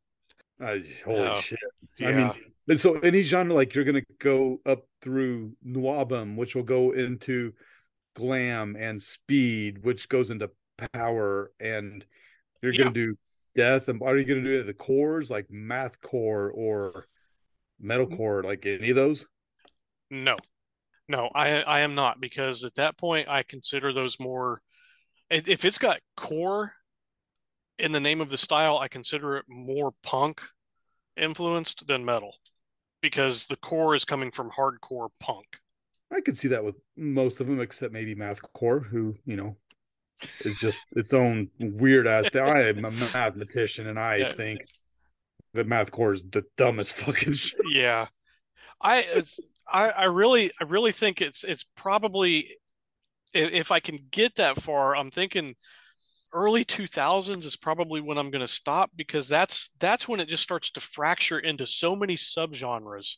Uh, 0.61 0.79
holy 1.05 1.29
Oh, 1.29 1.41
shit. 1.41 1.59
Yeah. 1.99 2.09
I 2.09 2.13
mean, 2.13 2.33
and 2.69 2.79
so 2.81 2.95
any 3.01 3.23
genre, 3.23 3.55
like 3.55 3.75
you're 3.75 3.85
gonna 3.85 4.03
go 4.19 4.61
up 4.67 4.85
through 5.01 5.57
NWOBHM, 5.67 6.37
which 6.37 6.55
will 6.55 6.63
go 6.63 6.93
into 6.93 7.53
glam 8.15 8.77
and 8.77 9.01
speed, 9.01 9.83
which 9.85 10.09
goes 10.09 10.31
into 10.31 10.51
power, 10.93 11.53
and 11.61 12.05
you're 12.63 12.73
Yeah. 12.73 12.79
gonna 12.85 12.91
do 12.93 13.17
death. 13.55 13.89
And 13.89 14.03
are 14.03 14.17
you 14.17 14.25
gonna 14.25 14.43
do 14.43 14.63
the 14.63 14.75
cores 14.75 15.31
like 15.31 15.51
math 15.51 16.01
core 16.01 16.51
or 16.53 17.07
metalcore, 17.83 18.45
like 18.45 18.67
any 18.67 18.91
of 18.91 18.97
those? 18.97 19.27
No, 20.11 20.37
no, 21.09 21.31
I 21.35 21.63
I 21.63 21.81
am 21.81 21.95
not 21.95 22.21
because 22.21 22.65
at 22.65 22.75
that 22.75 22.99
point 22.99 23.29
I 23.29 23.43
consider 23.43 23.93
those 23.93 24.21
more. 24.21 24.63
if 25.31 25.49
if 25.49 25.65
it's 25.65 25.79
got 25.79 26.01
core 26.17 26.75
in 27.81 27.93
the 27.93 28.01
name 28.01 28.21
of 28.21 28.29
the 28.31 28.39
style, 28.39 28.79
I 28.79 28.89
consider 28.89 29.37
it 29.37 29.47
more 29.49 29.93
punk 30.03 30.43
influenced 31.17 31.87
than 31.87 32.05
metal 32.05 32.37
because 33.03 33.47
the 33.47 33.57
core 33.57 33.95
is 33.95 34.05
coming 34.05 34.31
from 34.31 34.51
hardcore 34.53 35.11
punk. 35.21 35.61
I 36.13 36.21
could 36.21 36.37
see 36.39 36.49
that 36.49 36.65
with 36.65 36.77
most 36.97 37.41
of 37.41 37.47
them, 37.47 37.61
except 37.61 37.93
maybe 37.93 38.15
mathcore, 38.15 38.85
who 38.85 39.17
you 39.25 39.37
know 39.37 39.57
is 40.45 40.55
just 40.55 40.85
its 40.97 41.15
own 41.15 41.51
weird 41.61 42.07
ass. 42.07 42.29
I 42.35 42.63
am 42.69 42.85
a 42.85 42.91
mathematician, 42.91 43.89
and 43.89 43.99
I 43.99 44.21
Yeah. 44.21 44.33
think 44.35 44.67
that 45.55 45.69
mathcore 45.69 46.13
is 46.15 46.25
the 46.25 46.45
dumbest 46.57 46.93
fucking 46.95 47.35
shit. 47.35 47.61
Yeah, 47.65 48.07
I 48.81 48.99
it's, 49.01 49.41
I 49.69 49.91
I 49.91 50.05
really 50.07 50.53
I 50.61 50.65
really 50.65 50.93
think 50.93 51.21
it's 51.21 51.45
it's 51.45 51.67
probably 51.77 52.57
if 53.35 53.71
I 53.73 53.81
can 53.81 53.99
get 54.11 54.37
that 54.37 54.63
far, 54.63 54.97
I'm 54.97 55.11
thinking 55.11 55.57
early 56.33 56.65
2000s 56.65 57.45
is 57.45 57.57
probably 57.57 58.01
when 58.01 58.19
I'm 58.19 58.31
going 58.31 58.41
to 58.41 58.49
stop 58.49 58.91
because 58.97 59.29
that's 59.29 59.71
that's 59.79 60.09
when 60.09 60.21
it 60.21 60.29
just 60.29 60.43
starts 60.43 60.71
to 60.73 60.81
fracture 60.81 61.39
into 61.39 61.67
so 61.67 61.97
many 61.97 62.17
subgenres 62.17 63.17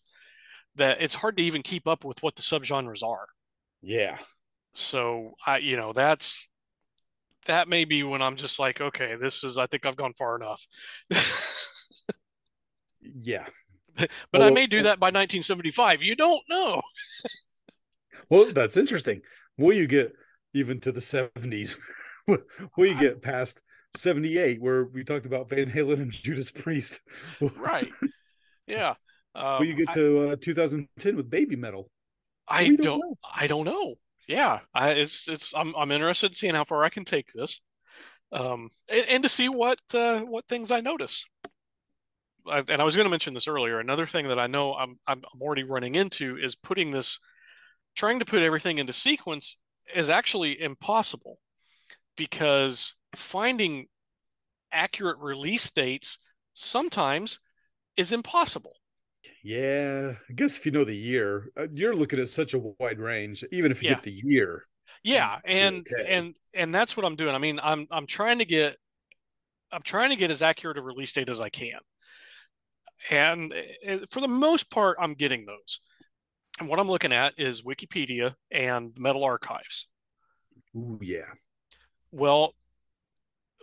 that 0.77 1.03
it's 1.03 1.16
hard 1.16 1.37
to 1.38 1.42
even 1.44 1.62
keep 1.62 1.87
up 1.88 2.05
with 2.05 2.22
what 2.22 2.37
the 2.37 2.42
subgenres 2.42 3.03
are. 3.03 3.29
Yeah. 3.83 4.18
So 4.75 5.35
I 5.46 5.59
you 5.59 5.77
know 5.77 5.92
that's 5.92 6.48
that 7.46 7.68
may 7.68 7.85
be 7.85 8.03
when 8.03 8.22
I'm 8.22 8.37
just 8.37 8.59
like 8.59 8.81
okay, 8.81 9.16
this 9.16 9.44
is 9.44 9.59
I 9.59 9.66
think 9.66 9.87
I've 9.87 9.96
gone 9.96 10.14
far 10.14 10.37
enough. 10.37 10.66
Yeah. 13.03 13.46
But 14.33 14.42
I 14.42 14.48
Well, 14.48 14.51
may 14.51 14.66
do 14.66 14.83
that 14.83 14.98
by 15.01 15.11
1975. 15.11 16.03
You 16.03 16.16
don't 16.16 16.42
know. 16.48 16.81
Well, 18.29 18.53
that's 18.53 18.77
interesting. 18.77 19.22
Will 19.59 19.72
you 19.75 19.87
get 19.87 20.12
even 20.55 20.81
to 20.81 20.92
the 20.92 21.01
70s? 21.01 21.77
Will 22.77 22.87
you 22.87 22.95
get 22.99 23.23
past 23.23 23.61
78, 23.97 24.61
where 24.61 24.87
we 24.87 25.05
talked 25.05 25.27
about 25.27 25.49
Van 25.49 25.71
Halen 25.71 26.01
and 26.01 26.13
Judas 26.13 26.51
Priest? 26.51 27.01
Right. 27.57 27.91
Yeah. 28.67 28.95
Um, 29.35 29.65
you 29.65 29.75
get 29.75 29.91
I- 29.91 29.95
to 29.95 30.29
uh, 30.31 30.37
2010 30.41 31.17
with 31.17 31.31
Babymetal? 31.31 31.87
I 32.49 32.67
don't, 32.67 32.83
don't 32.83 33.01
know. 33.01 33.15
I 33.35 33.47
don't 33.47 33.65
know. 33.65 33.95
Yeah, 34.29 34.61
I 34.75 34.91
it's 34.91 35.29
it's 35.29 35.55
I'm 35.55 35.75
I'm 35.77 35.91
interested 35.91 36.31
in 36.31 36.35
seeing 36.35 36.55
how 36.55 36.65
far 36.65 36.85
I 36.85 36.89
can 36.91 37.05
take 37.05 37.33
this, 37.33 37.61
um, 38.31 38.71
and, 38.91 39.07
and 39.09 39.23
to 39.23 39.29
see 39.29 39.49
what 39.49 39.79
uh, 39.95 40.21
what 40.21 40.47
things 40.47 40.71
I 40.71 40.81
notice. 40.81 41.25
I, 42.47 42.59
and 42.69 42.81
I 42.81 42.85
was 42.85 42.97
going 42.97 43.07
to 43.07 43.11
mention 43.11 43.35
this 43.35 43.49
earlier. 43.49 43.79
Another 43.79 44.07
thing 44.07 44.29
that 44.29 44.39
I 44.39 44.47
know 44.47 44.75
I'm 44.75 44.99
I'm 45.07 45.23
I'm 45.33 45.43
already 45.43 45.65
running 45.65 45.95
into 45.95 46.37
is 46.37 46.55
putting 46.55 46.91
this, 46.91 47.19
trying 47.97 48.19
to 48.19 48.25
put 48.25 48.43
everything 48.43 48.79
into 48.79 48.93
sequence 48.93 49.57
is 49.95 50.11
actually 50.11 50.61
impossible, 50.61 51.39
because 52.16 52.94
finding 53.16 53.87
accurate 54.72 55.18
release 55.18 55.70
dates 55.70 56.18
sometimes 56.55 57.40
is 57.96 58.12
impossible. 58.12 58.77
Yeah. 59.42 60.14
I 60.29 60.33
guess 60.33 60.57
if 60.57 60.66
you 60.66 60.72
know 60.72 60.85
the 60.85 60.96
year, 60.96 61.51
uh, 61.57 61.66
you're 61.72 61.94
looking 61.94 62.18
at 62.20 62.29
such 62.29 62.55
a 62.55 62.59
wide 62.59 62.98
range, 62.98 63.44
even 63.53 63.70
if 63.72 63.83
you 63.83 63.88
Yeah. 63.88 63.94
get 63.94 64.03
the 64.03 64.12
year. 64.12 64.66
Yeah, 65.05 65.38
and 65.44 65.87
okay. 65.90 66.07
and 66.07 66.35
and 66.55 66.75
that's 66.75 66.96
what 66.96 67.07
I'm 67.07 67.16
doing. 67.16 67.35
I 67.35 67.38
mean, 67.38 67.61
I'm 67.62 67.87
I'm 67.90 68.07
trying 68.07 68.38
to 68.38 68.44
get 68.44 68.77
I'm 69.72 69.83
trying 69.83 70.11
to 70.11 70.16
get 70.16 70.31
as 70.31 70.42
accurate 70.42 70.79
a 70.79 70.83
release 70.83 71.12
date 71.12 71.31
as 71.31 71.40
I 71.40 71.48
can. 71.51 71.81
And 73.11 73.53
for 74.11 74.20
the 74.20 74.29
most 74.29 74.70
part, 74.70 74.96
I'm 75.01 75.14
getting 75.14 75.44
those. 75.44 75.81
And 76.61 76.68
what 76.68 76.79
I'm 76.79 76.88
looking 76.88 77.12
at 77.12 77.35
is 77.38 77.62
Wikipedia 77.62 78.35
and 78.51 78.96
Metal 78.98 79.25
Archives. 79.25 79.88
Ooh, 80.77 80.98
yeah. 81.03 81.33
Well, 82.12 82.55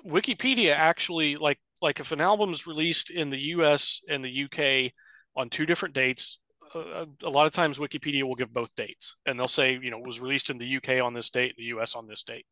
Wikipedia 0.05 0.73
actually 0.75 1.37
like 1.37 1.59
like 1.81 1.99
if 1.99 2.11
an 2.11 2.21
album 2.21 2.53
is 2.53 2.67
released 2.67 3.09
in 3.09 3.29
the 3.29 3.39
US 3.53 4.01
and 4.09 4.23
the 4.23 4.43
UK 4.43 4.91
on 5.35 5.49
two 5.49 5.65
different 5.65 5.95
dates, 5.95 6.39
uh, 6.75 7.05
a 7.23 7.29
lot 7.29 7.45
of 7.45 7.53
times 7.53 7.79
Wikipedia 7.79 8.23
will 8.23 8.35
give 8.35 8.51
both 8.51 8.75
dates 8.75 9.15
and 9.25 9.39
they'll 9.39 9.47
say, 9.47 9.79
you 9.81 9.91
know, 9.91 9.99
it 9.99 10.05
was 10.05 10.19
released 10.19 10.49
in 10.49 10.57
the 10.57 10.65
UK 10.65 11.01
on 11.01 11.13
this 11.13 11.29
date, 11.29 11.55
the 11.57 11.63
US 11.75 11.95
on 11.95 12.07
this 12.07 12.23
date. 12.23 12.45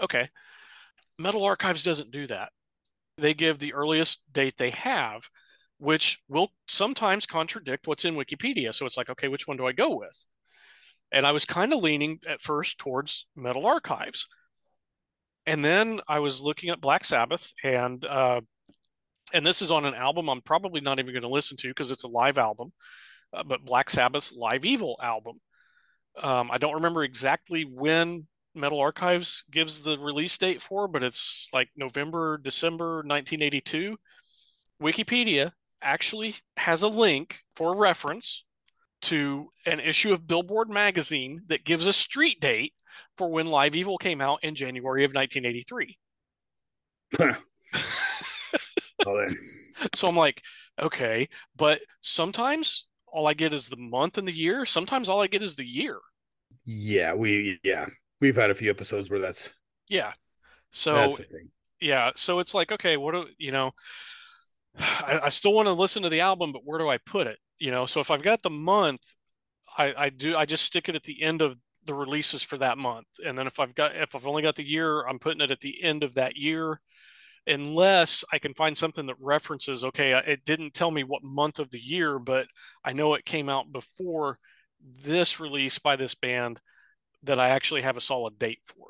Okay. 0.00 0.28
Metal 1.18 1.44
Archives 1.44 1.82
doesn't 1.82 2.10
do 2.10 2.26
that. 2.28 2.52
They 3.18 3.34
give 3.34 3.58
the 3.58 3.74
earliest 3.74 4.22
date 4.32 4.54
they 4.56 4.70
have, 4.70 5.28
which 5.78 6.20
will 6.28 6.52
sometimes 6.68 7.26
contradict 7.26 7.86
what's 7.86 8.06
in 8.06 8.14
Wikipedia. 8.14 8.74
So 8.74 8.86
it's 8.86 8.96
like, 8.96 9.10
okay, 9.10 9.28
which 9.28 9.46
one 9.46 9.58
do 9.58 9.66
I 9.66 9.72
go 9.72 9.96
with? 9.96 10.24
And 11.12 11.26
I 11.26 11.32
was 11.32 11.44
kind 11.44 11.74
of 11.74 11.82
leaning 11.82 12.20
at 12.26 12.40
first 12.40 12.78
towards 12.78 13.26
Metal 13.36 13.66
Archives. 13.66 14.26
And 15.50 15.64
then 15.64 16.00
I 16.06 16.20
was 16.20 16.40
looking 16.40 16.70
at 16.70 16.80
Black 16.80 17.04
Sabbath 17.04 17.52
and 17.64 18.04
uh, 18.04 18.40
and 19.32 19.44
this 19.44 19.62
is 19.62 19.72
on 19.72 19.84
an 19.84 19.94
album 19.94 20.30
I'm 20.30 20.42
probably 20.42 20.80
not 20.80 21.00
even 21.00 21.12
going 21.12 21.22
to 21.22 21.28
listen 21.28 21.56
to 21.56 21.68
because 21.68 21.90
it's 21.90 22.04
a 22.04 22.08
live 22.08 22.38
album, 22.38 22.72
uh, 23.32 23.42
but 23.42 23.64
Black 23.64 23.90
Sabbath's 23.90 24.30
Live 24.32 24.64
Evil 24.64 24.96
album. 25.02 25.40
Um, 26.22 26.52
I 26.52 26.58
don't 26.58 26.74
remember 26.74 27.02
exactly 27.02 27.64
when 27.64 28.28
Metal 28.54 28.78
Archives 28.78 29.42
gives 29.50 29.82
the 29.82 29.98
release 29.98 30.38
date 30.38 30.62
for, 30.62 30.86
but 30.86 31.02
it's 31.02 31.48
like 31.52 31.68
November, 31.76 32.38
December 32.38 32.98
1982. 32.98 33.96
Wikipedia 34.80 35.50
actually 35.82 36.36
has 36.58 36.84
a 36.84 36.88
link 36.88 37.40
for 37.56 37.76
reference 37.76 38.44
to 39.02 39.50
an 39.66 39.80
issue 39.80 40.12
of 40.12 40.26
Billboard 40.26 40.68
magazine 40.68 41.42
that 41.48 41.64
gives 41.64 41.86
a 41.86 41.92
street 41.92 42.40
date 42.40 42.74
for 43.16 43.30
when 43.30 43.46
Live 43.46 43.74
Evil 43.74 43.98
came 43.98 44.20
out 44.20 44.42
in 44.42 44.54
January 44.54 45.04
of 45.04 45.12
1983. 45.12 45.98
well. 49.06 49.30
So 49.94 50.08
I'm 50.08 50.16
like, 50.16 50.42
okay, 50.80 51.28
but 51.56 51.80
sometimes 52.00 52.86
all 53.06 53.26
I 53.26 53.34
get 53.34 53.54
is 53.54 53.68
the 53.68 53.76
month 53.76 54.18
and 54.18 54.28
the 54.28 54.32
year. 54.32 54.66
Sometimes 54.66 55.08
all 55.08 55.22
I 55.22 55.26
get 55.26 55.42
is 55.42 55.54
the 55.54 55.64
year. 55.64 55.98
Yeah, 56.64 57.14
we 57.14 57.58
yeah 57.62 57.86
we've 58.20 58.36
had 58.36 58.50
a 58.50 58.54
few 58.54 58.70
episodes 58.70 59.10
where 59.10 59.18
that's 59.18 59.52
yeah. 59.88 60.12
So 60.70 61.16
yeah, 61.80 62.10
so 62.14 62.38
it's 62.38 62.54
like 62.54 62.72
okay, 62.72 62.96
what 62.96 63.12
do 63.12 63.26
you 63.38 63.52
know? 63.52 63.72
I, 64.78 65.20
I 65.24 65.28
still 65.30 65.54
want 65.54 65.66
to 65.66 65.72
listen 65.72 66.02
to 66.02 66.08
the 66.08 66.20
album, 66.20 66.52
but 66.52 66.62
where 66.64 66.78
do 66.78 66.88
I 66.88 66.98
put 66.98 67.26
it? 67.26 67.38
You 67.60 67.70
know, 67.70 67.86
so 67.86 68.00
if 68.00 68.10
I've 68.10 68.22
got 68.22 68.42
the 68.42 68.50
month, 68.50 69.14
I, 69.76 69.94
I 69.96 70.08
do 70.10 70.36
I 70.36 70.46
just 70.46 70.64
stick 70.64 70.88
it 70.88 70.96
at 70.96 71.04
the 71.04 71.22
end 71.22 71.42
of 71.42 71.56
the 71.84 71.94
releases 71.94 72.42
for 72.42 72.58
that 72.58 72.78
month, 72.78 73.06
and 73.24 73.38
then 73.38 73.46
if 73.46 73.60
I've 73.60 73.74
got 73.74 73.94
if 73.94 74.14
I've 74.14 74.26
only 74.26 74.42
got 74.42 74.56
the 74.56 74.68
year, 74.68 75.06
I'm 75.06 75.18
putting 75.18 75.40
it 75.40 75.50
at 75.50 75.60
the 75.60 75.82
end 75.82 76.02
of 76.02 76.14
that 76.14 76.36
year, 76.36 76.80
unless 77.46 78.24
I 78.32 78.38
can 78.38 78.54
find 78.54 78.76
something 78.76 79.06
that 79.06 79.16
references. 79.20 79.84
Okay, 79.84 80.12
it 80.26 80.44
didn't 80.44 80.74
tell 80.74 80.90
me 80.90 81.04
what 81.04 81.22
month 81.22 81.58
of 81.58 81.70
the 81.70 81.78
year, 81.78 82.18
but 82.18 82.46
I 82.84 82.92
know 82.92 83.14
it 83.14 83.24
came 83.24 83.48
out 83.48 83.72
before 83.72 84.38
this 85.02 85.38
release 85.38 85.78
by 85.78 85.96
this 85.96 86.14
band 86.14 86.60
that 87.22 87.38
I 87.38 87.50
actually 87.50 87.82
have 87.82 87.96
a 87.96 88.00
solid 88.00 88.38
date 88.38 88.60
for. 88.64 88.86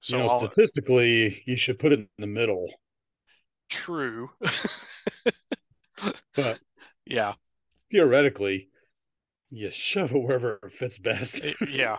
So 0.00 0.18
you 0.18 0.22
know, 0.24 0.38
statistically, 0.38 1.42
you 1.46 1.56
should 1.56 1.78
put 1.78 1.92
it 1.92 2.00
in 2.00 2.08
the 2.18 2.26
middle. 2.26 2.72
True. 3.68 4.30
but 6.36 6.60
yeah, 7.04 7.34
theoretically, 7.96 8.68
you 9.48 9.70
shove 9.70 10.12
it 10.12 10.22
wherever 10.22 10.60
it 10.62 10.72
fits 10.72 10.98
best. 10.98 11.42
Eh, 11.42 11.54
yeah. 11.68 11.96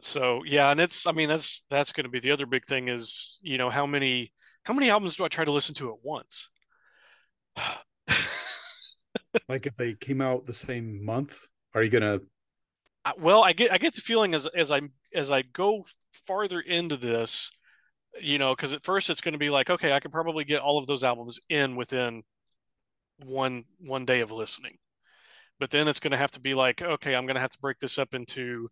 So 0.00 0.42
yeah, 0.46 0.70
and 0.70 0.80
it's 0.80 1.06
I 1.06 1.12
mean 1.12 1.28
that's 1.28 1.64
that's 1.70 1.92
going 1.92 2.04
to 2.04 2.10
be 2.10 2.20
the 2.20 2.30
other 2.30 2.46
big 2.46 2.64
thing 2.66 2.88
is 2.88 3.38
you 3.42 3.58
know 3.58 3.70
how 3.70 3.86
many 3.86 4.32
how 4.64 4.74
many 4.74 4.90
albums 4.90 5.16
do 5.16 5.24
I 5.24 5.28
try 5.28 5.44
to 5.44 5.52
listen 5.52 5.74
to 5.76 5.90
at 5.90 5.98
once? 6.02 6.50
like 9.48 9.66
if 9.66 9.76
they 9.76 9.94
came 9.94 10.20
out 10.20 10.46
the 10.46 10.52
same 10.52 11.04
month, 11.04 11.38
are 11.74 11.82
you 11.82 11.90
gonna? 11.90 12.20
Well, 13.18 13.42
I 13.42 13.52
get 13.52 13.72
I 13.72 13.78
get 13.78 13.94
the 13.94 14.02
feeling 14.02 14.34
as 14.34 14.46
as 14.46 14.70
I 14.70 14.82
as 15.14 15.30
I 15.30 15.42
go 15.42 15.86
farther 16.26 16.60
into 16.60 16.96
this, 16.96 17.50
you 18.20 18.38
know, 18.38 18.54
because 18.54 18.72
at 18.72 18.84
first 18.84 19.10
it's 19.10 19.20
going 19.20 19.32
to 19.32 19.38
be 19.38 19.50
like, 19.50 19.70
okay, 19.70 19.92
I 19.92 20.00
can 20.00 20.10
probably 20.10 20.44
get 20.44 20.60
all 20.60 20.78
of 20.78 20.86
those 20.86 21.02
albums 21.02 21.40
in 21.48 21.76
within 21.76 22.22
one 23.24 23.64
one 23.78 24.04
day 24.04 24.20
of 24.20 24.30
listening, 24.30 24.78
but 25.58 25.70
then 25.70 25.88
it's 25.88 26.00
going 26.00 26.10
to 26.12 26.16
have 26.16 26.32
to 26.32 26.40
be 26.40 26.54
like, 26.54 26.82
okay, 26.82 27.14
I'm 27.14 27.26
going 27.26 27.36
to 27.36 27.40
have 27.40 27.50
to 27.50 27.60
break 27.60 27.78
this 27.78 27.98
up 27.98 28.14
into 28.14 28.68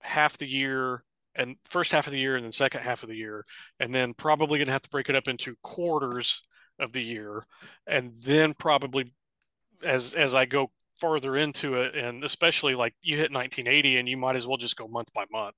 half 0.00 0.38
the 0.38 0.48
year 0.48 1.02
and 1.34 1.56
first 1.64 1.92
half 1.92 2.06
of 2.06 2.12
the 2.12 2.18
year 2.18 2.36
and 2.36 2.44
then 2.44 2.52
second 2.52 2.82
half 2.82 3.02
of 3.02 3.08
the 3.08 3.16
year 3.16 3.44
and 3.78 3.94
then 3.94 4.14
probably 4.14 4.58
going 4.58 4.66
to 4.66 4.72
have 4.72 4.82
to 4.82 4.88
break 4.88 5.08
it 5.08 5.16
up 5.16 5.28
into 5.28 5.54
quarters 5.62 6.42
of 6.78 6.92
the 6.92 7.02
year 7.02 7.46
and 7.86 8.12
then 8.22 8.54
probably 8.54 9.12
as 9.82 10.14
as 10.14 10.34
I 10.34 10.46
go 10.46 10.70
farther 11.00 11.36
into 11.36 11.74
it 11.74 11.94
and 11.94 12.24
especially 12.24 12.74
like 12.74 12.94
you 13.02 13.16
hit 13.16 13.32
1980 13.32 13.98
and 13.98 14.08
you 14.08 14.16
might 14.16 14.36
as 14.36 14.46
well 14.46 14.56
just 14.56 14.76
go 14.76 14.88
month 14.88 15.12
by 15.12 15.24
month. 15.30 15.56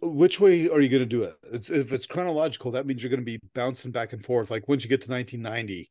Which 0.00 0.40
way 0.40 0.68
are 0.70 0.80
you 0.80 0.88
going 0.88 1.00
to 1.00 1.06
do 1.06 1.22
it? 1.22 1.36
It's, 1.52 1.70
if 1.70 1.92
it's 1.92 2.06
chronological 2.06 2.70
that 2.72 2.86
means 2.86 3.02
you're 3.02 3.10
going 3.10 3.20
to 3.20 3.24
be 3.24 3.40
bouncing 3.54 3.92
back 3.92 4.12
and 4.12 4.24
forth. 4.24 4.50
Like 4.50 4.68
once 4.68 4.82
you 4.82 4.88
get 4.88 5.02
to 5.02 5.10
1990 5.10 5.90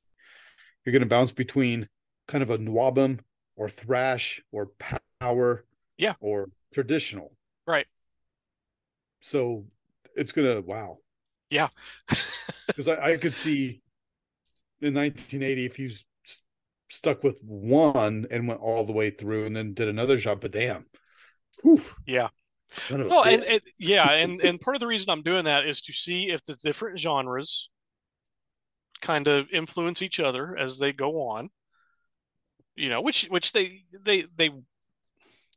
you're 0.85 0.93
going 0.93 1.01
to 1.01 1.07
bounce 1.07 1.31
between 1.31 1.87
kind 2.27 2.41
of 2.41 2.49
a 2.49 2.57
NWOBHM 2.57 3.19
or 3.55 3.69
thrash 3.69 4.41
or 4.51 4.71
power 5.19 5.65
yeah 5.97 6.13
or 6.19 6.49
traditional 6.73 7.31
right 7.65 7.87
so 9.21 9.65
it's 10.15 10.31
going 10.31 10.53
to 10.53 10.61
wow 10.61 10.97
yeah 11.49 11.69
because 12.67 12.87
I, 12.87 13.13
I 13.13 13.17
could 13.17 13.35
see 13.35 13.81
in 14.81 14.93
1980 14.93 15.65
if 15.65 15.79
you 15.79 15.89
stuck 16.89 17.23
with 17.23 17.41
one 17.43 18.25
and 18.31 18.47
went 18.47 18.61
all 18.61 18.83
the 18.83 18.93
way 18.93 19.09
through 19.09 19.45
and 19.45 19.55
then 19.55 19.73
did 19.73 19.87
another 19.87 20.17
job. 20.17 20.41
But 20.41 20.51
damn. 20.51 20.85
Whew. 21.63 21.81
Yeah. 22.05 22.29
Well, 22.91 23.23
and, 23.23 23.43
and, 23.43 23.61
yeah, 23.77 24.11
and 24.11 24.41
and 24.43 24.59
part 24.59 24.75
of 24.75 24.79
the 24.79 24.87
reason 24.87 25.09
I'm 25.09 25.21
doing 25.21 25.45
that 25.45 25.65
is 25.65 25.81
to 25.81 25.93
see 25.93 26.31
if 26.31 26.43
the 26.43 26.55
different 26.55 26.99
genres 26.99 27.69
kind 29.05 29.27
of 29.27 29.47
influence 29.51 30.01
each 30.01 30.19
other 30.19 30.57
as 30.57 30.79
they 30.79 30.91
go 30.91 31.29
on. 31.29 31.49
You 32.75 32.89
know, 32.89 33.01
which 33.01 33.25
which 33.29 33.53
they 33.53 33.83
they 34.03 34.25
they 34.35 34.49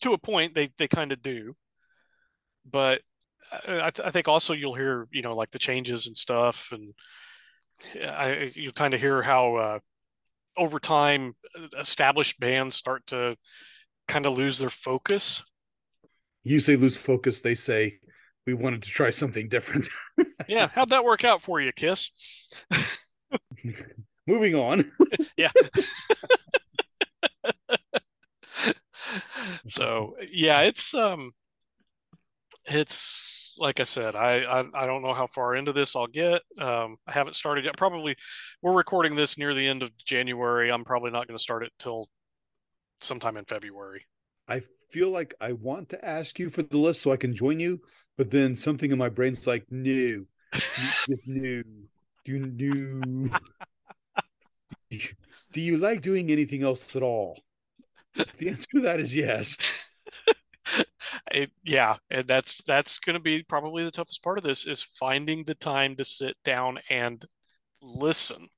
to 0.02 0.12
a 0.12 0.18
point 0.18 0.54
they 0.54 0.70
they 0.76 0.86
kind 0.86 1.10
of 1.10 1.22
do, 1.22 1.56
but 2.70 3.00
I, 3.66 3.90
th- 3.90 4.06
I 4.06 4.10
think 4.10 4.28
also 4.28 4.52
you'll 4.52 4.74
hear 4.74 5.08
you 5.10 5.22
know 5.22 5.34
like 5.34 5.50
the 5.50 5.58
changes 5.58 6.06
and 6.06 6.16
stuff, 6.16 6.68
and 6.70 6.94
I 7.96 8.52
you 8.54 8.70
kind 8.70 8.94
of 8.94 9.00
hear 9.00 9.22
how 9.22 9.56
uh, 9.56 9.78
over 10.56 10.78
time 10.78 11.34
established 11.76 12.38
bands 12.38 12.76
start 12.76 13.06
to 13.08 13.36
kind 14.06 14.26
of 14.26 14.34
lose 14.34 14.58
their 14.58 14.70
focus. 14.70 15.42
You 16.44 16.60
say 16.60 16.76
lose 16.76 16.96
focus 16.96 17.40
they 17.40 17.56
say 17.56 17.98
we 18.46 18.54
wanted 18.54 18.82
to 18.82 18.90
try 18.90 19.10
something 19.10 19.48
different. 19.48 19.88
Yeah 20.48 20.68
how'd 20.68 20.90
that 20.90 21.04
work 21.04 21.24
out 21.24 21.42
for 21.42 21.60
you 21.60 21.72
kiss 21.72 22.10
moving 24.26 24.54
on 24.54 24.90
yeah 25.36 25.50
so 29.66 30.16
yeah 30.30 30.62
it's 30.62 30.94
um 30.94 31.32
it's 32.66 33.38
like 33.58 33.80
I 33.80 33.84
said, 33.84 34.16
I, 34.16 34.40
I, 34.40 34.64
I 34.74 34.86
don't 34.86 35.02
know 35.02 35.14
how 35.14 35.26
far 35.26 35.54
into 35.54 35.72
this 35.72 35.96
I'll 35.96 36.06
get. 36.06 36.42
Um, 36.58 36.96
I 37.06 37.12
haven't 37.12 37.36
started 37.36 37.64
yet. 37.64 37.76
Probably 37.76 38.16
we're 38.62 38.74
recording 38.74 39.14
this 39.14 39.38
near 39.38 39.54
the 39.54 39.66
end 39.66 39.82
of 39.82 39.96
January. 39.98 40.70
I'm 40.70 40.84
probably 40.84 41.10
not 41.10 41.26
going 41.26 41.36
to 41.36 41.42
start 41.42 41.64
it 41.64 41.72
till 41.78 42.08
sometime 43.00 43.36
in 43.36 43.44
February. 43.44 44.00
I 44.48 44.62
feel 44.90 45.10
like 45.10 45.34
I 45.40 45.52
want 45.52 45.90
to 45.90 46.04
ask 46.04 46.38
you 46.38 46.50
for 46.50 46.62
the 46.62 46.78
list 46.78 47.02
so 47.02 47.12
I 47.12 47.16
can 47.16 47.34
join 47.34 47.60
you, 47.60 47.80
but 48.16 48.30
then 48.30 48.56
something 48.56 48.90
in 48.90 48.98
my 48.98 49.08
brain's 49.08 49.46
like, 49.46 49.64
no, 49.70 50.24
no, 51.26 51.62
do 52.28 52.38
new. 52.46 53.30
do 55.52 55.60
you 55.60 55.78
like 55.78 56.02
doing 56.02 56.30
anything 56.30 56.62
else 56.62 56.94
at 56.94 57.02
all? 57.02 57.38
The 58.36 58.50
answer 58.50 58.66
to 58.72 58.80
that 58.82 59.00
is 59.00 59.14
yes. 59.14 59.56
it, 61.32 61.50
yeah, 61.64 61.96
and 62.10 62.26
that's 62.26 62.62
that's 62.64 62.98
going 62.98 63.14
to 63.14 63.20
be 63.20 63.42
probably 63.42 63.84
the 63.84 63.90
toughest 63.90 64.22
part 64.22 64.38
of 64.38 64.44
this 64.44 64.66
is 64.66 64.82
finding 64.82 65.44
the 65.44 65.54
time 65.54 65.96
to 65.96 66.04
sit 66.04 66.36
down 66.44 66.78
and 66.90 67.24
listen, 67.80 68.48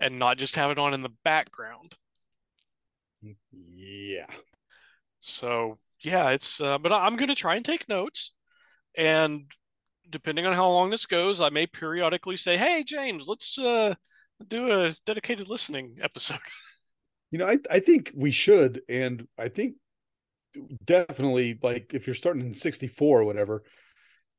and 0.00 0.18
not 0.18 0.38
just 0.38 0.56
have 0.56 0.70
it 0.70 0.78
on 0.78 0.94
in 0.94 1.02
the 1.02 1.12
background. 1.22 1.94
Yeah. 3.52 4.26
So 5.20 5.78
yeah, 6.00 6.30
it's 6.30 6.60
uh, 6.60 6.78
but 6.78 6.92
I'm 6.92 7.16
going 7.16 7.28
to 7.28 7.34
try 7.34 7.56
and 7.56 7.64
take 7.64 7.88
notes, 7.88 8.32
and 8.96 9.44
depending 10.10 10.46
on 10.46 10.52
how 10.52 10.68
long 10.68 10.90
this 10.90 11.06
goes, 11.06 11.40
I 11.40 11.50
may 11.50 11.66
periodically 11.66 12.36
say, 12.36 12.56
"Hey, 12.56 12.84
James, 12.84 13.26
let's 13.28 13.58
uh, 13.58 13.94
do 14.46 14.70
a 14.70 14.96
dedicated 15.04 15.48
listening 15.48 15.96
episode." 16.02 16.40
You 17.32 17.40
know, 17.40 17.48
I 17.48 17.58
I 17.68 17.80
think 17.80 18.12
we 18.14 18.30
should, 18.30 18.82
and 18.88 19.26
I 19.36 19.48
think 19.48 19.74
definitely 20.84 21.58
like 21.60 21.92
if 21.92 22.06
you're 22.06 22.14
starting 22.14 22.46
in 22.46 22.54
64 22.54 23.20
or 23.20 23.24
whatever, 23.24 23.64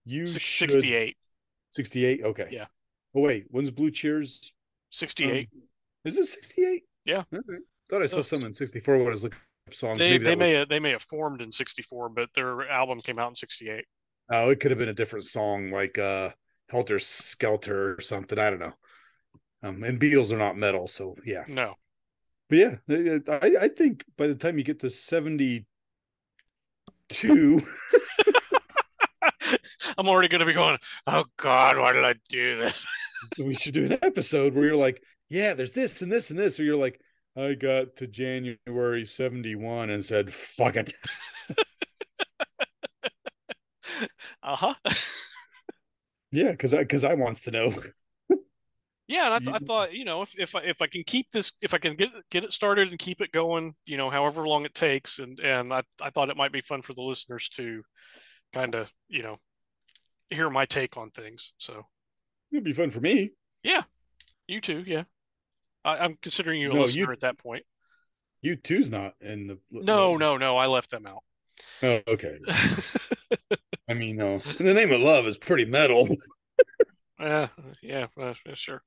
you 0.06 0.26
68. 0.26 1.18
68. 1.72 2.24
Okay. 2.24 2.48
Yeah. 2.50 2.66
Oh 3.14 3.22
wait, 3.22 3.46
when's 3.50 3.72
Blue 3.72 3.92
Cheers? 3.92 4.54
68. 4.92 5.50
Um, 5.54 5.62
is 6.06 6.18
it 6.18 6.26
68? 6.26 6.84
Yeah. 7.06 7.24
Okay. 7.34 7.60
Thought 7.90 8.04
I 8.04 8.06
saw 8.08 8.20
oh. 8.20 8.22
something 8.22 8.48
in 8.48 8.54
64 8.54 8.98
when 8.98 9.08
I 9.08 9.10
was 9.10 9.24
looking 9.24 9.40
up 9.68 9.74
songs. 9.74 9.98
They, 9.98 10.18
they 10.18 10.36
may 10.36 10.54
was... 10.54 10.60
have, 10.60 10.70
they 10.70 10.80
may 10.80 10.92
have 10.92 11.04
formed 11.04 11.42
in 11.42 11.52
64, 11.52 12.10
but 12.10 12.30
their 12.36 12.70
album 12.70 13.00
came 13.00 13.20
out 13.20 13.30
in 13.30 13.36
68. 13.36 13.86
Oh, 14.30 14.50
it 14.50 14.60
could 14.60 14.72
have 14.72 14.78
been 14.78 14.90
a 14.90 14.94
different 14.94 15.26
song 15.26 15.70
like 15.70 15.98
uh 15.98 16.32
Helter 16.70 17.00
Skelter 17.00 17.96
or 17.98 18.02
something. 18.02 18.38
I 18.38 18.50
don't 18.50 18.60
know. 18.60 18.74
Um, 19.64 19.84
and 19.84 20.00
Beatles 20.00 20.32
are 20.32 20.38
not 20.38 20.58
metal, 20.58 20.88
so 20.88 21.16
yeah. 21.26 21.46
No. 21.48 21.76
But 22.50 22.58
yeah, 22.58 22.76
I, 22.90 23.52
I 23.62 23.68
think 23.70 24.04
by 24.18 24.28
the 24.28 24.36
time 24.36 24.58
you 24.58 24.64
get 24.64 24.80
to 24.82 24.90
72. 24.90 25.66
I'm 29.98 30.08
already 30.08 30.28
going 30.28 30.40
to 30.40 30.46
be 30.46 30.54
going, 30.54 30.78
oh 31.08 31.26
God, 31.38 31.78
why 31.78 31.94
did 31.94 32.06
I 32.06 32.16
do 32.30 32.58
this? 32.58 32.86
we 33.38 33.56
should 33.56 33.74
do 33.74 33.86
an 33.86 33.98
episode 34.02 34.54
where 34.54 34.66
you're 34.66 34.76
like, 34.76 35.02
yeah, 35.30 35.54
there's 35.54 35.74
this 35.74 36.02
and 36.02 36.12
this 36.12 36.30
and 36.30 36.40
this. 36.40 36.60
Or 36.60 36.64
you're 36.64 36.76
like, 36.76 37.00
I 37.36 37.54
got 37.54 37.98
to 37.98 38.08
January 38.08 39.06
71 39.06 39.90
and 39.90 40.04
said, 40.04 40.34
fuck 40.34 40.76
it. 40.76 40.94
uh 44.44 44.56
huh. 44.56 44.74
yeah, 46.32 46.52
because 46.52 46.74
I, 46.74 46.84
cause 46.84 47.04
I 47.04 47.14
wants 47.16 47.42
to 47.42 47.52
know. 47.52 47.74
yeah. 49.08 49.26
And 49.26 49.34
I, 49.34 49.40
th- 49.40 49.56
I 49.56 49.60
thought, 49.60 49.94
you 49.94 50.06
know, 50.06 50.22
if 50.22 50.38
if 50.38 50.56
I, 50.56 50.62
if 50.62 50.82
I 50.82 50.88
can 50.88 51.04
keep 51.06 51.30
this, 51.32 51.54
if 51.62 51.74
I 51.74 51.78
can 51.78 51.96
get 51.96 52.10
get 52.32 52.44
it 52.44 52.54
started 52.54 52.90
and 52.90 53.00
keep 53.00 53.22
it 53.22 53.32
going, 53.32 53.76
you 53.86 53.98
know, 53.98 54.10
however 54.10 54.48
long 54.48 54.66
it 54.66 54.74
takes, 54.76 55.20
and 55.20 55.40
and 55.40 55.74
I 55.74 55.84
I 56.02 56.10
thought 56.10 56.30
it 56.30 56.38
might 56.38 56.52
be 56.52 56.62
fun 56.62 56.82
for 56.82 56.94
the 56.94 57.02
listeners 57.04 57.50
to 57.56 57.84
kind 58.54 58.76
of, 58.76 58.92
you 59.10 59.24
know, 59.24 59.38
hear 60.30 60.50
my 60.50 60.66
take 60.66 60.98
on 60.98 61.12
things. 61.12 61.54
So 61.58 61.86
It'd 62.52 62.64
be 62.64 62.74
fun 62.74 62.90
for 62.92 63.02
me. 63.02 63.32
Yeah 63.64 63.84
you 64.48 64.62
too, 64.62 64.84
yeah. 64.88 65.04
I, 65.84 65.98
I'm 65.98 66.18
considering 66.22 66.62
you 66.62 66.72
a 66.72 66.74
No, 66.74 66.82
listener 66.82 67.02
you- 67.08 67.12
at 67.12 67.20
that 67.20 67.38
point. 67.38 67.64
U2's 68.46 68.90
not 68.90 69.14
in 69.20 69.48
the. 69.48 69.60
No, 69.72 70.16
no, 70.16 70.38
no. 70.38 70.56
I 70.56 70.68
left 70.68 70.92
them 70.92 71.06
out. 71.08 71.24
Oh, 71.84 72.00
okay. 72.08 72.38
I 73.88 73.94
mean, 73.94 74.18
no. 74.18 74.40
the 74.60 74.74
name 74.74 74.92
of 74.92 75.00
love 75.00 75.28
is 75.28 75.38
pretty 75.38 75.66
metal. 75.66 76.08
Uh, 77.20 77.48
yeah, 77.82 78.08
uh, 78.20 78.34
sure. 78.54 78.84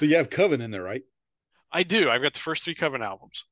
So 0.00 0.06
you 0.06 0.16
have 0.16 0.30
Coven 0.30 0.62
in 0.62 0.70
there, 0.70 0.82
right? 0.82 1.02
I 1.70 1.82
do. 1.82 2.08
I've 2.08 2.22
got 2.22 2.32
the 2.32 2.40
first 2.40 2.64
three 2.64 2.74
Coven 2.74 3.02
albums. 3.02 3.44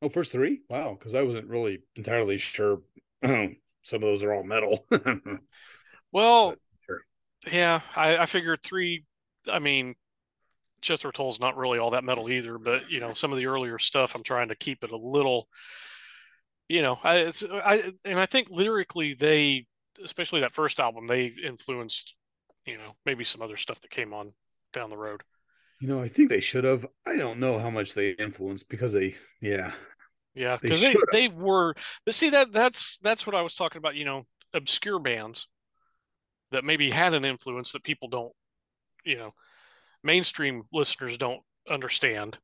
Oh, 0.00 0.08
first 0.08 0.30
three? 0.30 0.60
Wow, 0.68 0.94
because 0.96 1.14
I 1.14 1.22
wasn't 1.22 1.48
really 1.48 1.80
entirely 1.96 2.38
sure. 2.38 2.82
Some 3.24 3.56
of 3.92 4.00
those 4.00 4.22
are 4.22 4.32
all 4.32 4.44
metal. 4.44 4.86
Well, 6.12 6.56
sure. 6.84 7.00
yeah, 7.50 7.80
I, 7.96 8.18
I 8.18 8.26
figured 8.26 8.62
three. 8.62 9.06
I 9.50 9.60
mean, 9.60 9.94
Jethro 10.82 11.10
Tull's 11.10 11.40
not 11.40 11.56
really 11.56 11.78
all 11.78 11.92
that 11.92 12.04
metal 12.04 12.28
either, 12.30 12.58
but 12.58 12.90
you 12.90 13.00
know, 13.00 13.14
some 13.14 13.32
of 13.32 13.38
the 13.38 13.46
earlier 13.46 13.78
stuff, 13.78 14.14
I'm 14.14 14.22
trying 14.22 14.48
to 14.48 14.54
keep 14.54 14.84
it 14.84 14.90
a 14.90 14.96
little. 14.96 15.48
You 16.68 16.82
know, 16.82 16.98
I, 17.02 17.16
it's, 17.18 17.44
I 17.44 17.92
and 18.04 18.18
I 18.18 18.26
think 18.26 18.48
lyrically 18.50 19.14
they, 19.14 19.66
especially 20.02 20.40
that 20.40 20.52
first 20.52 20.80
album, 20.80 21.06
they 21.06 21.26
influenced, 21.26 22.14
you 22.66 22.78
know, 22.78 22.96
maybe 23.04 23.24
some 23.24 23.42
other 23.42 23.56
stuff 23.56 23.80
that 23.80 23.90
came 23.90 24.14
on 24.14 24.32
down 24.72 24.90
the 24.90 24.96
road. 24.96 25.22
you 25.80 25.88
know, 25.88 26.00
I 26.00 26.08
think 26.08 26.30
they 26.30 26.40
should 26.40 26.64
have. 26.64 26.86
I 27.06 27.16
don't 27.16 27.40
know 27.40 27.58
how 27.58 27.70
much 27.70 27.94
they 27.94 28.10
influenced 28.12 28.68
because 28.68 28.92
they, 28.92 29.14
yeah, 29.40 29.72
Yeah, 30.34 30.56
because 30.60 30.80
they, 30.80 30.92
should've. 30.92 31.08
they 31.10 31.28
were, 31.28 31.74
but 32.04 32.14
see 32.14 32.30
that 32.30 32.52
that's 32.52 32.98
that's 33.02 33.26
what 33.26 33.36
I 33.36 33.42
was 33.42 33.54
talking 33.54 33.78
about. 33.78 33.96
You 33.96 34.04
know, 34.04 34.26
obscure 34.54 34.98
bands 34.98 35.48
that 36.52 36.64
maybe 36.64 36.90
had 36.90 37.14
an 37.14 37.24
influence 37.24 37.72
that 37.72 37.82
people 37.82 38.08
don't, 38.08 38.32
you 39.04 39.16
know, 39.16 39.34
mainstream 40.02 40.64
listeners 40.72 41.18
don't 41.18 41.42
understand. 41.68 42.38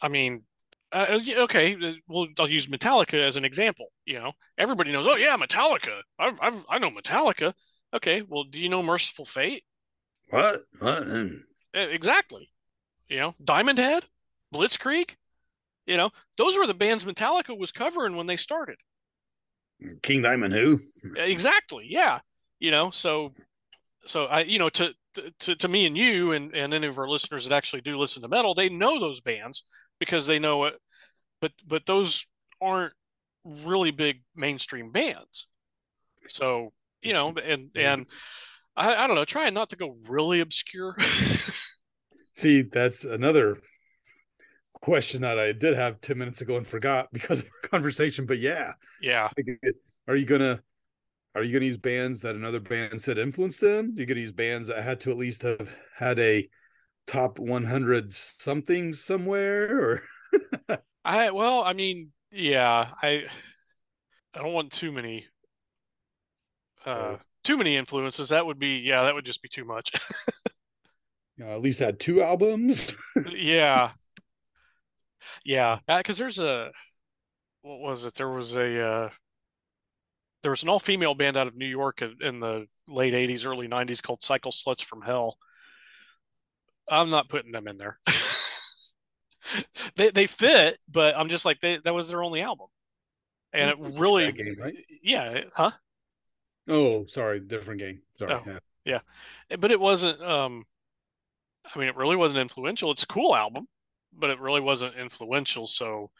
I 0.00 0.08
mean, 0.08 0.44
uh, 0.92 1.18
okay, 1.38 1.74
uh, 1.74 1.92
well, 2.08 2.26
I'll 2.38 2.48
use 2.48 2.66
Metallica 2.66 3.14
as 3.14 3.36
an 3.36 3.44
example. 3.44 3.86
You 4.04 4.20
know, 4.20 4.32
everybody 4.58 4.92
knows. 4.92 5.06
Oh 5.08 5.16
yeah, 5.16 5.36
Metallica. 5.36 6.00
I've, 6.18 6.38
I've 6.40 6.64
I 6.68 6.78
know 6.78 6.90
Metallica. 6.90 7.52
Okay, 7.92 8.22
well, 8.22 8.44
do 8.44 8.58
you 8.58 8.68
know 8.68 8.82
Mercyful 8.82 9.24
Fate? 9.24 9.64
what, 10.30 10.62
what? 10.78 11.06
Mm. 11.06 11.40
Eh, 11.74 11.86
Exactly. 11.90 12.50
You 13.08 13.18
know, 13.18 13.34
Diamond 13.44 13.78
Head, 13.78 14.04
Blitzkrieg. 14.52 15.16
You 15.86 15.96
know, 15.96 16.10
those 16.38 16.56
were 16.56 16.66
the 16.66 16.74
bands 16.74 17.04
Metallica 17.04 17.56
was 17.56 17.70
covering 17.70 18.16
when 18.16 18.26
they 18.26 18.36
started. 18.36 18.76
King 20.02 20.22
Diamond, 20.22 20.54
who? 20.54 20.80
Exactly. 21.16 21.86
Yeah. 21.88 22.20
You 22.58 22.70
know, 22.70 22.90
so 22.90 23.34
so 24.06 24.24
I 24.26 24.40
you 24.40 24.58
know 24.58 24.70
to 24.70 24.94
to 25.40 25.54
to 25.54 25.68
me 25.68 25.86
and 25.86 25.96
you 25.96 26.32
and 26.32 26.54
and 26.54 26.72
any 26.72 26.86
of 26.86 26.98
our 26.98 27.08
listeners 27.08 27.46
that 27.46 27.54
actually 27.54 27.82
do 27.82 27.96
listen 27.96 28.22
to 28.22 28.28
metal, 28.28 28.54
they 28.54 28.68
know 28.68 28.98
those 28.98 29.20
bands 29.20 29.64
because 29.98 30.26
they 30.26 30.38
know 30.38 30.64
it 30.64 30.78
but 31.44 31.52
but 31.66 31.84
those 31.84 32.26
aren't 32.58 32.94
really 33.44 33.90
big 33.90 34.22
mainstream 34.34 34.90
bands. 34.90 35.46
So, 36.26 36.72
you 37.02 37.12
know, 37.12 37.32
mm-hmm. 37.32 37.50
and 37.50 37.62
mm-hmm. 37.68 37.78
and 37.78 38.06
I, 38.74 39.04
I 39.04 39.06
don't 39.06 39.16
know, 39.16 39.26
trying 39.26 39.52
not 39.52 39.68
to 39.70 39.76
go 39.76 39.96
really 40.08 40.40
obscure. 40.40 40.96
See, 42.32 42.62
that's 42.62 43.04
another 43.04 43.58
question 44.72 45.20
that 45.20 45.38
I 45.38 45.52
did 45.52 45.76
have 45.76 46.00
10 46.00 46.16
minutes 46.16 46.40
ago 46.40 46.56
and 46.56 46.66
forgot 46.66 47.12
because 47.12 47.40
of 47.40 47.46
our 47.46 47.68
conversation. 47.70 48.24
But 48.24 48.38
yeah, 48.38 48.72
yeah. 49.02 49.28
are 50.08 50.16
you 50.16 50.24
gonna 50.24 50.62
are 51.34 51.42
you 51.42 51.52
gonna 51.52 51.66
use 51.66 51.76
bands 51.76 52.22
that 52.22 52.36
another 52.36 52.60
band 52.60 53.02
said 53.02 53.18
influenced 53.18 53.60
them? 53.60 53.92
You're 53.96 54.06
gonna 54.06 54.20
use 54.20 54.32
bands 54.32 54.68
that 54.68 54.82
had 54.82 55.00
to 55.00 55.10
at 55.10 55.18
least 55.18 55.42
have 55.42 55.76
had 55.94 56.18
a 56.18 56.48
top 57.06 57.38
100 57.38 58.12
something 58.12 58.92
somewhere 58.92 59.78
or 59.78 60.02
I 61.04 61.30
well, 61.30 61.62
I 61.62 61.74
mean, 61.74 62.12
yeah, 62.30 62.90
I 63.02 63.26
I 64.34 64.38
don't 64.38 64.52
want 64.52 64.72
too 64.72 64.90
many 64.90 65.26
uh 66.86 67.16
too 67.42 67.56
many 67.56 67.76
influences. 67.76 68.30
That 68.30 68.46
would 68.46 68.58
be 68.58 68.78
yeah, 68.78 69.02
that 69.02 69.14
would 69.14 69.24
just 69.24 69.42
be 69.42 69.48
too 69.48 69.64
much. 69.64 69.92
you 71.36 71.44
know, 71.44 71.50
at 71.50 71.60
least 71.60 71.78
had 71.78 72.00
two 72.00 72.22
albums. 72.22 72.94
Yeah. 73.30 73.92
Yeah, 75.44 75.78
because 75.88 76.18
there's 76.18 76.38
a 76.38 76.70
what 77.62 77.80
was 77.80 78.04
it? 78.04 78.14
There 78.14 78.30
was 78.30 78.54
a 78.54 78.86
uh 78.86 79.10
there 80.42 80.50
was 80.50 80.62
an 80.62 80.68
all-female 80.68 81.14
band 81.14 81.38
out 81.38 81.46
of 81.46 81.56
New 81.56 81.66
York 81.66 82.02
in, 82.02 82.16
in 82.20 82.38
the 82.40 82.66
late 82.86 83.14
80s, 83.14 83.46
early 83.46 83.66
90s 83.66 84.02
called 84.02 84.22
Cycle 84.22 84.52
Sluts 84.52 84.84
from 84.84 85.00
Hell. 85.00 85.38
I'm 86.88 87.10
not 87.10 87.28
putting 87.28 87.52
them 87.52 87.68
in 87.68 87.76
there. 87.76 87.98
They 89.96 90.10
they 90.10 90.26
fit, 90.26 90.78
but 90.88 91.16
I'm 91.16 91.28
just 91.28 91.44
like 91.44 91.60
they 91.60 91.78
that 91.84 91.94
was 91.94 92.08
their 92.08 92.22
only 92.22 92.40
album. 92.40 92.68
And 93.52 93.70
it 93.70 93.76
really 93.78 94.32
game, 94.32 94.56
right? 94.58 94.74
yeah, 95.02 95.42
huh? 95.52 95.70
Oh, 96.66 97.04
sorry, 97.06 97.40
different 97.40 97.80
game. 97.80 98.00
Sorry. 98.18 98.32
Oh. 98.32 98.58
Yeah. 98.84 99.00
But 99.58 99.70
it 99.70 99.78
wasn't 99.78 100.20
um 100.22 100.64
I 101.74 101.78
mean 101.78 101.88
it 101.88 101.96
really 101.96 102.16
wasn't 102.16 102.40
influential. 102.40 102.90
It's 102.90 103.02
a 103.02 103.06
cool 103.06 103.36
album, 103.36 103.68
but 104.12 104.30
it 104.30 104.40
really 104.40 104.62
wasn't 104.62 104.96
influential, 104.96 105.66
so 105.66 106.10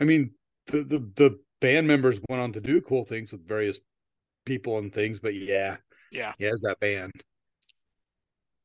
I 0.00 0.04
mean, 0.04 0.32
the, 0.66 0.82
the 0.82 0.98
the 1.16 1.40
band 1.60 1.86
members 1.86 2.18
went 2.28 2.42
on 2.42 2.52
to 2.52 2.60
do 2.60 2.80
cool 2.80 3.04
things 3.04 3.30
with 3.30 3.46
various 3.46 3.78
people 4.44 4.78
and 4.78 4.92
things, 4.92 5.20
but 5.20 5.34
yeah, 5.34 5.76
yeah. 6.10 6.32
yeah, 6.38 6.50
it's 6.52 6.62
that 6.62 6.80
band. 6.80 7.12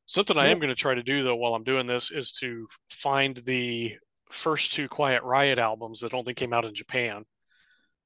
Something 0.08 0.38
I 0.38 0.46
am 0.46 0.58
going 0.58 0.70
to 0.70 0.74
try 0.74 0.94
to 0.94 1.02
do 1.02 1.22
though 1.22 1.36
while 1.36 1.54
I'm 1.54 1.64
doing 1.64 1.86
this 1.86 2.10
is 2.10 2.32
to 2.40 2.66
find 2.88 3.36
the 3.36 3.94
first 4.30 4.72
two 4.72 4.88
Quiet 4.88 5.22
Riot 5.22 5.58
albums 5.58 6.00
that 6.00 6.14
only 6.14 6.32
came 6.32 6.54
out 6.54 6.64
in 6.64 6.74
Japan. 6.74 7.26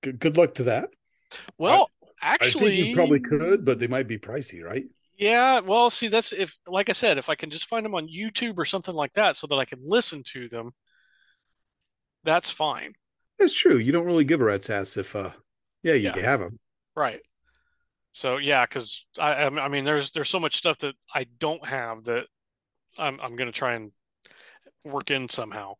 Good, 0.03 0.19
good 0.19 0.37
luck 0.37 0.55
to 0.55 0.65
that. 0.65 0.91
Well, 1.59 1.89
I 2.21 2.35
actually, 2.35 2.77
think 2.77 2.89
you 2.89 2.97
probably 2.97 3.21
could, 3.21 3.65
but 3.65 3.79
they 3.79 3.87
might 3.87 4.09
be 4.09 4.19
pricey, 4.19 4.65
right? 4.65 4.85
Yeah, 5.17 5.61
well, 5.61 5.91
see, 5.91 6.09
that's 6.09 6.33
if, 6.33 6.59
like 6.67 6.89
I 6.89 6.93
said, 6.93 7.19
if 7.19 7.29
I 7.29 7.37
can 7.37 7.51
just 7.51 7.69
find 7.69 7.85
them 7.87 7.95
on 7.95 8.09
YouTube 8.09 8.59
or 8.59 8.65
something 8.65 8.97
like 8.97 9.13
that 9.13 9.37
so 9.37 9.47
that 9.47 9.55
I 9.55 9.65
can 9.65 9.79
listen 9.85 10.25
to 10.33 10.49
them, 10.49 10.73
that's 12.25 12.51
fine. 12.51 12.95
That's 13.39 13.55
true. 13.55 13.77
You 13.77 13.93
don't 13.93 14.07
really 14.07 14.25
give 14.25 14.41
a 14.41 14.45
rat's 14.45 14.71
ass 14.71 14.97
if, 14.97 15.15
uh, 15.15 15.31
yeah, 15.85 15.95
you 15.95 16.11
Yeah. 16.15 16.19
have 16.19 16.41
them. 16.41 16.59
Right. 16.97 17.21
So 18.13 18.37
yeah, 18.37 18.65
because 18.67 19.07
I, 19.19 19.33
I 19.33 19.65
I 19.65 19.69
mean, 19.69 19.85
there's 19.85 20.11
there's 20.11 20.29
so 20.29 20.41
much 20.41 20.57
stuff 20.57 20.79
that 20.79 20.95
I 21.15 21.25
don't 21.39 21.67
have 21.67 22.05
that 22.05 22.27
I'm 22.99 23.19
I'm 23.21 23.37
gonna 23.37 23.53
try 23.53 23.75
and 23.75 23.93
work 24.85 25.11
in 25.11 25.29
somehow. 25.29 25.75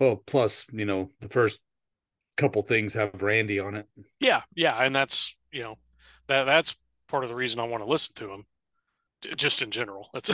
Well, 0.00 0.16
plus, 0.16 0.66
you 0.72 0.84
know, 0.84 1.10
the 1.20 1.28
first 1.28 1.62
couple 2.36 2.62
things 2.62 2.92
have 2.94 3.22
Randy 3.22 3.58
on 3.58 3.76
it. 3.76 3.86
Yeah, 4.20 4.42
yeah, 4.54 4.76
and 4.82 4.94
that's 4.94 5.36
you 5.52 5.62
know 5.62 5.76
that 6.26 6.44
that's 6.44 6.76
part 7.08 7.24
of 7.24 7.30
the 7.30 7.36
reason 7.36 7.60
I 7.60 7.64
want 7.64 7.84
to 7.84 7.90
listen 7.90 8.14
to 8.16 8.26
them, 8.26 8.46
just 9.36 9.62
in 9.62 9.70
general. 9.70 10.10
That's 10.14 10.30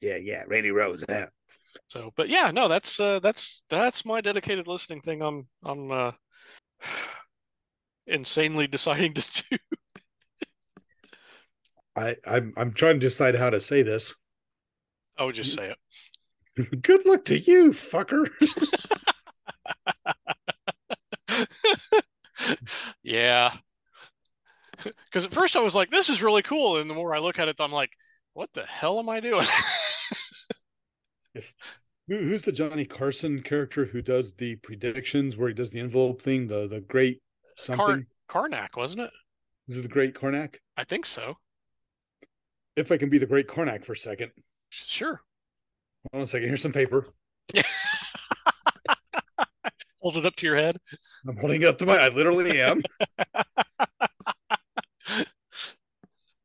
Yeah, 0.00 0.16
yeah, 0.16 0.44
Randy 0.46 0.70
Rhoads. 0.70 1.04
Yeah. 1.08 1.26
so, 1.86 2.12
but 2.16 2.28
yeah, 2.28 2.50
no, 2.50 2.68
that's 2.68 2.98
uh, 2.98 3.20
that's 3.20 3.62
that's 3.68 4.04
my 4.04 4.20
dedicated 4.20 4.66
listening 4.66 5.00
thing. 5.00 5.22
I'm 5.22 5.46
I'm 5.62 5.90
uh, 5.90 6.12
insanely 8.06 8.66
deciding 8.66 9.14
to 9.14 9.44
do. 9.50 9.56
I, 11.96 12.16
I'm 12.26 12.52
I'm 12.56 12.72
trying 12.72 13.00
to 13.00 13.06
decide 13.06 13.34
how 13.34 13.50
to 13.50 13.60
say 13.60 13.82
this. 13.82 14.14
Oh, 15.18 15.32
just 15.32 15.54
say 15.54 15.72
it. 15.72 16.82
Good 16.82 17.04
luck 17.06 17.24
to 17.26 17.38
you, 17.38 17.70
fucker. 17.70 18.28
Yeah. 23.02 23.52
Because 24.82 25.26
at 25.26 25.34
first 25.34 25.56
I 25.56 25.60
was 25.60 25.74
like, 25.74 25.90
this 25.90 26.08
is 26.08 26.22
really 26.22 26.40
cool. 26.40 26.78
And 26.78 26.88
the 26.88 26.94
more 26.94 27.14
I 27.14 27.18
look 27.18 27.38
at 27.38 27.48
it, 27.48 27.60
I'm 27.60 27.70
like, 27.70 27.90
what 28.32 28.48
the 28.54 28.64
hell 28.64 28.98
am 28.98 29.10
I 29.10 29.20
doing? 29.20 29.44
Who's 32.08 32.44
the 32.44 32.52
Johnny 32.52 32.86
Carson 32.86 33.42
character 33.42 33.84
who 33.84 34.00
does 34.00 34.32
the 34.32 34.56
predictions 34.56 35.36
where 35.36 35.48
he 35.48 35.54
does 35.54 35.70
the 35.70 35.80
envelope 35.80 36.22
thing? 36.22 36.46
The 36.46 36.66
the 36.66 36.80
great 36.80 37.20
something. 37.56 38.06
Car- 38.26 38.48
Karnak, 38.48 38.74
wasn't 38.74 39.02
it? 39.02 39.10
Is 39.68 39.76
it 39.76 39.82
the 39.82 39.88
great 39.88 40.14
Cornac? 40.14 40.56
I 40.78 40.84
think 40.84 41.04
so. 41.04 41.34
If 42.80 42.90
I 42.90 42.96
can 42.96 43.10
be 43.10 43.18
the 43.18 43.26
great 43.26 43.46
Cornac 43.46 43.84
for 43.84 43.92
a 43.92 43.96
second. 43.96 44.32
Sure. 44.70 45.20
Hold 46.10 46.20
on 46.20 46.22
a 46.22 46.26
second. 46.26 46.48
Here's 46.48 46.62
some 46.62 46.72
paper. 46.72 47.06
Hold 50.00 50.16
it 50.16 50.24
up 50.24 50.34
to 50.36 50.46
your 50.46 50.56
head. 50.56 50.78
I'm 51.28 51.36
holding 51.36 51.60
it 51.60 51.68
up 51.68 51.76
to 51.78 51.86
my. 51.86 51.98
I 51.98 52.08
literally 52.08 52.58
am. 52.58 52.80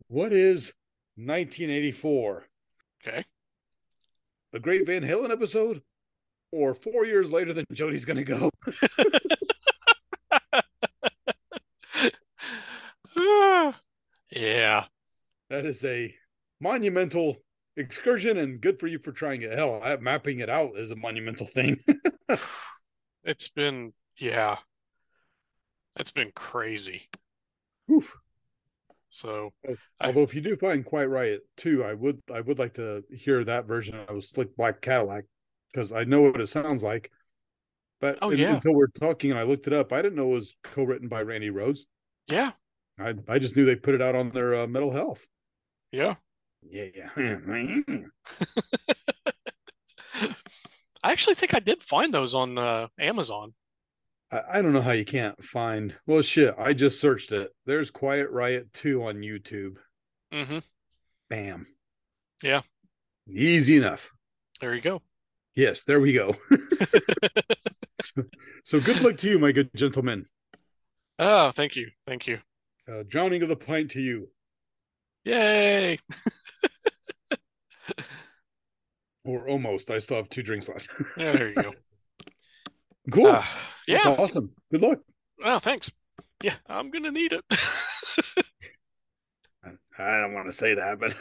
what 0.08 0.34
is 0.34 0.74
1984. 1.16 2.44
Okay. 3.08 3.24
A 4.54 4.60
Great 4.60 4.86
Van 4.86 5.04
Halen 5.04 5.32
episode, 5.32 5.82
or 6.52 6.76
four 6.76 7.06
years 7.06 7.32
later 7.32 7.54
than 7.54 7.64
Jody's 7.72 8.04
going 8.04 8.18
to 8.18 8.26
go. 8.26 8.50
yeah. 14.32 14.86
That 15.50 15.66
is 15.66 15.82
a 15.86 16.14
monumental 16.60 17.38
excursion, 17.78 18.38
and 18.38 18.62
good 18.62 18.80
for 18.80 18.88
you 18.88 19.00
for 19.00 19.12
trying 19.12 19.42
it. 19.42 19.52
Hell, 19.52 19.82
mapping 20.02 20.40
it 20.40 20.50
out 20.50 20.78
is 20.78 20.92
a 20.92 20.96
monumental 20.96 21.46
thing. 21.46 21.78
it's 23.24 23.48
been, 23.50 23.94
yeah, 24.18 24.58
it's 25.98 26.12
been 26.12 26.32
crazy. 26.36 27.10
Oof. 27.92 28.16
So, 29.10 29.54
although 30.02 30.22
I, 30.22 30.24
if 30.24 30.36
you 30.36 30.42
do 30.42 30.58
find 30.58 30.84
Quiet 30.84 31.08
Riot 31.08 31.44
too, 31.56 31.86
I 31.86 31.94
would 31.94 32.22
I 32.34 32.42
would 32.42 32.60
like 32.60 32.74
to 32.74 33.02
hear 33.10 33.46
that 33.46 33.66
version 33.66 33.98
of 34.10 34.26
Slick 34.26 34.54
Black 34.58 34.82
Cadillac 34.82 35.24
because 35.72 35.94
I 35.94 36.04
know 36.04 36.22
what 36.22 36.42
it 36.42 36.48
sounds 36.48 36.84
like. 36.84 37.12
But 38.02 38.18
oh, 38.22 38.32
yeah. 38.32 38.56
until 38.56 38.76
we're 38.76 38.88
talking 38.88 39.32
and 39.32 39.40
I 39.40 39.44
looked 39.44 39.68
it 39.68 39.74
up, 39.74 39.94
I 39.94 40.02
didn't 40.02 40.16
know 40.18 40.32
it 40.32 40.36
was 40.36 40.58
co-written 40.64 41.08
by 41.08 41.22
Randy 41.22 41.50
Rhoads. 41.50 41.80
Yeah, 42.28 42.52
I 43.00 43.14
I 43.30 43.40
just 43.40 43.56
knew 43.56 43.64
they 43.64 43.78
put 43.78 43.96
it 43.96 44.02
out 44.02 44.16
on 44.16 44.32
their 44.32 44.54
uh, 44.54 44.68
Metal 44.68 44.92
Health. 44.92 45.26
Yeah, 45.92 46.16
yeah, 46.70 46.86
yeah. 46.96 47.10
I 51.04 51.12
actually 51.12 51.36
think 51.36 51.54
I 51.54 51.60
did 51.60 51.84
find 51.84 52.14
those 52.14 52.34
on 52.34 52.58
uh, 52.58 52.88
Amazon. 53.00 53.54
I, 54.32 54.42
I 54.54 54.62
don't 54.62 54.74
know 54.74 54.82
how 54.82 54.92
you 54.92 55.06
can't 55.06 55.42
find. 55.44 55.96
Well, 56.08 56.22
shit, 56.22 56.56
I 56.58 56.74
just 56.74 57.00
searched 57.00 57.32
it. 57.32 57.52
There's 57.66 57.92
Quiet 57.92 58.30
Riot 58.32 58.74
2 58.74 59.04
on 59.04 59.18
YouTube. 59.18 59.78
Mm-hmm. 60.34 60.60
Bam. 61.30 61.68
Yeah. 62.44 62.62
Easy 63.28 63.78
enough. 63.78 64.12
There 64.60 64.74
you 64.74 64.82
go. 64.82 65.02
Yes, 65.56 65.84
there 65.84 66.00
we 66.00 66.14
go. 66.14 66.36
so, 68.02 68.24
so, 68.64 68.80
good 68.80 69.02
luck 69.02 69.18
to 69.18 69.30
you, 69.30 69.40
my 69.40 69.52
good 69.52 69.70
gentleman. 69.76 70.26
Oh, 71.18 71.52
thank 71.52 71.76
you. 71.76 71.90
Thank 72.06 72.28
you. 72.28 72.40
Uh, 72.88 73.04
drowning 73.08 73.42
of 73.42 73.50
the 73.50 73.56
pint 73.56 73.92
to 73.92 74.02
you. 74.02 74.30
Yay. 75.26 75.98
or 79.26 79.50
almost. 79.50 79.90
I 79.90 79.98
still 80.00 80.18
have 80.18 80.30
two 80.30 80.44
drinks 80.44 80.70
left. 80.70 80.90
yeah, 81.18 81.34
there 81.34 81.50
you 81.50 81.56
go. 81.56 81.74
Cool. 83.12 83.28
Uh, 83.28 83.44
yeah. 83.88 84.00
That's 84.04 84.20
awesome. 84.20 84.50
Good 84.72 84.82
luck. 84.82 84.98
Oh, 85.44 85.60
thanks. 85.60 85.92
Yeah, 86.42 86.56
I'm 86.68 86.90
gonna 86.90 87.12
need 87.12 87.34
it. 87.34 87.44
I 90.00 90.22
don't 90.22 90.34
want 90.34 90.48
to 90.48 90.52
say 90.52 90.74
that, 90.74 91.00
but 91.00 91.16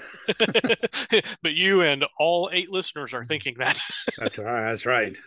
but 1.42 1.52
you 1.52 1.82
and 1.82 2.06
all 2.18 2.48
eight 2.54 2.70
listeners 2.70 3.12
are 3.12 3.26
thinking 3.26 3.56
that. 3.58 3.78
that's 4.16 4.38
all 4.38 4.46
right. 4.46 4.62
That's 4.62 4.86
right. 4.86 5.18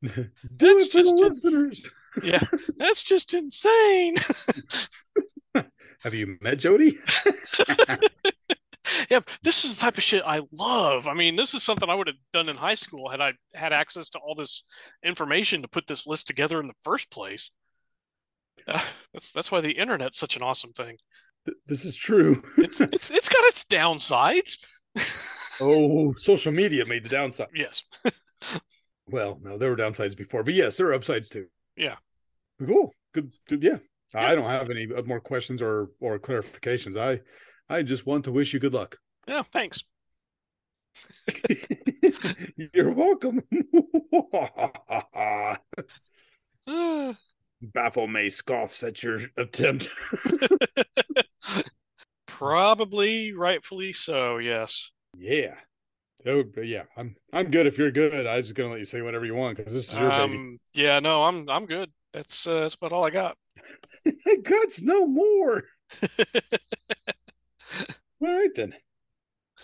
that's 0.00 0.88
just 0.88 1.20
listeners. 1.20 1.82
yeah, 2.22 2.40
that's 2.78 3.02
just 3.02 3.34
insane. 3.34 4.16
Have 6.00 6.14
you 6.14 6.36
met 6.40 6.58
Jody? 6.58 6.98
yeah, 9.10 9.20
this 9.42 9.64
is 9.64 9.74
the 9.74 9.80
type 9.80 9.98
of 9.98 10.04
shit 10.04 10.22
I 10.24 10.42
love. 10.52 11.08
I 11.08 11.14
mean, 11.14 11.36
this 11.36 11.54
is 11.54 11.62
something 11.62 11.88
I 11.88 11.94
would 11.94 12.06
have 12.06 12.16
done 12.32 12.48
in 12.48 12.56
high 12.56 12.74
school 12.74 13.08
had 13.08 13.20
I 13.20 13.32
had 13.54 13.72
access 13.72 14.08
to 14.10 14.18
all 14.18 14.34
this 14.34 14.64
information 15.04 15.62
to 15.62 15.68
put 15.68 15.86
this 15.86 16.06
list 16.06 16.26
together 16.26 16.60
in 16.60 16.68
the 16.68 16.74
first 16.82 17.10
place. 17.10 17.50
Uh, 18.66 18.80
that's 19.12 19.32
that's 19.32 19.52
why 19.52 19.60
the 19.60 19.72
internet's 19.72 20.18
such 20.18 20.36
an 20.36 20.42
awesome 20.42 20.72
thing. 20.72 20.96
This 21.66 21.84
is 21.84 21.96
true. 21.96 22.42
it's 22.58 22.80
it's 22.80 23.10
it's 23.10 23.28
got 23.28 23.44
its 23.44 23.64
downsides. 23.64 24.58
oh, 25.60 26.12
social 26.14 26.52
media 26.52 26.84
made 26.84 27.04
the 27.04 27.08
downside. 27.08 27.48
Yes. 27.54 27.84
well, 29.06 29.40
no, 29.42 29.58
there 29.58 29.70
were 29.70 29.76
downsides 29.76 30.16
before, 30.16 30.42
but 30.42 30.54
yes, 30.54 30.76
there 30.76 30.88
are 30.88 30.94
upsides 30.94 31.28
too. 31.28 31.46
Yeah. 31.76 31.96
Cool. 32.64 32.92
Good. 33.14 33.32
Good. 33.48 33.62
Yeah. 33.62 33.78
I 34.14 34.34
don't 34.34 34.44
have 34.44 34.70
any 34.70 34.86
more 35.04 35.20
questions 35.20 35.62
or 35.62 35.90
or 36.00 36.18
clarifications. 36.18 36.96
I 36.96 37.20
I 37.68 37.82
just 37.82 38.06
want 38.06 38.24
to 38.24 38.32
wish 38.32 38.52
you 38.52 38.60
good 38.60 38.74
luck. 38.74 38.98
Yeah, 39.26 39.42
thanks. 39.42 39.84
You're 42.72 42.92
welcome. 42.92 43.42
Baphomet 47.60 48.32
scoffs 48.32 48.82
at 48.82 49.02
your 49.02 49.20
attempt. 49.36 49.88
Probably 52.26 53.32
rightfully 53.32 53.92
so, 53.92 54.38
yes. 54.38 54.90
Yeah. 55.16 55.54
Oh, 56.26 56.44
yeah. 56.62 56.84
I'm 56.96 57.16
I'm 57.32 57.50
good 57.50 57.66
if 57.66 57.78
you're 57.78 57.90
good. 57.90 58.26
I 58.26 58.36
was 58.36 58.46
just 58.46 58.56
gonna 58.56 58.70
let 58.70 58.78
you 58.78 58.84
say 58.84 59.02
whatever 59.02 59.24
you 59.24 59.34
want 59.34 59.56
because 59.56 59.72
this 59.72 59.92
is 59.92 59.98
your 59.98 60.10
um, 60.10 60.30
baby. 60.30 60.58
Yeah, 60.74 61.00
no, 61.00 61.24
I'm 61.24 61.48
I'm 61.48 61.66
good. 61.66 61.90
That's 62.12 62.46
uh, 62.46 62.60
that's 62.60 62.74
about 62.74 62.92
all 62.92 63.04
I 63.04 63.10
got. 63.10 63.36
God's 64.42 64.82
no 64.82 65.06
more. 65.06 65.64
All 68.20 68.38
right 68.38 68.54
then. 68.54 68.74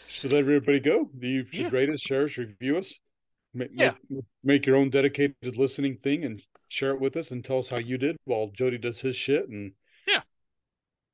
Should 0.07 0.33
let 0.33 0.41
everybody 0.41 0.81
go. 0.81 1.11
You 1.19 1.45
should 1.47 1.65
yeah. 1.65 1.71
rate 1.73 1.91
us, 1.91 2.01
share 2.01 2.25
us, 2.25 2.37
review 2.39 2.77
us. 2.77 2.99
Make, 3.53 3.71
yeah. 3.73 3.95
Make, 4.11 4.25
make, 4.43 4.67
your 4.67 4.77
own 4.77 4.91
dedicated 4.91 5.57
listening 5.57 5.97
thing 5.97 6.25
and 6.25 6.43
share 6.69 6.91
it 6.91 7.01
with 7.01 7.17
us 7.17 7.31
and 7.31 7.45
tell 7.45 7.59
us 7.59 7.69
how 7.69 7.79
you 7.79 7.99
did 7.99 8.17
while 8.25 8.49
Jody 8.49 8.79
does 8.79 9.01
his 9.01 9.17
shit 9.17 9.49
and 9.49 9.73
yeah. 10.07 10.21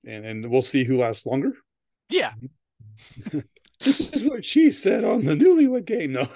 And 0.07 0.24
and 0.24 0.51
we'll 0.51 0.62
see 0.62 0.85
who 0.85 0.99
lasts 0.99 1.26
longer. 1.26 1.53
Yeah. 2.09 2.33
this 3.81 4.01
is 4.01 4.24
what 4.24 4.45
she 4.45 4.72
said 4.72 5.05
on 5.05 5.24
the 5.24 5.35
newlywed 5.35 5.85
game. 5.85 6.12
No. 6.12 6.28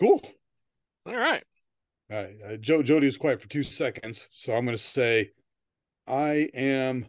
cool. 0.00 0.22
All 1.06 1.16
right. 1.16 1.42
All 2.10 2.16
right. 2.16 2.36
Uh, 2.44 2.56
Joe 2.56 2.82
Jody 2.82 3.06
was 3.06 3.16
quiet 3.16 3.40
for 3.40 3.48
two 3.48 3.62
seconds, 3.62 4.28
so 4.30 4.54
I'm 4.54 4.64
going 4.64 4.76
to 4.76 4.82
say, 4.82 5.32
I 6.06 6.48
am 6.54 7.06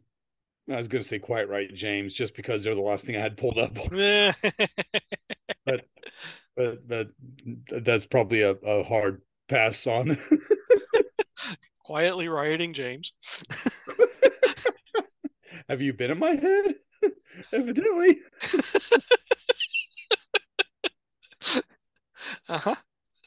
I 0.69 0.75
was 0.75 0.87
going 0.89 1.01
to 1.01 1.07
say 1.07 1.19
Quiet 1.19 1.47
right, 1.47 1.73
James, 1.73 2.13
just 2.13 2.35
because 2.35 2.63
they're 2.63 2.75
the 2.75 2.81
last 2.81 3.05
thing 3.05 3.15
I 3.15 3.21
had 3.21 3.37
pulled 3.37 3.57
up. 3.57 3.73
but, 5.65 5.85
but, 6.55 6.87
but 6.87 7.09
that's 7.69 8.05
probably 8.05 8.41
a, 8.41 8.51
a 8.51 8.83
hard 8.83 9.21
pass 9.47 9.87
on. 9.87 10.17
Quietly 11.85 12.27
rioting, 12.27 12.73
James. 12.73 13.13
Have 15.69 15.81
you 15.81 15.93
been 15.93 16.11
in 16.11 16.19
my 16.19 16.31
head? 16.31 16.75
Evidently. 17.53 18.19
uh 22.49 22.57
huh. 22.57 22.75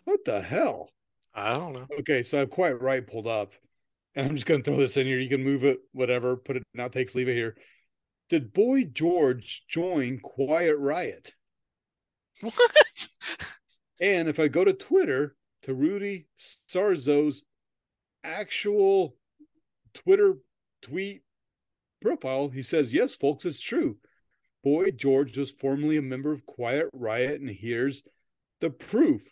What 0.05 0.27
the 0.27 0.43
hell? 0.43 0.91
I 1.41 1.55
don't 1.55 1.73
know. 1.73 1.87
Okay, 2.01 2.23
so 2.23 2.37
I 2.37 2.41
have 2.41 2.51
Quiet 2.51 2.81
Riot 2.81 3.07
pulled 3.07 3.27
up 3.27 3.53
and 4.15 4.27
I'm 4.27 4.35
just 4.35 4.47
going 4.47 4.63
to 4.63 4.71
throw 4.71 4.79
this 4.79 4.97
in 4.97 5.07
here. 5.07 5.19
You 5.19 5.29
can 5.29 5.45
move 5.45 5.65
it, 5.65 5.79
whatever, 5.93 6.37
put 6.37 6.57
it 6.57 6.63
in 6.75 6.81
outtakes, 6.81 7.15
leave 7.15 7.29
it 7.29 7.35
here. 7.35 7.57
Did 8.29 8.53
Boy 8.53 8.85
George 8.85 9.65
join 9.69 10.19
Quiet 10.21 10.77
Riot? 10.79 11.35
What? 12.43 13.09
and 14.01 14.29
if 14.29 14.41
I 14.41 14.49
go 14.49 14.65
to 14.65 14.73
Twitter 14.73 15.37
to 15.63 15.75
Rudy 15.75 16.27
Sarzo's 16.39 17.43
actual 18.25 19.17
Twitter 19.93 20.39
tweet 20.81 21.23
profile, 22.01 22.49
he 22.49 22.63
says, 22.63 22.95
Yes, 22.95 23.15
folks, 23.15 23.45
it's 23.45 23.61
true. 23.61 23.99
Boy 24.65 24.91
George 24.91 25.37
was 25.37 25.51
formerly 25.51 25.99
a 25.99 26.03
member 26.03 26.33
of 26.33 26.47
Quiet 26.47 26.89
Riot, 26.95 27.41
and 27.41 27.51
here's 27.51 28.03
the 28.61 28.71
proof. 28.71 29.31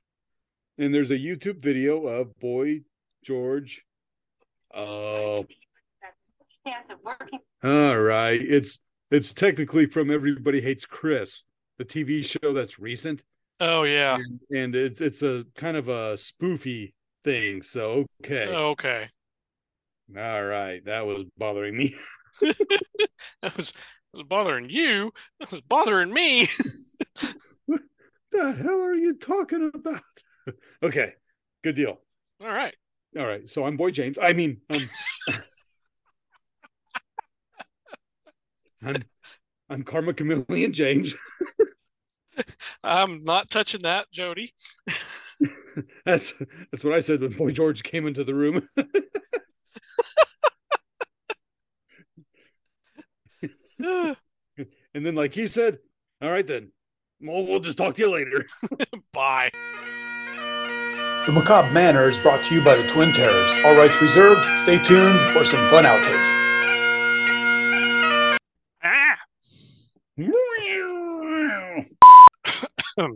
And 0.78 0.94
there's 0.94 1.10
a 1.10 1.18
YouTube 1.18 1.60
video 1.60 2.06
of 2.06 2.38
Boy 2.38 2.82
George 3.24 3.84
Oh. 4.74 5.44
All 7.64 7.98
right. 7.98 8.40
It's 8.40 8.78
it's 9.10 9.32
technically 9.32 9.86
from 9.86 10.10
Everybody 10.10 10.60
Hates 10.60 10.86
Chris, 10.86 11.44
the 11.78 11.84
TV 11.84 12.24
show 12.24 12.52
that's 12.52 12.78
recent. 12.78 13.22
Oh 13.60 13.84
yeah. 13.84 14.16
And, 14.16 14.40
and 14.50 14.76
it's 14.76 15.00
it's 15.00 15.22
a 15.22 15.44
kind 15.54 15.76
of 15.76 15.88
a 15.88 16.14
spoofy 16.14 16.92
thing. 17.24 17.62
So 17.62 18.06
okay. 18.24 18.46
Oh, 18.48 18.70
okay. 18.70 19.08
All 20.16 20.44
right. 20.44 20.84
That 20.84 21.06
was 21.06 21.24
bothering 21.36 21.76
me. 21.76 21.94
that 22.40 23.56
was, 23.56 23.72
was 24.12 24.22
bothering 24.24 24.70
you. 24.70 25.12
That 25.40 25.50
was 25.50 25.60
bothering 25.62 26.12
me. 26.12 26.48
what 27.66 27.80
the 28.30 28.52
hell 28.52 28.82
are 28.82 28.94
you 28.94 29.14
talking 29.14 29.70
about? 29.74 30.02
okay. 30.82 31.14
Good 31.62 31.74
deal. 31.76 31.98
All 32.40 32.48
right. 32.48 32.74
All 33.18 33.26
right. 33.26 33.48
So 33.48 33.64
I'm 33.64 33.76
Boy 33.76 33.90
James. 33.90 34.16
I 34.20 34.32
mean, 34.32 34.60
um, 34.74 34.88
I'm 38.84 39.04
I'm 39.68 39.82
Karma 39.82 40.14
Chameleon 40.14 40.72
James. 40.72 41.14
I'm 42.84 43.24
not 43.24 43.50
touching 43.50 43.82
that, 43.82 44.10
Jody. 44.12 44.54
that's 46.04 46.34
that's 46.70 46.84
what 46.84 46.94
I 46.94 47.00
said 47.00 47.20
when 47.20 47.32
Boy 47.32 47.52
George 47.52 47.82
came 47.82 48.06
into 48.06 48.24
the 48.24 48.34
room. 48.34 48.62
and 54.94 55.06
then 55.06 55.14
like 55.14 55.34
he 55.34 55.46
said, 55.46 55.78
"All 56.22 56.30
right 56.30 56.46
then, 56.46 56.72
well, 57.20 57.46
we'll 57.46 57.60
just 57.60 57.78
talk 57.78 57.96
to 57.96 58.02
you 58.02 58.10
later." 58.10 58.46
Bye. 59.12 59.50
The 61.28 61.34
Macabre 61.34 61.70
Manor 61.74 62.08
is 62.08 62.16
brought 62.16 62.42
to 62.46 62.54
you 62.54 62.64
by 62.64 62.74
the 62.74 62.88
Twin 62.88 63.12
Terrors. 63.12 63.52
All 63.62 63.76
rights 63.76 64.00
reserved. 64.00 64.40
Stay 64.62 64.78
tuned 64.78 65.20
for 65.34 65.44
some 65.44 65.60
fun 65.68 65.84
outtakes. 65.84 66.26
Ah. 72.98 73.08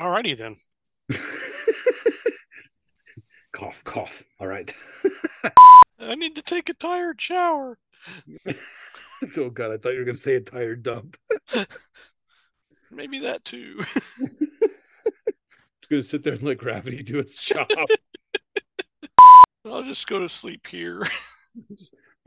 Alrighty 0.00 0.36
then. 0.36 0.56
cough, 3.52 3.84
cough. 3.84 4.24
All 4.40 4.48
right. 4.48 4.74
I 6.00 6.16
need 6.16 6.34
to 6.34 6.42
take 6.42 6.70
a 6.70 6.74
tired 6.74 7.20
shower. 7.20 7.78
oh 9.36 9.50
god, 9.50 9.70
I 9.70 9.76
thought 9.76 9.92
you 9.92 10.00
were 10.00 10.04
gonna 10.04 10.16
say 10.16 10.34
a 10.34 10.40
tired 10.40 10.82
dump. 10.82 11.16
Maybe 12.90 13.20
that 13.20 13.44
too. 13.44 13.80
It's 15.92 15.98
gonna 15.98 16.02
sit 16.04 16.22
there 16.22 16.32
and 16.32 16.42
let 16.42 16.56
gravity 16.56 17.02
do 17.02 17.18
its 17.18 17.38
job. 17.44 17.68
I'll 19.66 19.82
just 19.82 20.06
go 20.06 20.20
to 20.20 20.28
sleep 20.28 20.66
here. 20.66 21.02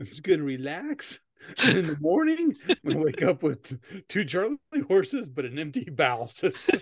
I'm 0.00 0.06
just 0.06 0.22
gonna 0.22 0.44
relax. 0.44 1.18
And 1.62 1.78
in 1.78 1.86
the 1.86 1.98
morning, 2.00 2.56
I'm 2.68 2.76
gonna 2.86 3.04
wake 3.04 3.22
up 3.22 3.42
with 3.42 3.78
two 4.08 4.24
Charlie 4.24 4.56
horses, 4.88 5.28
but 5.28 5.44
an 5.44 5.58
empty 5.58 5.84
bowel 5.84 6.26
system. 6.28 6.80